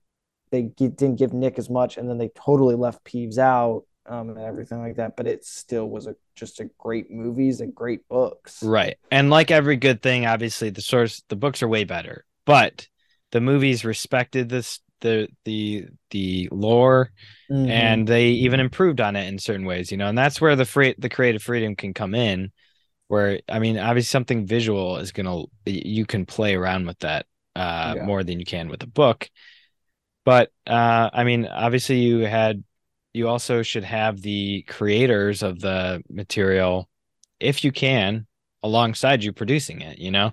they 0.49 0.63
didn't 0.63 1.17
give 1.17 1.33
Nick 1.33 1.59
as 1.59 1.69
much, 1.69 1.97
and 1.97 2.09
then 2.09 2.17
they 2.17 2.29
totally 2.29 2.75
left 2.75 3.03
Peeves 3.03 3.37
out, 3.37 3.83
um, 4.05 4.29
and 4.29 4.39
everything 4.39 4.79
like 4.79 4.95
that. 4.97 5.15
But 5.15 5.27
it 5.27 5.45
still 5.45 5.89
was 5.89 6.07
a 6.07 6.15
just 6.35 6.59
a 6.59 6.69
great 6.77 7.11
movies 7.11 7.61
and 7.61 7.73
great 7.73 8.07
books. 8.07 8.63
Right. 8.63 8.97
And 9.11 9.29
like 9.29 9.51
every 9.51 9.75
good 9.77 10.01
thing, 10.01 10.25
obviously 10.25 10.69
the 10.69 10.81
source 10.81 11.23
the 11.29 11.35
books 11.35 11.61
are 11.63 11.67
way 11.67 11.83
better. 11.83 12.25
But 12.45 12.87
the 13.31 13.41
movies 13.41 13.85
respected 13.85 14.49
this 14.49 14.79
the 15.01 15.27
the 15.45 15.87
the 16.11 16.49
lore 16.51 17.11
Mhm. 17.49 17.69
and 17.69 18.07
they 18.07 18.27
even 18.29 18.59
improved 18.59 19.01
on 19.01 19.15
it 19.15 19.27
in 19.27 19.37
certain 19.39 19.65
ways, 19.65 19.91
you 19.91 19.97
know, 19.97 20.07
and 20.07 20.17
that's 20.17 20.39
where 20.39 20.55
the 20.55 20.65
free 20.65 20.95
the 20.97 21.09
creative 21.09 21.43
freedom 21.43 21.75
can 21.75 21.93
come 21.93 22.15
in. 22.15 22.51
Where 23.09 23.41
I 23.49 23.59
mean, 23.59 23.77
obviously 23.77 24.07
something 24.09 24.45
visual 24.47 24.97
is 24.97 25.11
gonna 25.11 25.43
you 25.65 26.05
can 26.05 26.25
play 26.25 26.55
around 26.55 26.87
with 26.87 26.99
that 26.99 27.25
uh 27.55 27.95
Yeah. 27.97 28.05
more 28.05 28.23
than 28.23 28.39
you 28.39 28.45
can 28.45 28.69
with 28.69 28.83
a 28.83 28.87
book. 28.87 29.29
But 30.25 30.51
uh 30.67 31.09
I 31.13 31.23
mean, 31.23 31.45
obviously 31.45 31.99
you 31.99 32.19
had 32.19 32.63
you 33.13 33.27
also 33.27 33.61
should 33.61 33.83
have 33.83 34.21
the 34.21 34.63
creators 34.63 35.43
of 35.43 35.59
the 35.59 36.03
material, 36.09 36.89
if 37.39 37.63
you 37.63 37.71
can, 37.71 38.27
alongside 38.63 39.23
you 39.23 39.33
producing 39.33 39.81
it, 39.81 39.99
you 39.99 40.11
know? 40.11 40.31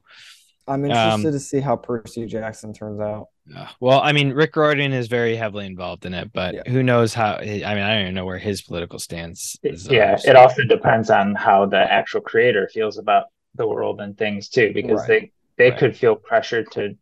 I'm 0.66 0.85
interested 0.85 1.26
um, 1.28 1.33
to 1.33 1.41
see 1.41 1.61
how 1.61 1.76
Percy 1.76 2.26
Jackson 2.26 2.72
turns 2.72 3.01
out. 3.01 3.28
Uh, 3.57 3.66
well, 3.81 4.01
I 4.01 4.12
mean, 4.12 4.33
Rick 4.33 4.55
Riordan 4.55 4.93
is 4.93 5.09
very 5.09 5.35
heavily 5.35 5.66
involved 5.66 6.07
in 6.07 6.14
it, 6.14 6.33
but 6.33 6.55
Yeah. 6.55 6.62
who 6.68 6.83
knows 6.83 7.12
how? 7.14 7.35
I 7.35 7.45
mean, 7.45 7.64
I 7.64 7.95
don't 7.95 8.03
even 8.03 8.14
know 8.14 8.24
where 8.24 8.39
his 8.39 8.62
political 8.62 8.99
stance 8.99 9.59
is. 9.64 9.89
yeah, 9.91 10.14
uh, 10.14 10.20
it 10.24 10.37
also 10.37 10.62
depends 10.62 11.11
on 11.11 11.35
how 11.35 11.66
the 11.66 11.78
actual 11.78 12.20
creator 12.20 12.68
feels 12.72 12.99
about 12.99 13.24
the 13.57 13.66
world 13.66 14.01
and 14.01 14.16
things 14.16 14.49
too, 14.49 14.72
because 14.72 15.01
Right. 15.01 15.09
they 15.09 15.33
they 15.57 15.70
Right. 15.70 15.78
could 15.81 15.97
feel 15.97 16.14
pressure 16.14 16.62
to 16.64 16.95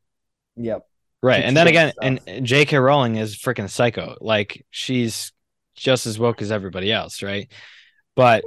Yep. 0.57 0.87
right. 1.23 1.45
And 1.45 1.57
then 1.57 1.67
again, 1.67 1.93
stuff. 1.93 2.19
and 2.27 2.47
J.K. 2.47 2.79
Rowling 2.79 3.17
is 3.17 3.37
freaking 3.37 3.69
psycho. 3.69 4.17
Like 4.21 4.65
she's 4.71 5.33
just 5.79 6.07
as 6.07 6.19
woke 6.19 6.43
as 6.43 6.51
everybody 6.53 6.93
else, 6.93 7.23
right? 7.23 7.51
But 8.17 8.45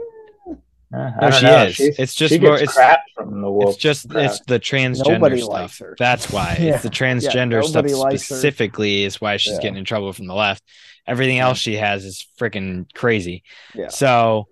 uh, 0.93 1.09
No, 1.21 1.31
she 1.31 1.45
know. 1.45 1.63
is. 1.63 1.75
She's- 1.75 1.95
It's 1.99 2.13
just 2.15 2.39
more- 2.41 2.55
it's- 2.55 2.73
crap 2.73 2.99
from 3.15 3.41
the 3.41 3.51
it's 3.67 3.77
just 3.77 4.09
crowd. 4.09 4.25
it's 4.25 4.39
the 4.41 4.59
transgender 4.59 5.13
Nobody 5.13 5.41
stuff. 5.41 5.81
That's 5.97 6.29
why 6.31 6.57
Yeah. 6.59 6.73
it's 6.73 6.83
the 6.83 6.89
transgender 6.89 7.63
stuff 7.63 7.85
nobody 7.85 7.93
likes 7.93 8.13
her. 8.29 8.35
specifically 8.35 9.03
is 9.03 9.21
why 9.21 9.37
she's 9.37 9.53
Yeah. 9.53 9.61
getting 9.61 9.77
in 9.77 9.85
trouble 9.85 10.11
from 10.13 10.27
the 10.27 10.33
left. 10.35 10.63
Everything 11.07 11.37
Yeah. 11.37 11.47
else 11.47 11.57
she 11.59 11.75
has 11.77 12.03
is 12.03 12.27
freaking 12.39 12.85
crazy. 12.93 13.43
Yeah. 13.73 13.87
So 13.87 14.47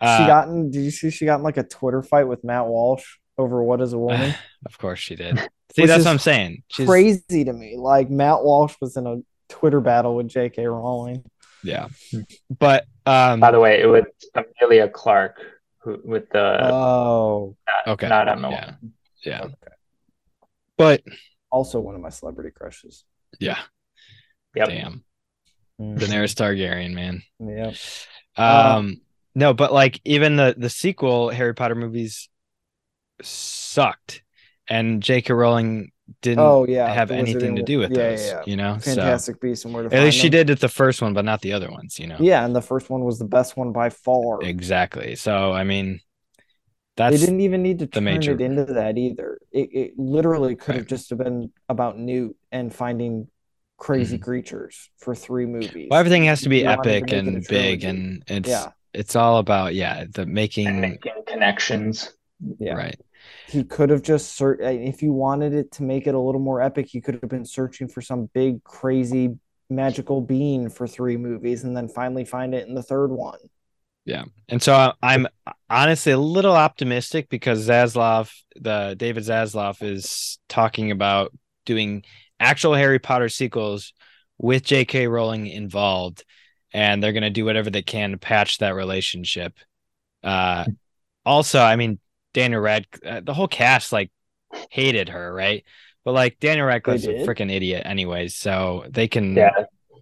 uh, 0.00 0.18
she 0.18 0.26
got 0.26 0.48
in. 0.48 0.70
Did 0.70 0.80
you 0.82 0.90
see 0.92 1.10
she 1.10 1.24
got 1.26 1.36
in 1.38 1.42
like 1.42 1.56
a 1.56 1.62
Twitter 1.64 2.02
fight 2.02 2.24
with 2.28 2.44
Matt 2.44 2.66
Walsh 2.66 3.04
over 3.36 3.62
what 3.62 3.80
is 3.80 3.92
a 3.92 3.98
woman? 4.08 4.34
of 4.66 4.78
course 4.78 4.98
she 5.00 5.16
did. 5.16 5.38
See, 5.74 5.86
that's 5.86 6.04
what 6.04 6.10
I'm 6.10 6.18
saying. 6.18 6.62
She's 6.68 6.86
Crazy 6.86 7.44
to 7.44 7.52
me. 7.52 7.76
Like 7.76 8.10
Matt 8.10 8.42
Walsh 8.44 8.74
was 8.80 8.96
in 8.96 9.06
a 9.06 9.16
Twitter 9.48 9.80
battle 9.80 10.14
with 10.16 10.28
J.K. 10.28 10.66
Rowling. 10.66 11.22
Yeah. 11.64 11.88
But 12.58 12.86
um 13.06 13.40
By 13.40 13.50
the 13.50 13.60
way, 13.60 13.80
it 13.80 13.86
was 13.86 14.04
Emilia 14.34 14.88
Clarke 14.88 15.40
who 15.78 15.98
with 16.04 16.28
the 16.30 16.72
Oh, 16.72 17.56
okay. 17.86 18.08
not 18.08 18.28
Emma. 18.28 18.50
Yeah. 18.50 18.74
Yeah. 19.24 19.40
okay. 19.44 19.54
But 20.76 21.02
Also 21.50 21.80
one 21.80 21.94
of 21.94 22.00
my 22.00 22.10
celebrity 22.10 22.50
crushes. 22.50 23.04
yeah, 23.38 23.58
Yep. 24.54 24.68
damn. 24.68 25.04
Mhm. 25.80 25.98
Daenerys 25.98 26.34
Targaryen, 26.34 26.92
man. 26.92 27.22
Yep. 27.38 27.74
Um, 28.36 29.00
no, 29.34 29.54
but 29.54 29.72
like 29.72 30.00
even 30.04 30.36
the 30.36 30.54
the 30.56 30.68
sequel 30.70 31.30
Harry 31.30 31.54
Potter 31.54 31.74
movies 31.74 32.28
sucked, 33.22 34.22
and 34.68 35.02
J.K. 35.02 35.32
Rowling 35.32 35.92
didn't 36.22 36.40
Oh 36.40 36.66
yeah. 36.68 36.92
have 36.92 37.10
anything 37.10 37.56
to 37.56 37.62
do 37.62 37.78
with 37.78 37.90
yeah, 37.90 37.96
those. 38.10 38.20
Yeah, 38.26 38.32
yeah. 38.34 38.42
You 38.46 38.56
know, 38.56 38.78
Fantastic 38.78 39.40
Beasts 39.40 39.64
and 39.64 39.74
Where 39.74 39.84
to 39.84 39.88
so 39.90 39.94
at 39.94 39.98
Find 39.98 40.04
least 40.06 40.18
she 40.18 40.28
did 40.28 40.50
it 40.50 40.60
the 40.60 40.68
first 40.68 41.00
one, 41.02 41.14
but 41.14 41.24
not 41.24 41.40
the 41.42 41.52
other 41.52 41.70
ones. 41.70 41.98
You 41.98 42.06
know, 42.08 42.16
Yeah, 42.20 42.44
and 42.44 42.54
the 42.54 42.62
first 42.62 42.90
one 42.90 43.04
was 43.04 43.18
the 43.18 43.24
best 43.26 43.56
one 43.56 43.72
by 43.72 43.90
far. 43.90 44.42
exactly. 44.42 45.16
So 45.16 45.52
I 45.52 45.64
mean, 45.64 46.00
They 46.96 47.16
didn't 47.16 47.40
even 47.40 47.62
need 47.62 47.78
to 47.80 47.86
the 47.86 47.92
turn 47.92 48.04
major- 48.04 48.32
it 48.32 48.40
into 48.40 48.64
that 48.66 48.98
either. 48.98 49.38
It, 49.52 49.68
it 49.72 49.92
literally 49.98 50.56
could 50.56 50.74
have 50.74 50.82
Right. 50.84 50.88
just 50.88 51.16
been 51.16 51.52
about 51.68 51.98
Newt 51.98 52.36
and 52.52 52.74
finding 52.74 53.28
crazy 53.78 54.18
creatures 54.18 54.90
for 54.98 55.14
three 55.14 55.46
movies. 55.46 55.70
Mm-hmm. 55.70 55.88
well, 55.90 56.00
everything 56.00 56.24
has 56.24 56.42
to 56.42 56.48
be 56.50 56.58
You 56.60 56.68
epic 56.68 57.04
make 57.04 57.12
it 57.12 57.16
a 57.16 57.18
and 57.28 57.46
big, 57.48 57.84
and 57.84 58.22
it's 58.26 58.48
Yeah. 58.48 58.72
it's 58.92 59.16
all 59.16 59.38
about 59.38 59.74
yeah 59.74 60.04
the 60.12 60.22
And 60.22 60.32
making 60.34 60.80
making 60.80 61.12
connections. 61.26 62.12
Yeah. 62.58 62.74
right. 62.74 63.00
He 63.50 63.64
could 63.64 63.90
have 63.90 64.02
just 64.02 64.36
searched 64.36 64.62
if 64.62 65.02
you 65.02 65.12
wanted 65.12 65.54
it 65.54 65.72
to 65.72 65.82
make 65.82 66.06
it 66.06 66.14
a 66.14 66.18
little 66.18 66.40
more 66.40 66.62
epic, 66.62 66.86
he 66.88 67.00
could 67.00 67.14
have 67.14 67.28
been 67.28 67.44
searching 67.44 67.88
for 67.88 68.00
some 68.00 68.30
big, 68.32 68.62
crazy, 68.62 69.36
magical 69.68 70.20
being 70.20 70.68
for 70.68 70.86
three 70.86 71.16
movies 71.16 71.64
and 71.64 71.76
then 71.76 71.88
finally 71.88 72.24
find 72.24 72.54
it 72.54 72.68
in 72.68 72.74
the 72.74 72.82
third 72.82 73.08
one. 73.08 73.38
Yeah. 74.04 74.24
And 74.48 74.62
so 74.62 74.74
I- 74.74 74.92
I'm 75.02 75.26
honestly 75.68 76.12
a 76.12 76.18
little 76.18 76.54
optimistic 76.54 77.28
because 77.28 77.68
Zaslav, 77.68 78.32
the 78.56 78.94
David 78.96 79.24
Zaslav 79.24 79.82
is 79.82 80.38
talking 80.48 80.90
about 80.90 81.32
doing 81.66 82.04
actual 82.38 82.74
Harry 82.74 82.98
Potter 82.98 83.28
sequels 83.28 83.92
with 84.38 84.64
J.K. 84.64 85.06
Rowling 85.06 85.46
involved 85.46 86.24
and 86.72 87.02
they're 87.02 87.12
going 87.12 87.22
to 87.22 87.30
do 87.30 87.44
whatever 87.44 87.68
they 87.70 87.82
can 87.82 88.12
to 88.12 88.16
patch 88.16 88.58
that 88.58 88.74
relationship. 88.74 89.58
Uh 90.22 90.64
also, 91.24 91.60
I 91.60 91.76
mean 91.76 91.98
Daniel 92.34 92.60
Rad 92.60 92.86
uh, 93.04 93.20
the 93.24 93.34
whole 93.34 93.48
cast 93.48 93.92
like 93.92 94.10
hated 94.70 95.08
her, 95.08 95.32
right? 95.32 95.64
But 96.04 96.12
like 96.12 96.38
Daniel 96.40 96.66
Radcliffe's 96.66 97.06
a 97.06 97.26
freaking 97.26 97.52
idiot 97.52 97.82
anyways, 97.84 98.34
so 98.36 98.84
they 98.88 99.06
can 99.08 99.36
Yeah. 99.36 99.50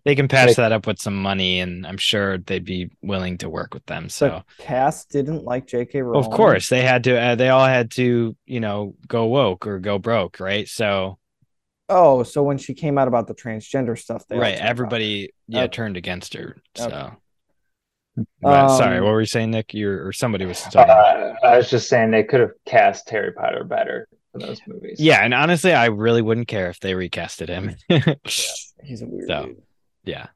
they 0.04 0.14
can 0.14 0.28
patch 0.28 0.48
Like- 0.48 0.56
that 0.56 0.72
up 0.72 0.86
with 0.86 1.00
some 1.00 1.20
money 1.20 1.60
and 1.60 1.86
I'm 1.86 1.96
sure 1.98 2.38
they'd 2.38 2.64
be 2.64 2.90
willing 3.02 3.38
to 3.38 3.48
work 3.50 3.74
with 3.74 3.84
them. 3.86 4.08
So 4.08 4.42
cast 4.58 5.10
didn't 5.10 5.44
like 5.44 5.66
J.K. 5.66 6.00
Rowling. 6.02 6.24
of 6.24 6.30
course, 6.30 6.68
they 6.68 6.82
had 6.82 7.04
to. 7.04 7.18
Uh, 7.20 7.34
they 7.34 7.48
all 7.48 7.66
had 7.66 7.90
to, 7.92 8.36
you 8.46 8.60
know, 8.60 8.94
go 9.06 9.26
woke 9.26 9.66
or 9.66 9.80
go 9.80 9.98
broke, 9.98 10.40
right? 10.40 10.68
So, 10.68 11.18
Oh, 11.90 12.22
so 12.22 12.42
when 12.42 12.58
she 12.58 12.74
came 12.74 12.98
out 12.98 13.08
about 13.08 13.26
the 13.26 13.34
transgender 13.34 13.98
stuff, 13.98 14.24
right, 14.30 14.58
everybody, 14.58 15.32
yeah, 15.48 15.62
Okay. 15.62 15.68
turned 15.70 15.96
against 15.96 16.34
her. 16.34 16.56
So, 16.76 16.86
Okay. 16.86 17.08
But, 18.40 18.76
sorry, 18.76 18.98
Um, 18.98 19.04
what 19.04 19.12
were 19.12 19.20
you 19.20 19.26
saying, 19.26 19.50
Nick? 19.50 19.74
You 19.74 19.90
or 19.90 20.12
somebody 20.12 20.44
was 20.46 20.60
talking. 20.62 20.80
Uh, 20.90 21.34
I 21.42 21.56
was 21.56 21.70
just 21.70 21.88
saying 21.88 22.10
they 22.10 22.24
could 22.24 22.40
have 22.40 22.52
cast 22.66 23.08
Harry 23.10 23.32
Potter 23.32 23.64
better 23.64 24.08
for 24.32 24.38
those 24.38 24.60
movies. 24.66 24.98
yeah, 25.00 25.20
and 25.24 25.32
honestly, 25.34 25.72
I 25.72 25.86
really 25.86 26.22
wouldn't 26.22 26.48
care 26.48 26.68
if 26.70 26.80
they 26.80 26.92
recasted 26.92 27.48
him. 27.48 27.76
it. 27.88 28.18
He's 28.82 29.02
a 29.02 29.06
weird 29.06 29.26
So. 29.28 29.46
dude. 29.46 29.62
yeah. 30.04 30.26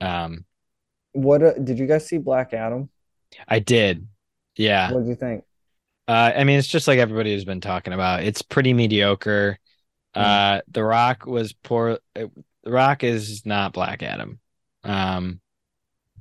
Um, 0.00 0.44
What 1.12 1.42
uh, 1.42 1.54
did 1.54 1.78
you 1.78 1.86
guys 1.86 2.06
see 2.06 2.18
Black 2.18 2.52
Adam? 2.54 2.88
I 3.46 3.58
did. 3.58 4.06
Yeah. 4.56 4.92
What 4.92 5.00
did 5.00 5.08
you 5.08 5.14
think? 5.16 5.44
Uh, 6.06 6.32
I 6.36 6.44
mean, 6.44 6.58
it's 6.58 6.68
just 6.68 6.88
like 6.88 6.98
everybody 6.98 7.32
has 7.34 7.44
been 7.44 7.60
talking 7.60 7.92
about. 7.92 8.22
It's 8.22 8.42
pretty 8.42 8.72
mediocre. 8.72 9.58
Uh, 10.14 10.62
The 10.68 10.82
Rock 10.82 11.26
was 11.26 11.52
poor. 11.52 11.98
the 12.14 12.30
Rock 12.64 13.04
is 13.04 13.44
not 13.44 13.72
Black 13.72 14.02
Adam. 14.02 14.40
Um, 14.84 15.40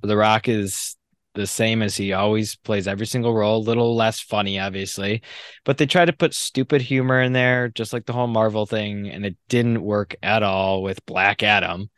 The 0.01 0.17
Rock 0.17 0.47
is 0.47 0.95
the 1.33 1.47
same 1.47 1.81
as 1.81 1.95
he 1.95 2.13
always 2.13 2.55
plays 2.55 2.87
every 2.87 3.05
single 3.05 3.33
role. 3.33 3.57
A 3.57 3.59
little 3.59 3.95
less 3.95 4.19
funny, 4.19 4.59
obviously, 4.59 5.21
but 5.63 5.77
they 5.77 5.85
tried 5.85 6.05
to 6.05 6.13
put 6.13 6.33
stupid 6.33 6.81
humor 6.81 7.21
in 7.21 7.33
there, 7.33 7.69
just 7.69 7.93
like 7.93 8.05
the 8.05 8.13
whole 8.13 8.27
Marvel 8.27 8.65
thing, 8.65 9.07
and 9.09 9.25
it 9.25 9.37
didn't 9.47 9.81
work 9.81 10.15
at 10.21 10.43
all 10.43 10.81
with 10.81 11.05
Black 11.05 11.43
Adam. 11.43 11.89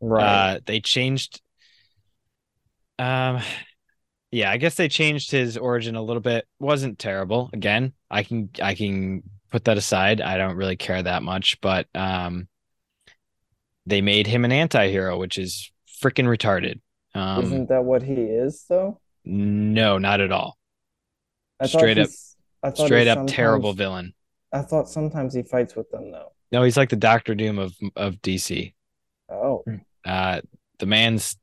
Right. 0.00 0.56
Uh, 0.56 0.60
they 0.64 0.80
changed. 0.80 1.40
Um, 2.98 3.40
yeah, 4.30 4.50
I 4.50 4.56
guess 4.56 4.74
they 4.74 4.88
changed 4.88 5.30
his 5.30 5.56
origin 5.56 5.94
a 5.94 6.02
little 6.02 6.22
bit. 6.22 6.46
wasn't 6.58 6.98
terrible. 6.98 7.50
Again, 7.52 7.92
I 8.10 8.22
can 8.22 8.50
I 8.62 8.74
can 8.74 9.22
put 9.50 9.64
that 9.64 9.78
aside. 9.78 10.20
I 10.20 10.38
don't 10.38 10.56
really 10.56 10.76
care 10.76 11.02
that 11.02 11.22
much, 11.22 11.60
but 11.60 11.86
um, 11.94 12.48
they 13.86 14.00
made 14.00 14.26
him 14.26 14.44
an 14.44 14.52
anti-hero, 14.52 15.18
which 15.18 15.38
is 15.38 15.70
freaking 16.02 16.26
retarded. 16.26 16.80
Um, 17.16 17.44
Isn't 17.44 17.68
that 17.68 17.84
what 17.84 18.02
he 18.02 18.14
is 18.14 18.64
though? 18.68 19.00
no, 19.24 19.98
not 19.98 20.20
at 20.20 20.30
all. 20.32 20.56
I 21.60 21.66
straight 21.66 21.98
up- 21.98 22.10
Straight 22.74 23.06
up 23.08 23.26
terrible 23.26 23.72
villain. 23.74 24.12
I 24.52 24.62
thought 24.62 24.88
sometimes 24.88 25.34
he 25.34 25.42
fights 25.42 25.76
with 25.76 25.88
them 25.90 26.10
though. 26.10 26.32
No, 26.52 26.62
he's 26.64 26.76
like 26.76 26.88
the 26.90 26.96
Doctor 26.96 27.34
Doom 27.34 27.58
of 27.58 27.74
of 27.94 28.16
DC. 28.22 28.74
Oh, 29.30 29.64
Uh, 30.04 30.40
the 30.78 30.86
man's 30.86 31.36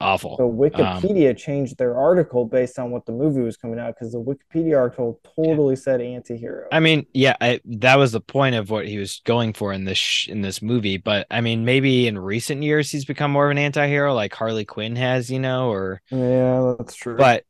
awful. 0.00 0.36
So 0.36 0.48
Um, 0.48 0.56
Wikipedia 0.56 1.36
changed 1.36 1.76
their 1.78 1.96
article 1.96 2.44
based 2.44 2.78
on 2.78 2.90
what 2.90 3.06
the 3.06 3.12
movie 3.12 3.40
was 3.40 3.56
coming 3.56 3.78
out 3.78 3.94
because 3.94 4.12
the 4.12 4.20
Wikipedia 4.22 4.76
article 4.78 5.20
totally 5.36 5.76
said 5.76 6.00
anti-hero. 6.00 6.66
I 6.72 6.80
mean, 6.80 7.06
yeah, 7.14 7.36
I, 7.40 7.60
that 7.64 7.96
was 7.98 8.12
the 8.12 8.20
point 8.20 8.54
of 8.54 8.70
what 8.70 8.86
he 8.86 8.98
was 8.98 9.20
going 9.24 9.52
for 9.52 9.72
in 9.72 9.84
this 9.84 9.98
sh- 9.98 10.28
in 10.28 10.40
this 10.42 10.62
movie. 10.62 10.96
But 10.98 11.26
I 11.30 11.40
mean, 11.40 11.64
maybe 11.64 12.06
in 12.06 12.18
recent 12.18 12.62
years 12.62 12.90
he's 12.90 13.04
become 13.04 13.30
more 13.32 13.46
of 13.46 13.50
an 13.50 13.58
anti-hero, 13.58 14.14
like 14.14 14.34
Harley 14.34 14.64
Quinn 14.64 14.96
has, 14.96 15.30
you 15.30 15.38
know, 15.40 15.70
or 15.70 16.00
yeah, 16.10 16.74
that's 16.78 16.94
true. 16.94 17.16
but 17.16 17.44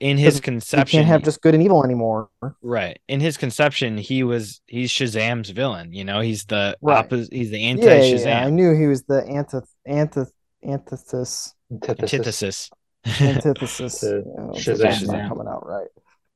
in 0.00 0.18
his 0.18 0.40
conception, 0.40 0.98
can't 0.98 1.06
have 1.08 1.22
just 1.22 1.40
good 1.40 1.54
and 1.54 1.62
evil 1.62 1.82
anymore. 1.84 2.28
right 2.60 2.98
in 3.08 3.20
his 3.20 3.36
conception, 3.36 3.96
he 3.96 4.22
was 4.22 4.60
he's 4.66 4.90
Shazam's 4.90 5.50
villain. 5.50 5.92
You 5.92 6.04
know, 6.04 6.20
he's 6.20 6.44
the 6.44 6.76
Right. 6.82 6.98
opposite. 6.98 7.32
He's 7.32 7.50
the 7.50 7.62
anti-Shazam 7.64 8.24
yeah, 8.24 8.40
yeah, 8.40 8.46
I 8.46 8.50
knew 8.50 8.74
he 8.74 8.86
was 8.86 9.04
the 9.04 9.24
anti 9.24 9.60
anti 9.86 10.24
antithesis 10.66 11.54
Antithesis. 11.82 12.70
antithesis. 13.06 13.20
antithesis. 13.20 14.00
To 14.00 14.06
Yeah, 14.06 14.50
it's 14.52 14.64
Shazam. 14.66 15.06
not 15.06 15.16
Shazam. 15.16 15.28
coming 15.28 15.48
out 15.48 15.66
right. 15.66 15.88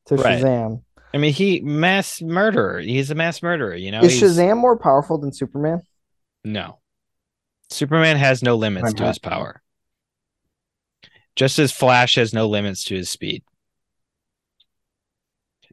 To 0.06 0.16
Right. 0.16 0.42
Shazam. 0.42 0.82
I 1.14 1.16
mean, 1.18 1.32
he 1.32 1.60
mass 1.60 2.20
murderer. 2.20 2.80
He's 2.80 3.10
a 3.10 3.14
mass 3.14 3.42
murderer. 3.42 3.74
You 3.74 3.90
know, 3.90 4.00
Is 4.02 4.18
He's- 4.20 4.32
Shazam 4.36 4.58
more 4.58 4.76
powerful 4.78 5.16
than 5.18 5.32
Superman? 5.32 5.82
No. 6.44 6.78
Superman 7.70 8.16
has 8.16 8.42
no 8.42 8.56
limits 8.56 8.92
to 8.94 9.02
Okay. 9.02 9.08
his 9.08 9.18
power. 9.18 9.62
Just 11.36 11.58
as 11.58 11.70
Flash 11.72 12.16
has 12.16 12.32
no 12.34 12.48
limits 12.48 12.84
to 12.84 12.94
his 12.96 13.08
speed. 13.10 13.42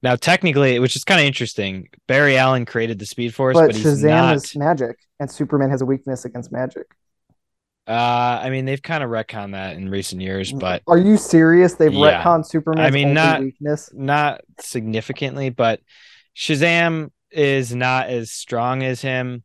Now, 0.03 0.16
technically, 0.16 0.78
which 0.80 0.95
is 0.95 1.03
kind 1.03 1.20
of 1.20 1.26
interesting, 1.26 1.89
Barry 2.07 2.38
Allen 2.38 2.66
created 2.66 2.99
the 2.99 3.05
Speed 3.05 3.34
Force, 3.34 3.55
but, 3.55 3.68
But 3.68 3.76
he's 3.76 3.86
Shazam 3.86 4.09
not. 4.09 4.36
is 4.36 4.55
magic, 4.55 4.97
and 5.20 5.32
Superman 5.32 5.70
has 5.72 5.82
a 5.82 5.86
weakness 5.86 6.26
against 6.26 6.51
magic. 6.51 6.86
Uh, 7.88 8.39
I 8.43 8.49
mean, 8.49 8.65
they've 8.65 8.81
kind 8.81 9.03
of 9.03 9.09
retconned 9.11 9.51
that 9.51 9.75
in 9.75 9.89
recent 9.89 10.21
years, 10.21 10.51
but 10.51 10.81
Are 10.88 10.97
you 10.97 11.17
serious? 11.17 11.75
They've 11.75 11.93
Yeah. 11.93 12.23
retconned 12.23 12.47
Superman's 12.47 12.88
I 12.88 12.89
mean, 12.91 13.13
not- 13.13 13.41
weakness. 13.41 13.91
not 13.93 14.41
significantly. 14.59 15.49
But 15.49 15.81
Shazam 16.36 17.11
is 17.31 17.75
not 17.75 18.07
as 18.07 18.31
strong 18.31 18.81
as 18.83 19.01
him. 19.01 19.43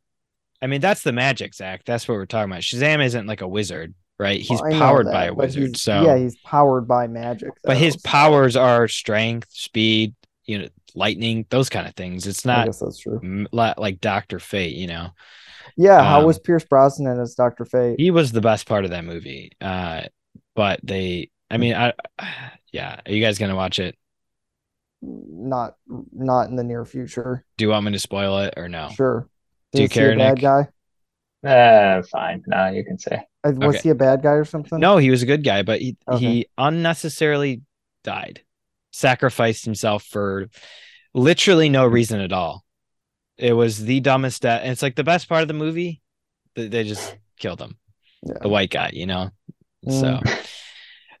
I 0.61 0.67
mean, 0.67 0.81
that's 0.81 1.03
the 1.03 1.11
magic, 1.11 1.53
Zach. 1.53 1.83
That's 1.85 2.07
what 2.07 2.15
we're 2.15 2.25
talking 2.25 2.51
about. 2.51 2.61
Shazam 2.63 3.03
isn't 3.03 3.27
like 3.27 3.41
a 3.41 3.47
wizard, 3.47 3.93
right? 4.19 4.39
He's 4.41 4.61
Well, 4.61 4.71
powered 4.71 5.07
that, 5.07 5.13
by 5.13 5.25
a 5.25 5.33
wizard. 5.33 5.77
So 5.77 6.03
yeah, 6.03 6.17
he's 6.17 6.35
powered 6.37 6.87
by 6.87 7.07
magic. 7.07 7.51
but 7.63 7.77
his 7.77 7.97
powers 7.97 8.55
are 8.55 8.87
strength, 8.87 9.47
speed, 9.51 10.15
you 10.45 10.59
know, 10.59 10.67
lightning, 10.95 11.45
those 11.49 11.69
kind 11.69 11.87
of 11.87 11.95
things. 11.95 12.27
It's 12.27 12.45
I 12.45 12.55
not 12.57 12.65
guess 12.65 12.79
that's 12.79 12.99
true. 12.99 13.47
like 13.51 14.01
Doctor 14.01 14.39
Fate, 14.39 14.75
you 14.75 14.87
know. 14.87 15.09
Yeah, 15.77 16.03
how 16.03 16.19
Um, 16.19 16.25
was 16.27 16.39
Pierce 16.39 16.63
Brosnan 16.65 17.19
as 17.19 17.35
Doctor 17.35 17.65
Fate? 17.65 17.99
He 17.99 18.11
was 18.11 18.31
the 18.31 18.41
best 18.41 18.67
part 18.67 18.85
of 18.85 18.91
that 18.91 19.03
movie. 19.05 19.51
Uh, 19.59 20.03
but 20.55 20.79
they, 20.83 21.29
I 21.49 21.57
mean, 21.57 21.75
I, 21.75 21.93
yeah. 22.71 23.01
Are 23.05 23.11
you 23.11 23.21
guys 23.21 23.37
gonna 23.37 23.55
watch 23.55 23.79
it? 23.79 23.95
Not 25.01 25.75
not 26.13 26.49
in 26.49 26.55
the 26.55 26.63
near 26.63 26.85
future. 26.85 27.43
Do 27.57 27.65
you 27.65 27.69
want 27.69 27.85
me 27.85 27.91
to 27.93 27.99
spoil 27.99 28.37
it 28.39 28.53
or 28.55 28.69
no? 28.69 28.89
Sure. 28.93 29.27
Do 29.73 29.79
you 29.79 29.85
Is 29.85 29.91
care, 29.91 30.13
a 30.13 30.17
bad 30.17 30.35
Nick? 30.35 30.43
guy? 30.43 30.67
Uh, 31.43 32.03
fine. 32.03 32.43
No, 32.45 32.67
you 32.67 32.83
can 32.83 32.99
say. 32.99 33.23
Uh, 33.43 33.51
Was 33.55 33.77
Okay. 33.77 33.83
he 33.83 33.89
a 33.89 33.95
bad 33.95 34.21
guy 34.21 34.33
or 34.33 34.45
something? 34.45 34.79
No, 34.79 34.97
he 34.97 35.09
was 35.09 35.23
a 35.23 35.25
good 35.25 35.43
guy, 35.43 35.63
but 35.63 35.81
he 35.81 35.97
Okay. 36.07 36.19
he 36.19 36.45
unnecessarily 36.57 37.61
died, 38.03 38.41
sacrificed 38.91 39.65
himself 39.65 40.03
for 40.03 40.49
literally 41.15 41.69
no 41.69 41.85
reason 41.85 42.21
at 42.21 42.31
all. 42.31 42.63
It 43.41 43.53
was 43.53 43.83
the 43.83 43.99
dumbest 43.99 44.43
death, 44.43 44.61
and 44.63 44.71
it's 44.71 44.81
like 44.83 44.95
the 44.95 45.03
best 45.03 45.27
part 45.27 45.41
of 45.41 45.47
the 45.47 45.53
movie. 45.53 46.01
They, 46.55 46.83
just 46.83 47.15
killed 47.39 47.61
him, 47.61 47.77
Yeah. 48.23 48.35
the 48.41 48.49
white 48.49 48.69
guy, 48.69 48.91
you 48.93 49.07
know. 49.07 49.31
Mm. 49.85 49.99
So, 49.99 50.35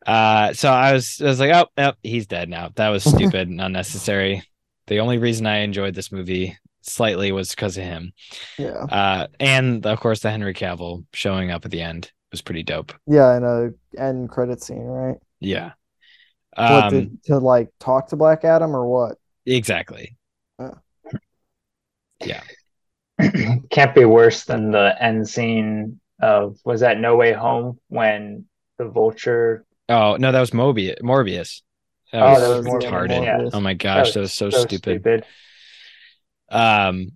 uh, 0.05 0.53
so 0.53 0.69
I 0.71 0.93
was 0.93 1.19
I 1.21 1.25
was 1.25 1.39
like, 1.39 1.67
oh, 1.77 1.93
he's 2.03 2.27
dead 2.27 2.49
now. 2.49 2.69
That 2.75 2.89
was 2.89 3.03
stupid 3.09 3.49
and 3.49 3.61
unnecessary. 3.61 4.43
The 4.87 4.99
only 4.99 5.17
reason 5.17 5.45
I 5.45 5.59
enjoyed 5.59 5.93
this 5.95 6.11
movie 6.11 6.57
slightly 6.81 7.31
was 7.31 7.49
because 7.51 7.77
of 7.77 7.83
him. 7.83 8.13
Yeah. 8.57 8.69
Uh, 8.85 9.27
and 9.39 9.85
of 9.85 9.99
course 9.99 10.19
the 10.21 10.31
Henry 10.31 10.53
Cavill 10.53 11.05
showing 11.13 11.51
up 11.51 11.65
at 11.65 11.71
the 11.71 11.81
end 11.81 12.11
was 12.31 12.41
pretty 12.41 12.63
dope. 12.63 12.93
Yeah, 13.07 13.37
in 13.37 13.43
a 13.43 14.01
end 14.01 14.29
credit 14.29 14.61
scene, 14.63 14.83
right? 14.83 15.17
Yeah. 15.39 15.73
What 16.55 16.83
Um, 16.85 16.89
did, 16.91 17.23
to 17.25 17.37
like 17.37 17.69
talk 17.79 18.09
to 18.09 18.15
Black 18.15 18.43
Adam 18.43 18.75
or 18.75 18.85
what? 18.87 19.17
exactly. 19.45 20.17
Can't 23.69 23.95
be 23.95 24.05
worse 24.05 24.45
than 24.45 24.71
the 24.71 24.95
end 24.99 25.27
scene 25.27 25.99
of 26.21 26.57
was 26.65 26.81
that 26.81 26.99
No 26.99 27.15
Way 27.15 27.33
Home 27.33 27.79
when 27.87 28.45
the 28.77 28.87
vulture 28.87 29.65
Oh 29.89 30.15
no, 30.17 30.31
that 30.31 30.39
was 30.39 30.51
Mobius. 30.51 31.01
Morbius. 31.01 31.61
That 32.13 32.21
Oh, 32.23 32.31
was, 32.31 32.41
that 32.41 32.49
was 32.49 32.65
Morbius, 32.65 32.89
retarded. 32.89 33.23
yeah. 33.23 33.49
Oh 33.53 33.59
my 33.59 33.73
gosh, 33.73 34.13
that 34.13 34.21
was, 34.21 34.33
so, 34.33 34.49
stupid. 34.49 35.25
Um, 36.49 37.13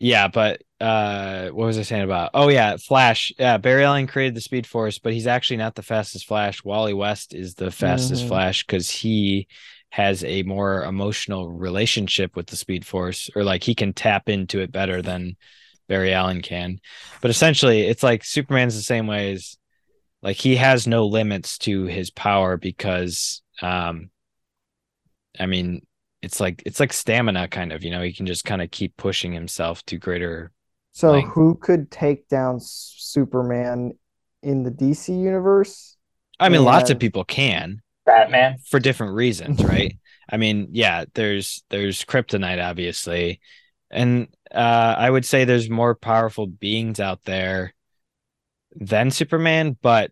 yeah, 0.00 0.28
but 0.28 0.62
uh, 0.80 1.48
what 1.48 1.66
was 1.66 1.78
I 1.78 1.82
saying 1.82 2.02
about? 2.02 2.30
Oh 2.34 2.48
yeah, 2.48 2.76
Flash. 2.76 3.32
Yeah, 3.38 3.56
Barry 3.58 3.84
Allen 3.84 4.06
created 4.06 4.34
the 4.34 4.40
Speed 4.40 4.66
Force, 4.66 4.98
but 4.98 5.12
he's 5.12 5.26
actually 5.26 5.58
not 5.58 5.74
the 5.74 5.82
fastest 5.82 6.26
Flash. 6.26 6.64
Wally 6.64 6.94
West 6.94 7.34
is 7.34 7.54
the 7.54 7.70
fastest 7.70 8.24
Mhm. 8.24 8.28
Flash 8.28 8.64
because 8.64 8.90
he 8.90 9.48
has 9.94 10.24
a 10.24 10.42
more 10.42 10.82
emotional 10.82 11.52
relationship 11.52 12.34
with 12.34 12.48
the 12.48 12.56
Speed 12.56 12.84
Force, 12.84 13.30
or 13.36 13.44
like 13.44 13.62
he 13.62 13.76
can 13.76 13.92
tap 13.92 14.28
into 14.28 14.58
it 14.60 14.72
better 14.72 15.00
than 15.02 15.36
Barry 15.88 16.12
Allen 16.12 16.42
can. 16.42 16.80
But 17.20 17.30
essentially, 17.30 17.82
it's 17.82 18.02
like 18.02 18.24
Superman's 18.24 18.74
the 18.74 18.82
same 18.82 19.06
way 19.06 19.32
as 19.32 19.56
like 20.20 20.36
he 20.36 20.56
has 20.56 20.86
no 20.88 21.06
limits 21.06 21.58
to 21.58 21.84
his 21.84 22.10
power 22.10 22.56
because 22.56 23.40
um 23.62 24.10
I 25.38 25.46
mean 25.46 25.86
it's 26.22 26.40
like 26.40 26.62
it's 26.66 26.80
like 26.80 26.92
stamina 26.92 27.48
kind 27.48 27.72
of, 27.72 27.84
you 27.84 27.90
know, 27.90 28.02
he 28.02 28.12
can 28.12 28.26
just 28.26 28.44
kind 28.44 28.62
of 28.62 28.70
keep 28.72 28.96
pushing 28.96 29.32
himself 29.32 29.84
to 29.86 29.98
greater 29.98 30.50
So 30.92 31.12
Like- 31.12 31.26
who 31.26 31.54
could 31.56 31.90
take 31.90 32.28
down 32.28 32.58
Superman 32.60 33.96
in 34.42 34.64
the 34.64 34.70
DC 34.72 35.12
universe? 35.16 35.96
I 36.40 36.48
mean 36.48 36.64
lots 36.64 36.90
of 36.90 36.98
people 36.98 37.24
can 37.24 37.80
Batman. 38.06 38.58
for 38.68 38.78
different 38.80 39.14
reasons, 39.14 39.62
right? 39.64 39.96
I 40.28 40.36
mean, 40.36 40.68
yeah, 40.72 41.04
there's 41.14 41.62
there's 41.70 42.04
kryptonite 42.04 42.62
obviously. 42.62 43.40
And 43.90 44.28
uh 44.52 44.94
I 44.98 45.08
would 45.10 45.24
say 45.24 45.44
there's 45.44 45.70
more 45.70 45.94
powerful 45.94 46.46
beings 46.46 47.00
out 47.00 47.22
there 47.24 47.74
than 48.76 49.10
Superman, 49.10 49.76
but 49.80 50.10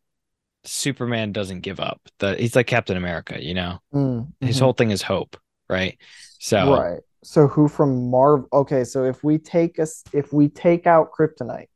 Superman 0.64 1.32
doesn't 1.32 1.60
give 1.60 1.80
up. 1.80 2.00
The 2.18 2.36
he's 2.36 2.54
like 2.54 2.66
Captain 2.66 2.96
America, 2.96 3.42
you 3.42 3.54
know. 3.54 3.80
Mm, 3.92 4.32
His 4.40 4.58
whole 4.58 4.72
thing 4.72 4.90
is 4.90 5.02
hope, 5.02 5.36
right? 5.68 5.98
So 6.38 6.78
Right. 6.78 7.00
So 7.24 7.46
who 7.48 7.68
from 7.68 8.10
Marvel? 8.10 8.48
Okay, 8.52 8.84
so 8.84 9.04
if 9.04 9.22
we 9.22 9.38
take 9.38 9.78
us, 9.78 10.02
if 10.12 10.32
we 10.32 10.48
take 10.48 10.86
out 10.86 11.10
Kryptonite, 11.12 11.68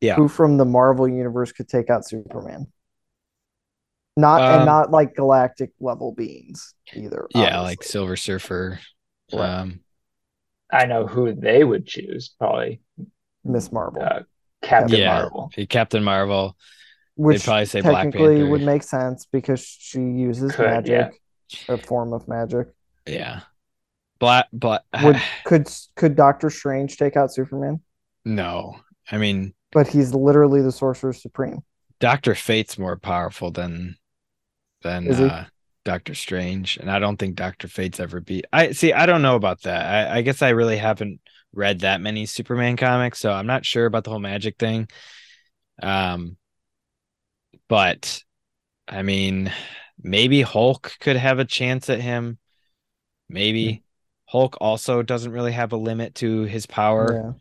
Yeah. 0.00 0.16
who 0.16 0.28
from 0.28 0.58
the 0.58 0.64
Marvel 0.66 1.08
universe 1.08 1.52
could 1.52 1.68
take 1.68 1.88
out 1.90 2.06
Superman? 2.06 2.66
Not 4.16 4.40
Um, 4.40 4.56
and 4.56 4.66
not 4.66 4.90
like 4.90 5.14
galactic 5.14 5.72
level 5.80 6.12
beings 6.12 6.74
either. 6.94 7.26
yeah, 7.34 7.60
like. 7.60 7.82
Silver 7.82 8.16
Surfer. 8.16 8.80
Right. 9.32 9.40
Um 9.60 9.80
I 10.72 10.86
know 10.86 11.06
who 11.06 11.32
they 11.32 11.62
would 11.64 11.86
choose. 11.86 12.34
Probably 12.38 12.80
Miss 13.44 13.70
Marvel, 13.70 14.02
uh, 14.02 14.22
Captain 14.62 14.98
yeah, 14.98 15.18
Marvel. 15.18 15.50
Captain 15.68 16.02
Marvel. 16.02 16.56
which 17.14 17.38
they'd 17.38 17.44
probably 17.44 17.66
say 17.66 17.82
technically 17.82 18.36
Panther. 18.38 18.50
would 18.50 18.62
make 18.62 18.82
sense 18.82 19.26
because 19.30 19.64
she 19.64 20.00
uses 20.00 20.52
Could, 20.52 20.66
magic, 20.66 21.20
a 21.68 21.78
form 21.78 22.12
of 22.12 22.26
magic. 22.28 22.68
Yeah. 23.06 23.42
Black 24.18 24.48
but 24.52 24.84
Would 25.02 25.20
could 25.44 25.68
could 25.94 26.16
Doctor 26.16 26.50
Strange 26.50 26.96
take 26.96 27.16
out 27.16 27.32
Superman? 27.32 27.80
no. 28.24 28.80
I 29.10 29.18
mean, 29.18 29.54
But 29.72 29.86
he's 29.86 30.14
literally 30.14 30.62
the 30.62 30.72
Sorcerer 30.72 31.12
Supreme. 31.12 31.60
Doctor 32.00 32.34
Fate's 32.34 32.76
more 32.76 32.96
powerful 32.96 33.52
than 33.52 33.96
than 34.86 35.10
uh 35.12 35.44
Doctor 35.84 36.14
Strange. 36.14 36.78
And 36.78 36.90
I 36.90 36.98
don't 36.98 37.16
think 37.16 37.36
Doctor 37.36 37.68
Fate's 37.68 38.00
ever 38.00 38.20
beat 38.20 38.46
I 38.52 38.72
see, 38.72 38.92
I 38.92 39.06
don't 39.06 39.22
know 39.22 39.36
about 39.36 39.62
that. 39.62 40.10
I, 40.10 40.18
I 40.18 40.22
guess 40.22 40.42
I 40.42 40.48
really 40.50 40.78
haven't 40.78 41.20
read 41.52 41.80
that 41.80 42.00
many 42.00 42.26
Superman 42.26 42.76
comics, 42.76 43.18
so 43.18 43.32
I'm 43.32 43.46
not 43.46 43.64
sure 43.64 43.86
about 43.86 44.04
the 44.04 44.10
whole 44.10 44.18
magic 44.18 44.56
thing. 44.58 44.88
Um 45.82 46.36
but 47.68 48.22
I 48.88 49.02
mean 49.02 49.52
maybe 50.02 50.42
Hulk 50.42 50.94
could 51.00 51.16
have 51.16 51.38
a 51.38 51.44
chance 51.44 51.88
at 51.90 52.00
him. 52.00 52.38
Maybe. 53.28 53.82
Hulk 54.28 54.56
also 54.60 55.02
doesn't 55.02 55.32
really 55.32 55.52
have 55.52 55.72
a 55.72 55.76
limit 55.76 56.16
to 56.16 56.42
his 56.42 56.66
power. 56.66 57.06
Yeah. 57.12 57.32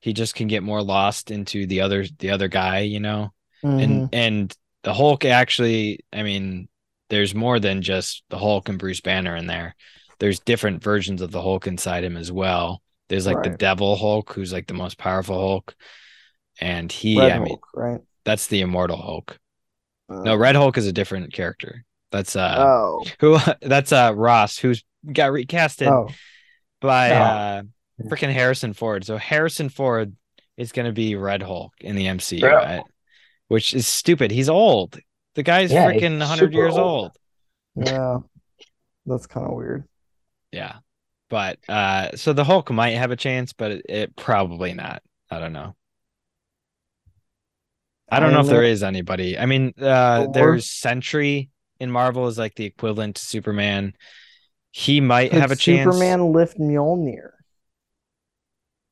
He 0.00 0.12
just 0.12 0.34
can 0.34 0.46
get 0.46 0.62
more 0.62 0.82
lost 0.82 1.30
into 1.30 1.66
the 1.66 1.80
other 1.80 2.04
the 2.18 2.30
other 2.30 2.48
guy, 2.48 2.80
you 2.80 3.00
know. 3.00 3.32
Mhm. 3.64 3.82
And 3.82 4.14
and 4.14 4.56
the 4.82 4.94
Hulk 4.94 5.24
actually, 5.24 6.00
I 6.12 6.22
mean, 6.22 6.68
there's 7.10 7.34
more 7.34 7.58
than 7.58 7.82
just 7.82 8.22
the 8.30 8.38
Hulk 8.38 8.68
and 8.68 8.78
Bruce 8.78 9.00
Banner 9.00 9.36
in 9.36 9.46
there. 9.46 9.74
There's 10.18 10.40
different 10.40 10.82
versions 10.82 11.22
of 11.22 11.30
the 11.30 11.42
Hulk 11.42 11.66
inside 11.66 12.04
him 12.04 12.16
as 12.16 12.30
well. 12.32 12.82
There's 13.08 13.26
like 13.26 13.42
the 13.42 13.50
Devil 13.50 13.96
Hulk, 13.96 14.32
who's 14.32 14.52
like 14.52 14.66
the 14.66 14.74
most 14.74 14.98
powerful 14.98 15.38
Hulk, 15.38 15.74
and 16.60 16.92
he, 16.92 17.18
Red 17.18 17.32
I 17.32 17.38
mean, 17.38 17.56
right? 17.74 18.00
That's 18.24 18.48
the 18.48 18.60
Immortal 18.60 18.98
Hulk. 18.98 19.38
Uh, 20.10 20.20
No, 20.20 20.36
Red 20.36 20.56
Hulk 20.56 20.76
is 20.76 20.86
a 20.86 20.92
different 20.92 21.32
character. 21.32 21.84
That's 22.10 22.36
uh 22.36 22.56
Oh, 22.58 23.04
who 23.20 23.38
that's 23.62 23.92
uh 23.92 24.12
Ross 24.14 24.58
who's 24.58 24.84
got 25.10 25.30
recasted 25.30 25.88
oh, 25.88 26.08
by 26.80 27.10
Oh. 27.10 27.14
uh 27.14 27.62
freaking 28.04 28.32
Harrison 28.32 28.72
Ford. 28.74 29.04
So 29.04 29.16
Harrison 29.16 29.68
Ford 29.68 30.14
is 30.56 30.72
gonna 30.72 30.92
be 30.92 31.16
Red 31.16 31.42
Hulk 31.42 31.72
in 31.80 31.96
the 31.96 32.06
MCU, 32.06 32.42
right? 32.42 32.82
Which 33.48 33.74
is 33.74 33.86
stupid. 33.86 34.30
He's 34.30 34.48
old. 34.50 34.98
The 35.34 35.42
guy's 35.42 35.72
Yeah, 35.72 35.90
he's 35.92 36.02
freaking 36.02 36.18
100 36.18 36.52
years 36.52 36.74
old. 36.76 37.12
old. 37.76 37.86
yeah. 37.86 38.18
That's 39.06 39.26
kind 39.26 39.46
of 39.46 39.52
weird. 39.54 39.84
Yeah. 40.52 40.76
But 41.30 41.58
uh 41.68 42.16
so 42.16 42.32
the 42.32 42.44
Hulk 42.44 42.70
might 42.70 42.90
have 42.96 43.10
a 43.10 43.16
chance, 43.16 43.52
but 43.52 43.70
it, 43.72 43.86
it 43.88 44.16
probably 44.16 44.72
not. 44.74 45.02
I 45.30 45.38
don't 45.38 45.52
know. 45.52 45.76
I 48.10 48.20
don't 48.20 48.32
know 48.32 48.40
if 48.40 48.46
there 48.46 48.62
there- 48.62 48.64
is 48.70 48.82
anybody. 48.82 49.38
I 49.38 49.46
mean, 49.46 49.74
uh 49.78 50.24
Thor? 50.24 50.32
there's 50.32 50.70
Sentry 50.70 51.50
in 51.80 51.90
Marvel 51.90 52.26
is 52.26 52.38
like 52.38 52.54
the 52.54 52.64
equivalent 52.64 53.16
to 53.16 53.22
Superman. 53.24 53.94
He 54.72 55.00
might 55.00 55.30
Could 55.30 55.40
have 55.40 55.50
a 55.50 55.56
chance. 55.56 55.84
Superman 55.94 56.32
lift 56.32 56.58
Mjolnir? 56.58 57.30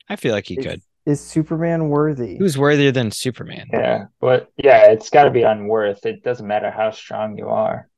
I 0.08 0.16
feel 0.16 0.32
like 0.32 0.46
he 0.46 0.56
Is- 0.58 0.64
could. 0.64 0.82
Is 1.06 1.20
Superman 1.20 1.88
worthy? 1.88 2.36
Who's 2.36 2.58
worthier 2.58 2.90
than 2.92 3.10
Superman? 3.12 3.68
Yeah, 3.72 4.06
but 4.20 4.50
yeah, 4.56 4.90
it's 4.90 5.08
got 5.10 5.24
to 5.24 5.30
be 5.30 5.42
unworth. 5.42 6.04
It 6.04 6.22
doesn't 6.24 6.46
matter 6.46 6.70
how 6.70 6.90
strong 6.90 7.38
you 7.38 7.48
are. 7.48 7.88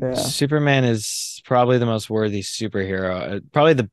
yeah. 0.00 0.14
Superman 0.14 0.84
is 0.84 1.40
probably 1.44 1.78
the 1.78 1.86
most 1.86 2.10
worthy 2.10 2.42
superhero. 2.42 3.36
Uh, 3.36 3.40
Probably 3.52 3.74
the 3.74 3.90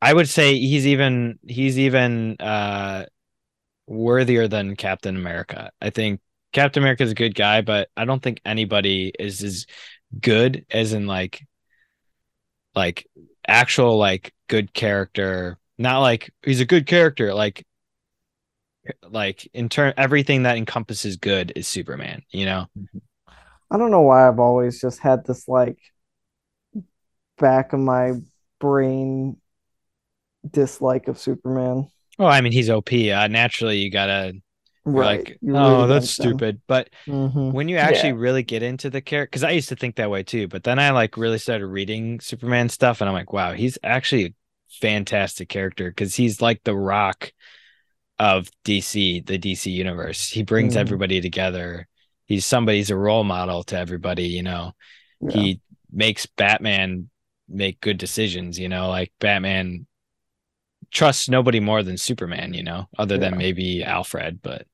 I 0.00 0.12
would 0.14 0.28
say 0.28 0.58
he's 0.58 0.86
even 0.86 1.38
he's 1.46 1.78
even 1.78 2.36
uh 2.40 3.06
worthier 3.86 4.48
than 4.48 4.76
Captain 4.76 5.16
America. 5.16 5.70
I 5.80 5.90
think 5.90 6.20
Captain 6.52 6.82
America 6.82 7.02
is 7.04 7.12
a 7.12 7.14
good 7.16 7.34
guy, 7.34 7.60
but 7.62 7.88
I 7.96 8.04
don't 8.04 8.22
think 8.22 8.40
anybody 8.44 9.12
is 9.18 9.42
as 9.42 9.66
good 10.20 10.66
as 10.70 10.92
in 10.92 11.06
like 11.06 11.44
like 12.74 13.06
actual 13.46 13.98
like 13.98 14.32
good 14.48 14.72
character. 14.72 15.58
Not 15.78 16.00
like 16.00 16.32
he's 16.44 16.60
a 16.60 16.66
good 16.66 16.86
character, 16.86 17.34
like 17.34 17.64
like 19.08 19.48
in 19.52 19.68
turn 19.68 19.94
everything 19.96 20.44
that 20.44 20.56
encompasses 20.56 21.16
good 21.16 21.52
is 21.56 21.68
Superman, 21.68 22.22
you 22.30 22.44
know? 22.46 22.66
I 23.70 23.78
don't 23.78 23.90
know 23.90 24.02
why 24.02 24.26
I've 24.26 24.40
always 24.40 24.80
just 24.80 25.00
had 25.00 25.24
this 25.26 25.46
like 25.48 25.78
back 27.38 27.72
of 27.72 27.80
my 27.80 28.12
brain 28.58 29.36
dislike 30.50 31.08
of 31.08 31.18
Superman. 31.18 31.90
Well, 32.18 32.28
I 32.28 32.40
mean, 32.40 32.52
he's 32.52 32.70
OP. 32.70 33.10
Uh, 33.10 33.28
naturally, 33.28 33.78
you 33.78 33.90
gotta 33.90 34.34
you're 34.92 35.04
Right. 35.04 35.26
like, 35.26 35.40
You 35.40 35.54
oh, 35.54 35.86
root 35.86 35.86
that's 35.86 36.08
against 36.08 36.18
them. 36.18 36.44
stupid. 36.46 36.60
But 36.66 36.90
Mhm. 37.08 37.52
when 37.52 37.68
you 37.68 37.76
actually 37.78 38.12
Yeah. 38.12 38.14
really 38.14 38.42
get 38.42 38.62
into 38.62 38.90
the 38.90 39.00
character, 39.00 39.30
because 39.30 39.44
I 39.44 39.52
used 39.52 39.70
to 39.70 39.76
think 39.76 39.96
that 39.96 40.10
way 40.10 40.22
too, 40.24 40.48
but 40.48 40.64
then 40.64 40.78
I 40.78 40.90
like 40.90 41.16
really 41.16 41.38
started 41.38 41.66
reading 41.68 42.20
Superman 42.20 42.68
stuff, 42.68 43.00
and 43.00 43.08
I'm 43.08 43.14
like, 43.14 43.32
wow, 43.32 43.52
he's 43.54 43.78
actually 43.82 44.26
a 44.26 44.34
fantastic 44.80 45.48
character 45.48 45.90
because 45.90 46.14
he's 46.16 46.42
like 46.42 46.62
the 46.64 46.76
Rock 46.76 47.32
of 48.20 48.48
DC, 48.64 49.26
the 49.26 49.38
DC 49.38 49.72
universe. 49.72 50.28
He 50.28 50.42
brings 50.44 50.74
Mhm. 50.74 50.80
everybody 50.80 51.20
together. 51.22 51.88
He's 52.26 52.44
somebody's 52.44 52.90
a 52.90 52.96
role 52.96 53.24
model 53.24 53.64
to 53.64 53.78
everybody. 53.78 54.28
You 54.28 54.42
know, 54.42 54.72
Yeah. 55.20 55.30
he 55.32 55.60
makes 55.90 56.26
Batman 56.26 57.08
make 57.48 57.80
good 57.80 57.96
decisions. 57.98 58.58
You 58.58 58.68
know, 58.68 58.88
like 58.90 59.10
Batman 59.18 59.86
trusts 60.92 61.28
nobody 61.28 61.60
more 61.60 61.82
than 61.82 61.96
Superman. 61.96 62.52
You 62.52 62.62
know, 62.62 62.88
other 62.98 63.16
than 63.18 63.38
maybe 63.38 63.82
Alfred, 63.82 64.40
but. 64.42 64.66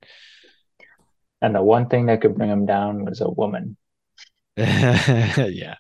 And 1.41 1.55
the 1.55 1.63
one 1.63 1.89
thing 1.89 2.07
that 2.07 2.21
could 2.21 2.35
bring 2.35 2.51
him 2.51 2.67
down 2.67 3.05
was 3.05 3.21
a 3.21 3.31
woman. 3.31 3.77
yeah 4.57 5.75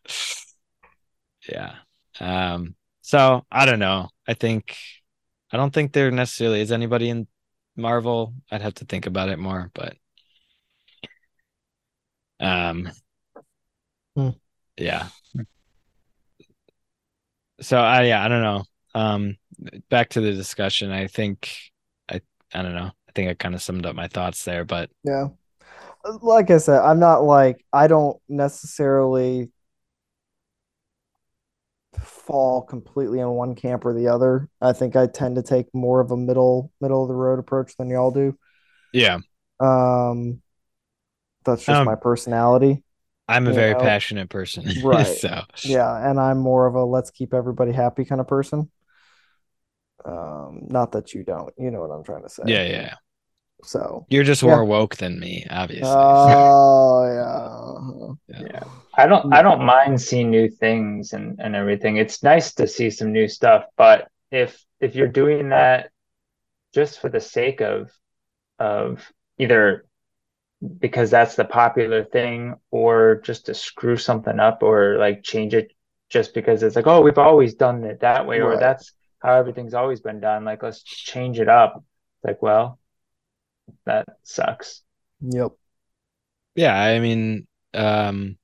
yeah 1.48 1.76
um 2.20 2.74
so 3.00 3.42
i 3.50 3.64
don't 3.64 3.78
know 3.78 4.10
i 4.28 4.34
think 4.34 4.76
i 5.50 5.56
don't 5.56 5.72
think 5.72 5.92
there 5.92 6.10
necessarily 6.10 6.60
is 6.60 6.70
anybody 6.70 7.08
in 7.08 7.26
marvel 7.76 8.34
i'd 8.50 8.62
have 8.62 8.74
to 8.74 8.84
think 8.84 9.06
about 9.06 9.28
it 9.28 9.38
more 9.38 9.70
but 9.74 9.96
um 12.40 12.90
Hmm. 14.14 14.30
yeah 14.78 15.08
so 17.60 17.78
i 17.78 18.02
yeah 18.04 18.24
i 18.24 18.28
don't 18.28 18.42
know 18.42 18.64
um 18.94 19.36
back 19.90 20.08
to 20.10 20.20
the 20.20 20.32
discussion 20.32 20.90
i 20.90 21.06
think 21.06 21.50
i 22.08 22.20
i 22.54 22.62
don't 22.62 22.74
know 22.74 22.90
i 23.08 23.12
think 23.14 23.28
i 23.30 23.34
kind 23.34 23.54
of 23.54 23.62
summed 23.62 23.84
up 23.86 23.94
my 23.94 24.08
thoughts 24.08 24.44
there 24.44 24.64
but 24.64 24.90
Yeah. 25.04 25.28
Like 26.22 26.50
I 26.52 26.58
said, 26.58 26.80
I'm 26.82 27.00
not 27.00 27.24
like 27.24 27.64
I 27.72 27.88
don't 27.88 28.16
necessarily 28.28 29.50
fall 32.02 32.62
completely 32.62 33.20
in 33.20 33.28
one 33.30 33.54
camp 33.54 33.84
or 33.84 33.94
the 33.94 34.08
other. 34.08 34.48
I 34.60 34.72
think 34.72 34.96
I 34.96 35.06
tend 35.06 35.36
to 35.36 35.42
take 35.42 35.72
more 35.74 36.00
of 36.00 36.10
a 36.10 36.16
middle 36.16 36.72
middle 36.80 37.02
of 37.02 37.08
the 37.08 37.14
road 37.14 37.38
approach 37.38 37.76
than 37.76 37.88
y'all 37.90 38.10
do. 38.10 38.36
yeah 38.92 39.18
Um 39.60 40.42
that's 41.44 41.64
just 41.64 41.82
Um, 41.82 41.84
my 41.84 41.94
personality. 41.94 42.82
i'm 43.28 43.46
a 43.46 43.52
very 43.52 43.74
know, 43.74 43.74
passionate 43.74 44.28
person 44.28 44.64
right. 44.74 45.22
so 45.24 45.42
Yeah, 45.62 46.10
and 46.10 46.20
I'm 46.20 46.38
more 46.38 46.66
of 46.66 46.74
a 46.76 46.84
let's 46.84 47.10
keep 47.10 47.34
everybody 47.34 47.72
happy 47.72 48.04
kind 48.04 48.20
of 48.20 48.28
person. 48.28 48.70
Um, 50.04 50.60
not 50.68 50.92
that 50.92 51.14
you 51.14 51.24
don't, 51.24 51.52
you 51.58 51.70
know 51.70 51.80
what 51.80 51.90
I'm 51.90 52.04
trying 52.04 52.22
to 52.22 52.28
say. 52.28 52.44
yeah 52.44 52.62
yeah 52.64 52.94
So, 53.64 54.06
You're 54.08 54.24
just 54.24 54.42
Yeah. 54.42 54.50
more 54.50 54.64
woke 54.64 54.96
than 54.96 55.18
me, 55.18 55.46
obviously. 55.50 55.86
oh 55.86 58.16
yeah. 58.28 58.38
Yeah. 58.46 58.64
I 58.98 59.06
don't 59.06 59.32
I 59.32 59.42
don't 59.42 59.64
mind 59.64 60.00
seeing 60.00 60.30
new 60.30 60.48
things 60.48 61.12
and, 61.12 61.38
and 61.38 61.54
everything. 61.54 61.96
It's 61.96 62.22
nice 62.22 62.54
to 62.54 62.66
see 62.66 62.90
some 62.90 63.12
new 63.12 63.28
stuff, 63.28 63.64
but 63.76 64.08
if 64.30 64.62
if 64.80 64.94
you're 64.94 65.08
doing 65.08 65.50
that 65.50 65.90
just 66.74 67.00
for 67.00 67.08
the 67.08 67.20
sake 67.20 67.60
of 67.60 67.90
of 68.58 69.10
either 69.38 69.84
because 70.78 71.10
that's 71.10 71.36
the 71.36 71.44
popular 71.44 72.04
thing 72.04 72.54
or 72.70 73.20
just 73.24 73.46
to 73.46 73.54
screw 73.54 73.96
something 73.96 74.40
up 74.40 74.62
or 74.62 74.96
like 74.98 75.22
change 75.22 75.54
it 75.54 75.72
just 76.08 76.34
because 76.34 76.62
it's 76.62 76.76
like, 76.76 76.86
oh, 76.86 77.02
we've 77.02 77.18
always 77.18 77.54
done 77.54 77.84
it 77.84 78.00
that 78.00 78.26
way 78.26 78.40
or 78.40 78.56
that's 78.56 78.92
how 79.20 79.34
everything's 79.34 79.74
always 79.74 80.00
been 80.00 80.20
done. 80.20 80.44
Like 80.44 80.62
let's 80.62 80.82
change 80.82 81.40
it 81.40 81.48
up. 81.48 81.74
It's 81.76 82.24
like, 82.24 82.42
well, 82.42 82.78
that 83.84 84.06
sucks. 84.22 84.82
Yep. 85.20 85.52
yeah, 86.54 86.74
I 86.74 87.00
mean, 87.00 87.46
um, 87.74 88.38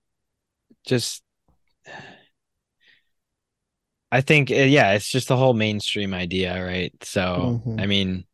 just 0.87 1.23
I 4.11 4.21
think, 4.21 4.51
uh, 4.51 4.55
yeah, 4.55 4.93
it's 4.93 5.09
just 5.09 5.29
the 5.29 5.37
whole 5.37 5.55
mainstream 5.55 6.13
idea, 6.13 6.63
right? 6.63 6.93
So, 7.03 7.63
Mhm. 7.65 7.81
I 7.81 7.87
mean, 7.87 8.25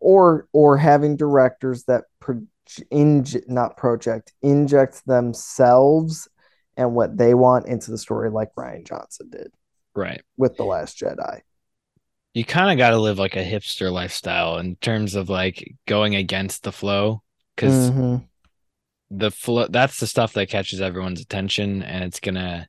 Or 0.00 0.48
or 0.52 0.76
having 0.78 1.16
directors 1.16 1.84
that 1.84 2.04
pro- 2.18 2.46
inj- 2.92 3.48
not 3.48 3.76
project 3.76 4.32
inject 4.42 5.04
themselves 5.06 6.28
and 6.76 6.94
what 6.94 7.16
they 7.16 7.34
want 7.34 7.66
into 7.66 7.90
the 7.90 7.98
story, 7.98 8.30
like 8.30 8.52
Rian 8.56 8.84
Johnson 8.84 9.28
did 9.30 9.52
right. 9.94 10.22
with 10.36 10.56
The 10.56 10.64
Last 10.64 10.98
Jedi. 10.98 11.42
You 12.34 12.44
kind 12.44 12.70
of 12.70 12.78
got 12.78 12.90
to 12.90 12.98
live 12.98 13.18
like 13.18 13.36
a 13.36 13.44
hipster 13.44 13.92
lifestyle 13.92 14.56
in 14.58 14.76
terms 14.76 15.14
of 15.14 15.28
like 15.28 15.74
going 15.86 16.14
against 16.14 16.62
the 16.62 16.72
flow 16.72 17.22
because 17.54 17.92
Mhm. 17.92 18.28
the 19.10 19.30
flow 19.30 19.66
that's 19.68 20.00
the 20.00 20.06
stuff 20.06 20.32
that 20.32 20.48
catches 20.48 20.80
everyone's 20.80 21.20
attention 21.20 21.82
and 21.82 22.04
it's 22.04 22.20
gonna 22.20 22.66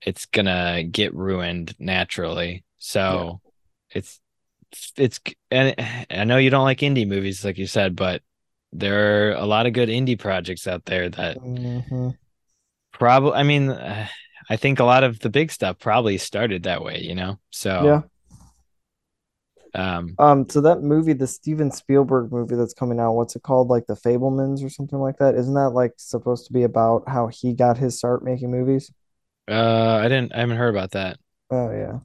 it's 0.00 0.26
gonna 0.26 0.82
get 0.84 1.14
ruined 1.14 1.74
naturally 1.78 2.64
so 2.78 3.40
it's 3.90 4.20
it's 4.96 5.20
and 5.50 5.74
i 6.10 6.24
know 6.24 6.38
you 6.38 6.50
don't 6.50 6.64
like 6.64 6.78
indie 6.78 7.06
movies 7.06 7.44
like 7.44 7.58
you 7.58 7.66
said 7.66 7.94
but 7.96 8.22
there 8.72 9.30
are 9.30 9.34
a 9.34 9.44
lot 9.46 9.66
of 9.66 9.72
good 9.74 9.88
indie 9.88 10.18
projects 10.18 10.66
out 10.66 10.84
there 10.86 11.08
that 11.10 11.38
Mhm. 11.40 12.16
probably 12.92 13.32
i 13.32 13.42
mean 13.42 13.70
uh, 13.70 14.06
i 14.50 14.56
think 14.56 14.80
a 14.80 14.84
lot 14.84 15.04
of 15.04 15.18
the 15.20 15.30
big 15.30 15.50
stuff 15.50 15.78
probably 15.78 16.18
started 16.18 16.64
that 16.64 16.82
way 16.82 17.00
you 17.00 17.14
know 17.14 17.38
so 17.50 17.78
Yeah. 17.84 18.02
Um 19.74 20.18
Um, 20.18 20.48
so 20.48 20.60
that 20.60 20.82
movie, 20.82 21.14
the 21.14 21.26
Steven 21.26 21.70
Spielberg 21.72 22.30
movie 22.32 22.54
that's 22.54 22.74
coming 22.74 23.00
out, 23.00 23.14
what's 23.14 23.34
it 23.34 23.42
called? 23.42 23.68
Like 23.68 23.86
The 23.86 23.94
Fabelmans 23.96 24.64
or 24.64 24.68
something 24.68 24.98
like 24.98 25.16
that? 25.18 25.34
Isn't 25.34 25.54
that 25.54 25.70
like 25.70 25.94
supposed 25.96 26.46
to 26.46 26.52
be 26.52 26.62
about 26.64 27.08
how 27.08 27.28
he 27.28 27.54
got 27.54 27.78
his 27.78 27.98
start 27.98 28.22
making 28.24 28.50
movies? 28.50 28.92
uh 29.48 29.96
i 30.02 30.08
didn't 30.08 30.32
i 30.34 30.40
haven't 30.40 30.56
heard 30.56 30.74
about 30.74 30.92
that 30.92 31.18
Oh 31.50 31.70
yeah. 31.70 32.00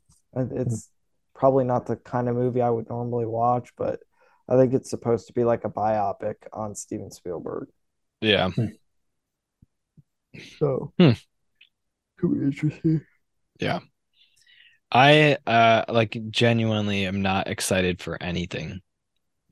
It's 0.51 0.89
probably 1.33 1.63
not 1.65 1.85
the 1.85 1.95
kind 1.97 2.27
of 2.29 2.35
movie 2.35 2.61
I 2.61 2.69
would 2.69 2.89
normally 2.89 3.25
watch, 3.25 3.69
but 3.77 3.99
I 4.49 4.57
think 4.57 4.73
it's 4.73 4.89
supposed 4.89 5.27
to 5.27 5.33
be 5.33 5.43
like 5.43 5.65
a 5.65 5.69
biopic 5.69 6.35
on 6.53 6.75
Steven 6.75 7.11
Spielberg. 7.11 7.69
yeah 8.21 8.49
So 10.57 10.93
Hmm. 10.99 11.13
could 12.17 12.33
be 12.39 12.45
interesting. 12.45 13.01
I 14.91 15.37
uh 15.45 15.85
like 15.89 16.17
genuinely 16.29 17.05
am 17.05 17.21
not 17.21 17.47
excited 17.47 18.01
for 18.01 18.21
anything 18.21 18.81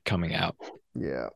coming 0.04 0.34
out. 0.34 0.56
Yeah. 0.94 1.28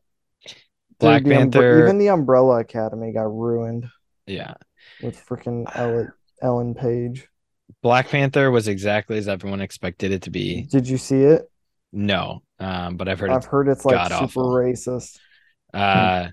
Black 0.99 1.23
Dude, 1.23 1.51
the 1.51 1.59
Panther. 1.59 1.83
even 1.83 1.97
the 1.97 2.09
Umbrella 2.09 2.59
Academy 2.59 3.11
got 3.11 3.23
ruined 3.33 3.87
yeah. 4.27 4.53
with 5.01 5.23
freaking 5.25 5.65
Ellen, 5.75 6.11
Ellen 6.41 6.75
Page. 6.75 7.27
Black 7.81 8.09
Panther 8.09 8.51
was 8.51 8.67
exactly 8.67 9.17
as 9.17 9.27
everyone 9.27 9.61
expected 9.61 10.11
it 10.11 10.23
to 10.23 10.29
be. 10.29 10.63
Did 10.71 10.87
you 10.87 10.97
see 10.97 11.21
it? 11.23 11.49
No. 11.91 12.43
Um, 12.59 12.97
but 12.97 13.07
I've 13.09 13.19
heard 13.19 13.31
I've 13.31 13.37
it's 13.37 13.45
heard 13.45 13.67
it's 13.67 13.85
like 13.85 13.99
super 14.11 14.43
god-awful. 14.43 14.49
racist. 14.51 15.19
uh 15.73 16.29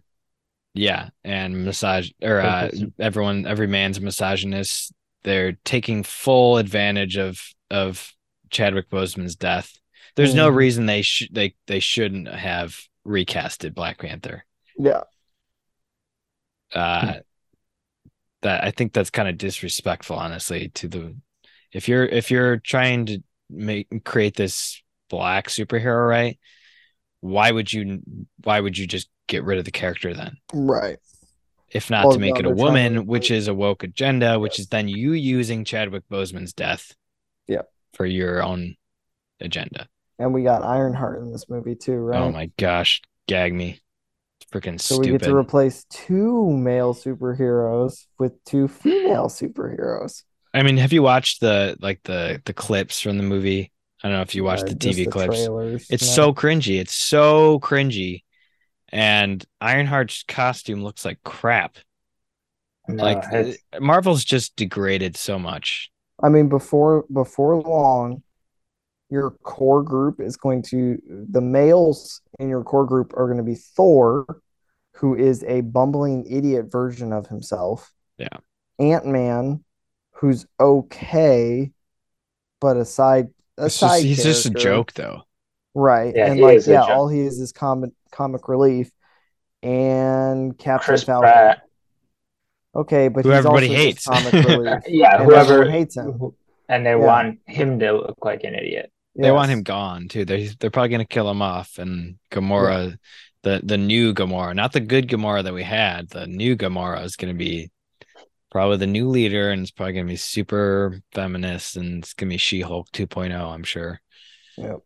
yeah, 0.74 1.08
and 1.24 1.64
massage 1.64 2.10
or 2.22 2.40
uh 2.40 2.70
everyone 2.98 3.46
every 3.46 3.66
man's 3.66 3.98
a 3.98 4.00
misogynist. 4.02 4.92
They're 5.24 5.58
taking 5.64 6.02
full 6.04 6.58
advantage 6.58 7.16
of 7.16 7.40
of 7.70 8.12
Chadwick 8.50 8.88
Boseman's 8.90 9.36
death. 9.36 9.72
There's 10.16 10.34
no 10.34 10.50
Mhm. 10.50 10.56
reason 10.56 10.86
they 10.86 11.02
should 11.02 11.34
they 11.34 11.54
they 11.66 11.80
shouldn't 11.80 12.28
have 12.28 12.78
recasted 13.06 13.74
Black 13.74 13.98
Panther. 13.98 14.44
Yeah. 14.78 15.02
uh 16.74 17.14
that 18.42 18.62
I 18.64 18.70
think 18.70 18.92
that's 18.92 19.10
kind 19.10 19.28
of 19.28 19.38
disrespectful 19.38 20.16
honestly 20.16 20.68
to 20.74 20.88
the 20.88 21.16
if 21.72 21.88
you're 21.88 22.04
if 22.04 22.30
you're 22.30 22.58
trying 22.58 23.06
to 23.06 23.22
make 23.50 23.88
create 24.04 24.36
this 24.36 24.82
black 25.08 25.48
superhero 25.48 26.06
right 26.06 26.38
why 27.20 27.50
would 27.50 27.72
you 27.72 28.02
why 28.44 28.60
would 28.60 28.76
you 28.76 28.86
just 28.86 29.08
get 29.26 29.44
rid 29.44 29.58
of 29.58 29.64
the 29.64 29.70
character 29.70 30.12
then 30.14 30.36
Right. 30.52 30.98
if 31.70 31.88
not 31.90 32.04
Well, 32.04 32.12
to 32.14 32.20
make 32.20 32.34
no, 32.34 32.40
it 32.40 32.46
a 32.46 32.50
woman 32.50 32.94
to- 32.94 33.02
which 33.02 33.30
is 33.30 33.48
a 33.48 33.54
woke 33.54 33.82
agenda 33.82 34.38
which 34.38 34.58
is 34.58 34.68
then 34.68 34.88
you 34.88 35.12
using 35.14 35.64
Chadwick 35.64 36.04
Boseman's 36.10 36.52
death 36.52 36.94
Yeah. 37.48 37.62
for 37.94 38.06
your 38.06 38.42
own 38.42 38.76
agenda 39.40 39.88
And 40.18 40.32
we 40.34 40.42
got 40.42 40.62
Ironheart 40.62 41.20
in 41.22 41.32
this 41.32 41.48
movie 41.48 41.74
too, 41.74 41.96
right? 41.96 42.20
oh 42.20 42.30
my 42.30 42.50
gosh 42.58 43.02
gag 43.26 43.54
me 43.54 43.80
It's 44.40 44.50
freaking 44.50 44.80
stupid. 44.80 44.80
so 44.80 44.98
we 44.98 45.06
get 45.08 45.22
to 45.22 45.36
replace 45.36 45.84
two 45.90 46.50
male 46.52 46.94
superheroes 46.94 48.06
with 48.18 48.42
two 48.44 48.68
female 48.68 49.26
superheroes. 49.28 50.22
I 50.54 50.62
mean, 50.62 50.78
have 50.78 50.92
you 50.94 51.02
watched 51.02 51.40
the 51.40 51.76
like 51.80 52.02
the 52.04 52.40
the 52.44 52.54
clips 52.54 53.00
from 53.00 53.16
the 53.18 53.22
movie? 53.22 53.70
I 54.02 54.08
don't 54.08 54.16
know 54.16 54.22
if 54.22 54.34
you 54.34 54.44
watched 54.44 54.64
Uh, 54.64 54.68
the 54.68 54.74
TV 54.76 55.06
clips. 55.10 55.36
trailers, 55.36 55.86
It's 55.90 56.06
no. 56.06 56.24
so 56.24 56.34
cringy. 56.34 56.80
It's 56.80 56.94
so 56.94 57.58
cringy. 57.60 58.22
And 58.90 59.44
Ironheart's 59.62 60.24
costume 60.26 60.82
looks 60.82 61.04
like 61.04 61.18
crap. 61.22 61.76
No, 62.88 63.02
like 63.04 63.22
Marvel's 63.78 64.24
just 64.24 64.56
degraded 64.56 65.16
so 65.18 65.38
much. 65.38 65.90
I 66.20 66.28
mean, 66.28 66.48
before 66.48 67.04
before 67.12 67.60
long, 67.62 68.22
your 69.10 69.30
core 69.42 69.82
group 69.82 70.20
is 70.20 70.36
going 70.36 70.62
to 70.62 70.98
the 71.06 71.40
males 71.40 72.20
in 72.38 72.48
your 72.48 72.62
core 72.62 72.86
group 72.86 73.14
are 73.16 73.26
going 73.26 73.38
to 73.38 73.42
be 73.42 73.54
Thor, 73.54 74.26
who 74.94 75.14
is 75.14 75.44
a 75.44 75.62
bumbling 75.62 76.26
idiot 76.30 76.70
version 76.70 77.12
of 77.12 77.26
himself. 77.26 77.92
Yeah. 78.18 78.28
Ant-Man, 78.78 79.64
who's 80.12 80.46
okay, 80.60 81.72
but 82.60 82.76
aside 82.76 83.28
side 83.28 83.62
a 83.62 83.66
It's 83.66 83.80
just, 83.80 84.02
he's 84.04 84.22
just 84.22 84.46
a 84.46 84.50
joke 84.50 84.92
though. 84.92 85.22
Right. 85.74 86.14
Yeah, 86.14 86.32
and 86.32 86.40
like 86.40 86.66
yeah, 86.66 86.82
all 86.82 87.08
he 87.08 87.20
is 87.20 87.38
is 87.38 87.52
comic 87.52 87.90
comic 88.10 88.48
relief. 88.48 88.90
And 89.62 90.56
Captain 90.58 90.86
Chris 90.86 91.04
Falcon. 91.04 91.30
Pratt. 91.30 91.67
Okay, 92.74 93.08
but 93.08 93.24
Who 93.24 93.30
he's 93.30 93.38
everybody 93.38 93.68
also 93.68 93.76
just 93.92 94.06
hates. 94.06 94.30
comic. 94.32 94.82
Yeah, 94.88 95.22
whoever 95.24 95.70
hates 95.70 95.96
him. 95.96 96.32
and 96.68 96.84
they 96.86 96.90
Yeah. 96.90 96.96
want 96.96 97.38
him 97.46 97.78
to 97.80 97.92
look 97.92 98.24
like 98.24 98.44
an 98.44 98.54
idiot. 98.54 98.92
They 99.16 99.32
want 99.32 99.50
him 99.50 99.62
gone 99.64 100.06
too. 100.08 100.24
They're 100.24 100.48
they're 100.60 100.70
probably 100.70 100.90
gonna 100.90 101.04
kill 101.04 101.28
him 101.28 101.42
off 101.42 101.78
and 101.78 102.18
Gamora 102.30 102.98
the 103.42 103.60
the 103.64 103.76
new 103.78 104.14
Gamora, 104.14 104.54
not 104.54 104.72
the 104.72 104.80
good 104.80 105.08
Gamora 105.08 105.42
that 105.44 105.54
we 105.54 105.64
had. 105.64 106.10
The 106.10 106.26
new 106.28 106.56
Gamora 106.56 107.02
is 107.04 107.16
gonna 107.16 107.34
be 107.34 107.70
probably 108.52 108.76
the 108.76 108.86
new 108.86 109.08
leader 109.08 109.50
and 109.50 109.62
it's 109.62 109.72
probably 109.72 109.94
gonna 109.94 110.06
be 110.06 110.14
super 110.16 111.00
feminist 111.12 111.76
and 111.76 112.04
it's 112.04 112.14
gonna 112.14 112.30
be 112.30 112.36
She-Hulk 112.36 112.90
2.0, 112.92 113.34
I'm 113.52 113.64
sure. 113.64 114.00
Yep. 114.56 114.80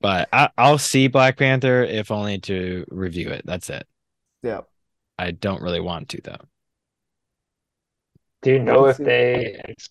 But 0.00 0.28
I, 0.32 0.48
I'll 0.56 0.78
see 0.78 1.08
Black 1.08 1.36
Panther 1.36 1.82
if 1.82 2.10
only 2.10 2.38
to 2.40 2.84
review 2.88 3.28
it. 3.30 3.42
That's 3.44 3.68
it. 3.68 3.86
Yep. 4.42 4.66
I 5.18 5.32
don't 5.32 5.60
really 5.62 5.80
want 5.80 6.08
to 6.10 6.20
though. 6.22 6.40
Do 8.42 8.52
you 8.52 8.58
know 8.60 8.86
if 8.86 8.96
they 8.96 9.60
ex- 9.64 9.90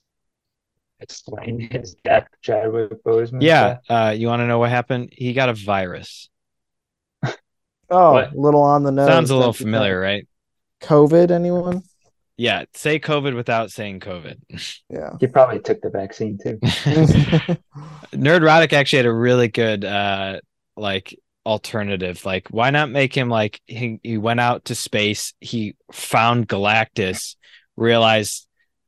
explain 1.00 1.60
his 1.60 1.96
death, 2.04 2.28
Chadwick 2.42 3.04
Boseman? 3.04 3.42
Yeah, 3.42 3.78
uh, 3.90 4.14
you 4.16 4.28
want 4.28 4.42
to 4.42 4.48
know 4.48 4.60
what 4.60 4.70
happened? 4.70 5.10
He 5.12 5.34
got 5.34 5.50
a 5.50 5.54
virus. 5.54 6.30
Oh, 7.90 8.12
What? 8.12 8.36
little 8.36 8.64
on 8.64 8.84
the 8.84 8.92
nose. 8.92 9.08
Sounds 9.08 9.30
a 9.30 9.34
little 9.36 9.54
don't 9.54 9.56
familiar, 9.64 10.04
think? 10.04 10.28
right? 10.82 10.88
COVID, 10.90 11.32
anyone? 11.32 11.84
Yeah, 12.36 12.66
say 12.74 13.00
COVID 13.00 13.34
without 13.34 13.72
saying 13.72 14.02
COVID. 14.02 14.38
Yeah. 14.90 15.12
He 15.22 15.28
probably 15.28 15.60
took 15.60 15.82
the 15.82 15.90
vaccine 15.90 16.38
too. 16.38 16.58
Nerd 16.64 17.58
Nerdrotic 18.14 18.74
actually 18.74 18.98
had 18.98 19.06
a 19.06 19.14
really 19.14 19.48
good 19.48 19.86
uh 19.86 20.40
like 20.76 21.18
alternative. 21.46 22.26
Like, 22.26 22.50
why 22.50 22.70
not 22.70 22.90
make 22.90 23.16
him 23.16 23.30
like 23.30 23.62
he, 23.66 24.00
he 24.04 24.18
went 24.18 24.40
out 24.42 24.66
to 24.66 24.76
space, 24.76 25.34
he 25.40 25.76
found 25.92 26.48
Galactus, 26.48 27.36
realized, 27.78 28.48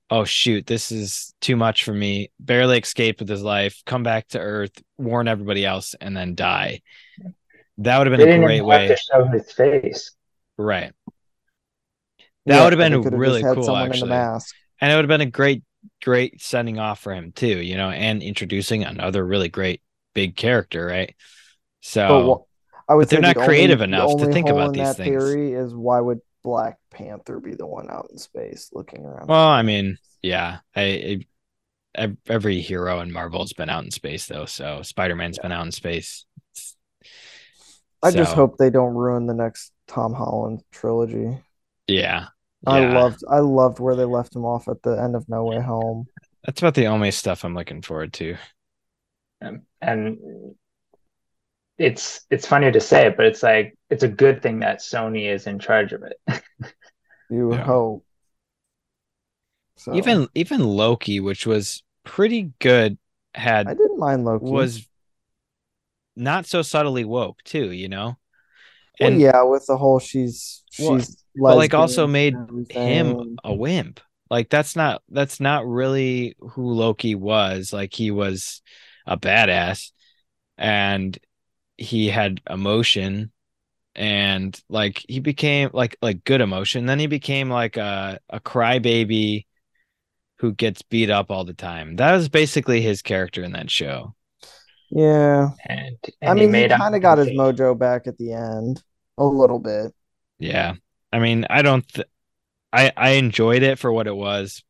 oh 0.10 0.26
shoot, 0.26 0.66
this 0.68 0.92
is 0.92 1.34
too 1.42 1.56
much 1.56 1.84
for 1.86 1.94
me, 1.94 2.32
barely 2.40 2.80
escaped 2.80 3.20
with 3.20 3.30
his 3.30 3.44
life, 3.44 3.82
come 3.86 4.04
back 4.04 4.28
to 4.30 4.40
Earth, 4.40 4.74
warn 4.98 5.28
everybody 5.28 5.66
else, 5.66 5.96
and 6.02 6.18
then 6.18 6.36
die. 6.36 6.82
That 7.78 7.98
would 7.98 8.08
have 8.08 8.18
They 8.18 8.26
been 8.26 8.30
a 8.30 8.32
didn't 8.32 8.46
great 8.46 8.58
even 8.58 8.68
way. 8.68 8.88
to 8.88 8.98
show 8.98 9.26
his 9.26 9.52
face. 9.52 10.12
Right. 10.58 10.94
That 12.46 12.56
Yeah, 12.58 12.64
would 12.64 12.74
have 12.74 12.80
been 12.80 13.02
could've 13.04 13.20
really 13.20 13.42
cool, 13.44 13.76
actually. 13.76 14.10
mask. 14.10 14.56
And 14.82 14.92
it 14.92 14.96
would 14.96 15.06
have 15.06 15.10
been 15.20 15.28
a 15.28 15.32
great, 15.32 15.64
great 16.04 16.42
sending 16.42 16.80
off 16.80 17.00
for 17.00 17.14
him 17.14 17.32
too, 17.32 17.48
you 17.60 17.78
know, 17.78 17.90
and 17.90 18.24
introducing 18.24 18.84
another 18.84 19.26
really 19.26 19.50
great 19.50 19.82
big 20.14 20.36
character, 20.36 20.86
right? 20.86 21.16
So 21.82 22.08
But 22.08 22.26
what, 22.26 22.42
I 22.88 22.96
would 22.96 23.04
but 23.04 23.10
they're 23.10 23.22
not 23.22 23.36
the 23.36 23.42
creative 23.46 23.82
only, 23.82 23.86
the 23.86 23.86
enough 23.86 24.18
to 24.18 24.28
think 24.28 24.50
about 24.50 24.74
these 24.74 24.94
things. 24.94 25.06
theory 25.12 25.54
is 25.54 25.76
why 25.76 26.00
would 26.00 26.20
Black 26.44 26.78
Panther 26.92 27.40
be 27.40 27.56
the 27.56 27.68
one 27.68 27.90
out 27.90 28.08
in 28.12 28.18
space 28.18 28.70
looking 28.74 29.06
around? 29.06 29.28
Well, 29.28 29.48
I 29.48 29.62
mean, 29.62 29.98
yeah, 30.22 30.60
I, 30.76 31.26
I 31.98 32.16
every 32.28 32.62
hero 32.62 33.00
in 33.00 33.12
Marvel's 33.12 33.54
been 33.54 33.70
out 33.70 33.84
in 33.84 33.92
space 33.92 34.28
though. 34.28 34.46
So 34.46 34.82
Spider 34.82 35.16
Man's 35.16 35.40
been 35.40 35.52
out 35.52 35.66
in 35.66 35.72
space. 35.72 36.26
I 38.02 38.12
just 38.12 38.34
hope 38.34 38.58
they 38.58 38.70
don't 38.70 38.96
ruin 38.96 39.28
the 39.28 39.34
next 39.34 39.74
Tom 39.88 40.14
Holland 40.14 40.64
trilogy. 40.72 41.38
Yeah, 41.88 42.28
I 42.66 42.82
yeah. 42.82 43.00
loved 43.00 43.24
I 43.30 43.40
loved 43.40 43.80
where 43.80 43.96
they 43.96 44.06
left 44.06 44.36
him 44.36 44.46
off 44.46 44.68
at 44.68 44.82
the 44.84 44.92
end 44.92 45.16
of 45.16 45.28
No 45.28 45.46
Way 45.46 45.60
Home. 45.60 46.08
That's 46.46 46.62
about 46.62 46.76
the 46.76 46.88
only 46.88 47.12
stuff 47.12 47.44
I'm 47.44 47.56
looking 47.56 47.82
forward 47.82 48.14
to. 48.14 48.38
Um, 49.42 49.62
and 49.82 50.18
it's 51.80 52.26
it's 52.30 52.48
funny 52.48 52.72
to 52.72 52.82
say 52.82 53.08
it, 53.08 53.18
but 53.18 53.26
it's 53.28 53.44
like 53.44 53.76
it's 53.90 54.04
a 54.04 54.08
good 54.10 54.42
thing 54.44 54.60
that 54.62 54.80
Sony 54.80 55.34
is 55.34 55.48
in 55.48 55.60
charge 55.60 55.94
of 55.94 56.04
it. 56.04 56.20
You 57.30 57.56
Yeah. 57.56 57.66
hope. 57.66 58.06
So 59.78 59.92
Even 59.92 60.28
even 60.36 60.62
Loki, 60.64 61.20
which 61.20 61.46
was 61.48 61.84
pretty 62.04 62.54
good, 62.60 62.98
had 63.34 63.72
I 63.72 63.74
didn't 63.74 64.00
mind 64.00 64.26
Loki. 64.26 64.58
was 64.58 64.88
not 66.16 66.46
so 66.46 66.62
subtly 66.62 67.06
woke 67.06 67.42
too. 67.44 67.72
You 67.72 67.88
know, 67.90 68.18
well, 69.00 69.12
and 69.12 69.20
yeah, 69.20 69.42
with 69.44 69.66
the 69.68 69.78
whole 69.78 70.00
she's 70.00 70.64
Well, 70.78 71.00
she's 71.00 71.24
but 71.36 71.56
like 71.56 71.74
also 71.74 72.08
made 72.08 72.42
him 72.70 73.18
a 73.44 73.54
wimp. 73.54 74.00
Like 74.30 74.50
that's 74.50 74.76
not 74.76 75.02
that's 75.10 75.40
not 75.40 75.68
really 75.68 76.36
who 76.40 76.74
Loki 76.74 77.16
was. 77.16 77.74
Like 77.74 77.94
he 77.94 78.12
was 78.12 78.62
a 79.06 79.18
badass 79.18 79.92
and 80.58 81.18
he 81.80 82.10
had 82.10 82.42
emotion 82.50 83.32
and 83.96 84.60
like 84.70 85.04
he 85.10 85.20
became 85.20 85.72
like 85.74 85.98
like 86.02 86.24
good 86.26 86.42
emotion. 86.42 86.86
Then 86.88 87.00
he 87.00 87.08
became 87.08 87.50
like 87.50 87.78
a 87.78 88.20
a 88.30 88.40
crybaby 88.42 89.46
who 90.40 90.54
gets 90.54 90.82
beat 90.84 91.10
up 91.12 91.32
all 91.32 91.46
the 91.46 91.54
time. 91.56 91.98
That 91.98 92.14
was 92.14 92.30
basically 92.30 92.82
his 92.82 93.02
character 93.04 93.44
in 93.44 93.54
that 93.54 93.72
show. 93.72 94.16
Yeah. 94.92 95.50
And, 95.66 95.98
I 96.26 96.34
and 96.34 96.40
mean, 96.40 96.50
he 96.52 96.52
made 96.52 96.72
out 96.72 96.82
kind 96.82 96.96
of 96.96 97.02
got 97.02 97.18
his 97.18 97.30
mojo 97.32 97.78
back 97.78 98.08
at 98.08 98.18
the 98.18 98.34
end 98.34 98.84
a 99.18 99.26
little 99.26 99.60
bit. 99.60 99.94
Yeah. 100.38 100.76
I 101.12 101.20
mean, 101.20 101.46
I 101.50 101.62
don't 101.62 101.88
th- 101.88 102.08
I 102.74 102.92
I 102.98 103.10
enjoyed 103.12 103.64
it 103.64 103.80
for 103.80 103.92
what 103.94 104.08
it 104.08 104.16
was, 104.16 104.64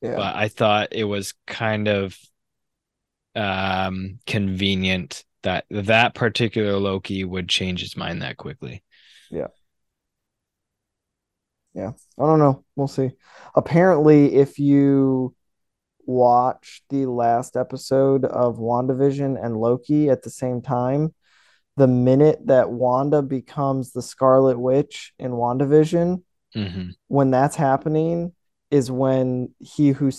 Yeah. 0.00 0.16
but 0.16 0.36
I 0.36 0.48
thought 0.48 0.90
it 0.92 1.04
was 1.04 1.34
kind 1.46 1.88
of 1.88 2.18
um 3.34 4.18
convenient 4.26 5.24
that 5.42 5.64
that 5.70 6.14
particular 6.14 6.76
Loki 6.78 7.24
would 7.24 7.48
change 7.48 7.80
his 7.80 7.96
mind 7.96 8.22
that 8.22 8.36
quickly. 8.36 8.82
Yeah. 9.30 9.48
Yeah. 11.74 11.92
I 12.18 12.22
don't 12.22 12.38
know. 12.38 12.64
We'll 12.74 12.88
see. 12.88 13.12
Apparently, 13.54 14.34
if 14.34 14.58
you 14.58 15.34
watch 16.06 16.82
the 16.88 17.06
last 17.06 17.56
episode 17.56 18.24
of 18.24 18.58
WandaVision 18.58 19.42
and 19.44 19.56
Loki 19.56 20.08
at 20.08 20.22
the 20.22 20.30
same 20.30 20.62
time, 20.62 21.14
the 21.76 21.86
minute 21.86 22.38
that 22.46 22.70
Wanda 22.70 23.22
becomes 23.22 23.92
the 23.92 24.02
Scarlet 24.02 24.58
Witch 24.58 25.12
in 25.18 25.32
WandaVision, 25.32 26.22
hmm 26.54 26.90
when 27.08 27.30
that's 27.30 27.54
happening, 27.54 28.32
is 28.70 28.90
when 28.90 29.54
he 29.60 29.90
who 29.90 30.10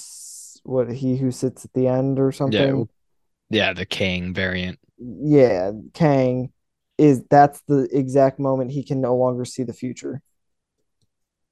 what 0.64 0.92
he 0.92 1.18
who 1.18 1.32
sits 1.32 1.66
at 1.66 1.74
the 1.74 1.88
end 1.88 2.20
or 2.20 2.32
something. 2.32 2.88
Yeah, 3.50 3.74
the 3.74 3.86
Kang 3.86 4.34
variant. 4.34 4.80
Yeah, 5.00 5.72
Kang 5.94 6.52
is 6.98 7.24
that's 7.30 7.62
the 7.68 7.88
exact 7.92 8.40
moment 8.40 8.72
he 8.72 8.84
can 8.84 9.00
no 9.02 9.16
longer 9.16 9.46
see 9.46 9.64
the 9.64 9.74
future. 9.74 10.22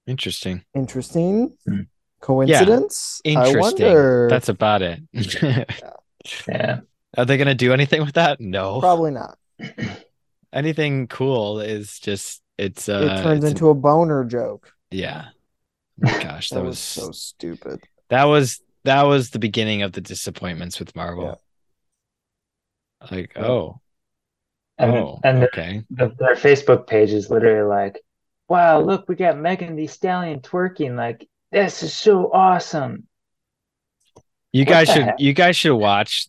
Interesting. 0.08 0.64
Interesting. 0.74 1.54
Hmm. 1.66 1.82
Coincidence? 2.22 3.22
I 3.26 3.30
Interesting. 3.30 3.60
wonder. 3.60 4.28
That's 4.30 4.50
about 4.50 4.82
it. 4.82 5.00
Yeah. 6.48 6.80
Are 7.16 7.24
they 7.26 7.38
gonna 7.38 7.54
do 7.54 7.72
anything 7.72 8.04
with 8.04 8.16
that? 8.16 8.42
No. 8.42 8.80
probably 8.80 9.12
not. 9.12 9.38
Anything 10.54 11.06
cool 11.08 11.60
is 11.60 12.00
just 12.00 12.42
it's 12.58 12.90
uh 12.90 13.10
it 13.20 13.22
turns 13.24 13.38
it's- 13.44 13.52
into 13.52 13.70
a 13.70 13.76
boner 13.76 14.26
joke. 14.26 14.72
yeah. 14.90 15.26
My 16.00 16.12
gosh, 16.24 16.50
that, 16.50 16.56
That 16.56 16.62
was, 16.64 16.70
was 16.72 16.80
so 16.80 17.12
stupid. 17.12 17.82
that 18.10 18.24
was 18.24 18.60
that 18.86 19.04
was 19.04 19.30
the 19.30 19.38
beginning 19.40 19.84
of 19.84 19.92
the 19.92 20.02
disappointments 20.02 20.80
with 20.80 20.96
Marvel. 20.96 21.40
Like, 23.12 23.38
oh, 23.38 23.80
And 24.78 24.92
oh, 24.92 25.20
and 25.24 25.42
the, 25.42 25.48
okay. 25.48 25.84
the, 25.90 26.14
their 26.18 26.36
Facebook 26.36 26.88
page 26.88 27.12
is 27.12 27.30
literally 27.30 27.68
like, 27.68 28.02
"Wow, 28.50 28.82
look, 28.82 29.08
we 29.08 29.16
got 29.16 29.38
Megan 29.38 29.76
Thee 29.76 29.88
Stallion 29.88 30.40
twerking. 30.42 30.96
Like, 30.96 31.28
this 31.52 31.84
is 31.84 31.94
so 31.94 32.32
awesome." 32.32 33.08
You 34.52 34.62
What 34.62 34.70
guys 34.70 34.88
should 34.90 35.04
heck? 35.04 35.20
you 35.20 35.34
guys 35.34 35.56
should 35.58 35.76
watch 35.76 36.28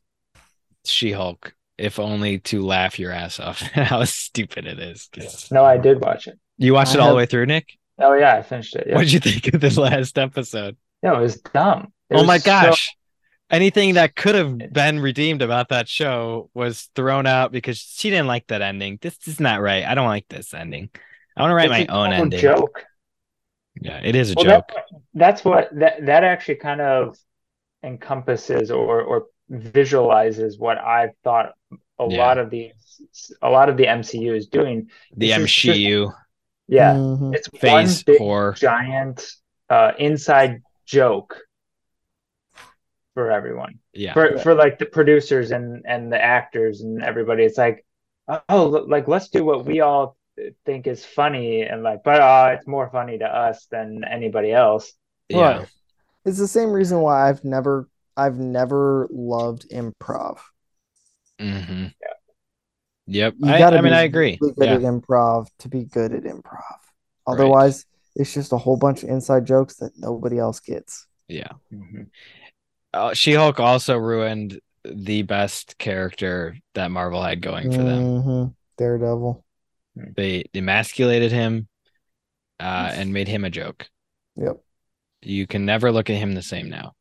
She-Hulk, 0.84 1.54
if 1.78 1.98
only 1.98 2.40
to 2.40 2.64
laugh 2.64 2.98
your 2.98 3.12
ass 3.12 3.38
off 3.40 3.60
how 3.74 4.04
stupid 4.04 4.66
it 4.66 4.78
is. 4.80 5.08
No, 5.50 5.64
I 5.64 5.78
did 5.78 6.00
watch 6.00 6.26
it. 6.26 6.38
You 6.58 6.74
watched 6.74 6.92
I 6.96 6.98
it 6.98 7.00
all 7.02 7.10
the 7.10 7.16
way 7.16 7.26
through, 7.26 7.46
Nick? 7.46 7.78
Oh 7.98 8.14
yeah, 8.14 8.34
I 8.36 8.42
finished 8.42 8.74
it. 8.76 8.86
Yeah, 8.88 8.94
What 8.96 9.02
did 9.02 9.12
you 9.12 9.20
think 9.20 9.54
of 9.54 9.60
the 9.60 9.80
last 9.80 10.18
episode? 10.18 10.76
no, 11.02 11.14
it 11.16 11.20
was 11.20 11.36
dumb. 11.40 11.92
It 12.10 12.14
oh 12.16 12.18
was 12.18 12.26
my 12.26 12.38
so- 12.38 12.46
gosh. 12.46 12.94
Anything 13.50 13.94
that 13.94 14.16
could 14.16 14.34
have 14.34 14.72
been 14.72 14.98
redeemed 14.98 15.40
about 15.40 15.68
that 15.68 15.88
show 15.88 16.50
was 16.52 16.88
thrown 16.96 17.26
out 17.26 17.52
because 17.52 17.78
she 17.78 18.10
didn't 18.10 18.26
like 18.26 18.46
that 18.48 18.60
ending. 18.60 18.98
This 19.00 19.16
is 19.28 19.38
not 19.38 19.60
right. 19.60 19.84
I 19.84 19.94
don't 19.94 20.08
like 20.08 20.26
this 20.28 20.52
ending. 20.52 20.90
I 21.36 21.42
want 21.42 21.52
to 21.52 21.54
write 21.54 21.70
it's 21.80 21.88
my 21.88 21.94
a 21.94 21.96
own 21.98 22.12
ending. 22.12 22.40
joke. 22.40 22.84
Yeah, 23.80 24.00
it 24.02 24.16
is 24.16 24.32
a 24.32 24.34
Well, 24.34 24.44
joke. 24.46 24.68
that, 24.74 24.84
that's 25.14 25.44
what 25.44 25.68
that 25.78 26.06
that 26.06 26.24
actually 26.24 26.56
kind 26.56 26.80
of 26.80 27.16
encompasses 27.84 28.70
or 28.70 29.02
or 29.02 29.26
visualizes 29.48 30.58
what 30.58 30.78
I've 30.78 31.10
thought 31.22 31.52
a 32.00 32.06
Yeah. 32.08 32.18
lot 32.18 32.38
of 32.38 32.50
the 32.50 32.72
a 33.42 33.48
lot 33.50 33.68
of 33.68 33.76
the 33.76 33.84
MCU 33.86 34.34
is 34.34 34.48
doing. 34.48 34.90
the 35.16 35.28
this 35.28 35.38
is 35.38 35.52
just- 35.52 35.78
MCU 35.78 36.12
Yeah, 36.68 36.94
Mhm. 36.94 37.32
it's 37.34 37.46
phase 37.48 37.98
one 37.98 38.02
big 38.06 38.18
four. 38.18 38.52
giant 38.54 39.24
uh, 39.70 39.92
inside 39.98 40.62
joke 40.84 41.38
for 43.16 43.30
everyone. 43.32 43.78
Yeah. 43.94 44.12
For 44.12 44.36
for 44.38 44.54
like 44.54 44.78
the 44.78 44.84
producers 44.84 45.50
and 45.50 45.84
and 45.88 46.12
the 46.12 46.22
actors 46.22 46.82
and 46.82 47.02
everybody. 47.02 47.44
It's 47.44 47.56
like, 47.56 47.86
oh, 48.50 48.84
like 48.86 49.08
let's 49.08 49.30
do 49.30 49.42
what 49.42 49.64
we 49.64 49.80
all 49.80 50.18
think 50.66 50.86
is 50.86 51.02
funny 51.02 51.62
and 51.62 51.82
like, 51.82 52.04
but 52.04 52.20
uh, 52.20 52.50
it's 52.52 52.66
more 52.66 52.90
funny 52.90 53.16
to 53.16 53.24
us 53.24 53.66
than 53.70 54.04
anybody 54.04 54.52
else. 54.52 54.92
yeah. 55.30 55.58
Right. 55.60 55.68
It's 56.26 56.36
the 56.38 56.46
same 56.46 56.72
reason 56.72 57.00
why 57.00 57.26
I've 57.26 57.42
never 57.42 57.88
I've 58.18 58.36
never 58.38 59.08
loved 59.10 59.70
improv. 59.70 60.40
Mm-hmm. 61.40 61.86
Yep. 63.06 63.34
You 63.38 63.50
I, 63.50 63.58
gotta 63.58 63.78
I 63.78 63.80
mean, 63.80 63.94
I 63.94 64.02
agree. 64.02 64.36
really 64.42 64.54
good 64.54 64.66
Yeah. 64.66 64.74
at 64.74 64.80
improv 64.82 65.46
to 65.60 65.68
be 65.68 65.84
good 65.84 66.12
at 66.12 66.24
improv. 66.24 66.80
Otherwise, 67.26 67.86
it's 68.14 68.34
just 68.34 68.52
a 68.52 68.58
whole 68.58 68.76
bunch 68.76 69.04
of 69.04 69.08
inside 69.08 69.46
jokes 69.46 69.76
that 69.76 69.92
nobody 69.96 70.38
else 70.38 70.60
gets. 70.60 71.06
Yeah. 71.28 71.52
Mm-hmm. 71.72 72.02
Uh, 72.92 73.14
She-Hulk 73.14 73.60
also 73.60 73.96
ruined 73.96 74.60
the 74.84 75.22
best 75.22 75.78
character 75.78 76.56
that 76.74 76.90
Marvel 76.90 77.22
had 77.22 77.40
going 77.42 77.70
for 77.72 77.78
them. 77.82 78.02
Mhm. 78.02 78.54
Daredevil. 78.78 79.44
They 79.96 80.44
emasculated 80.54 81.32
him 81.32 81.68
uh, 82.60 82.90
and 82.94 83.12
made 83.12 83.28
him 83.28 83.44
a 83.44 83.50
joke. 83.50 83.88
Yep. 84.36 84.58
You 85.22 85.46
can 85.46 85.64
never 85.64 85.90
look 85.90 86.08
at 86.10 86.16
him 86.16 86.32
the 86.34 86.42
same 86.42 86.68
now. 86.68 86.92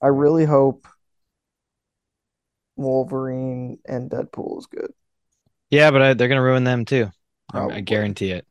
I 0.00 0.08
really 0.08 0.44
hope 0.44 0.86
Wolverine 2.76 3.78
and 3.86 4.10
Deadpool 4.10 4.58
is 4.58 4.66
good. 4.66 4.92
Yeah, 5.70 5.90
but 5.90 6.02
I, 6.02 6.14
they're 6.14 6.28
gonna 6.28 6.42
ruin 6.42 6.64
them 6.64 6.84
too. 6.84 7.10
I- 7.52 7.66
I 7.66 7.80
guarantee 7.80 8.30
it. 8.32 8.46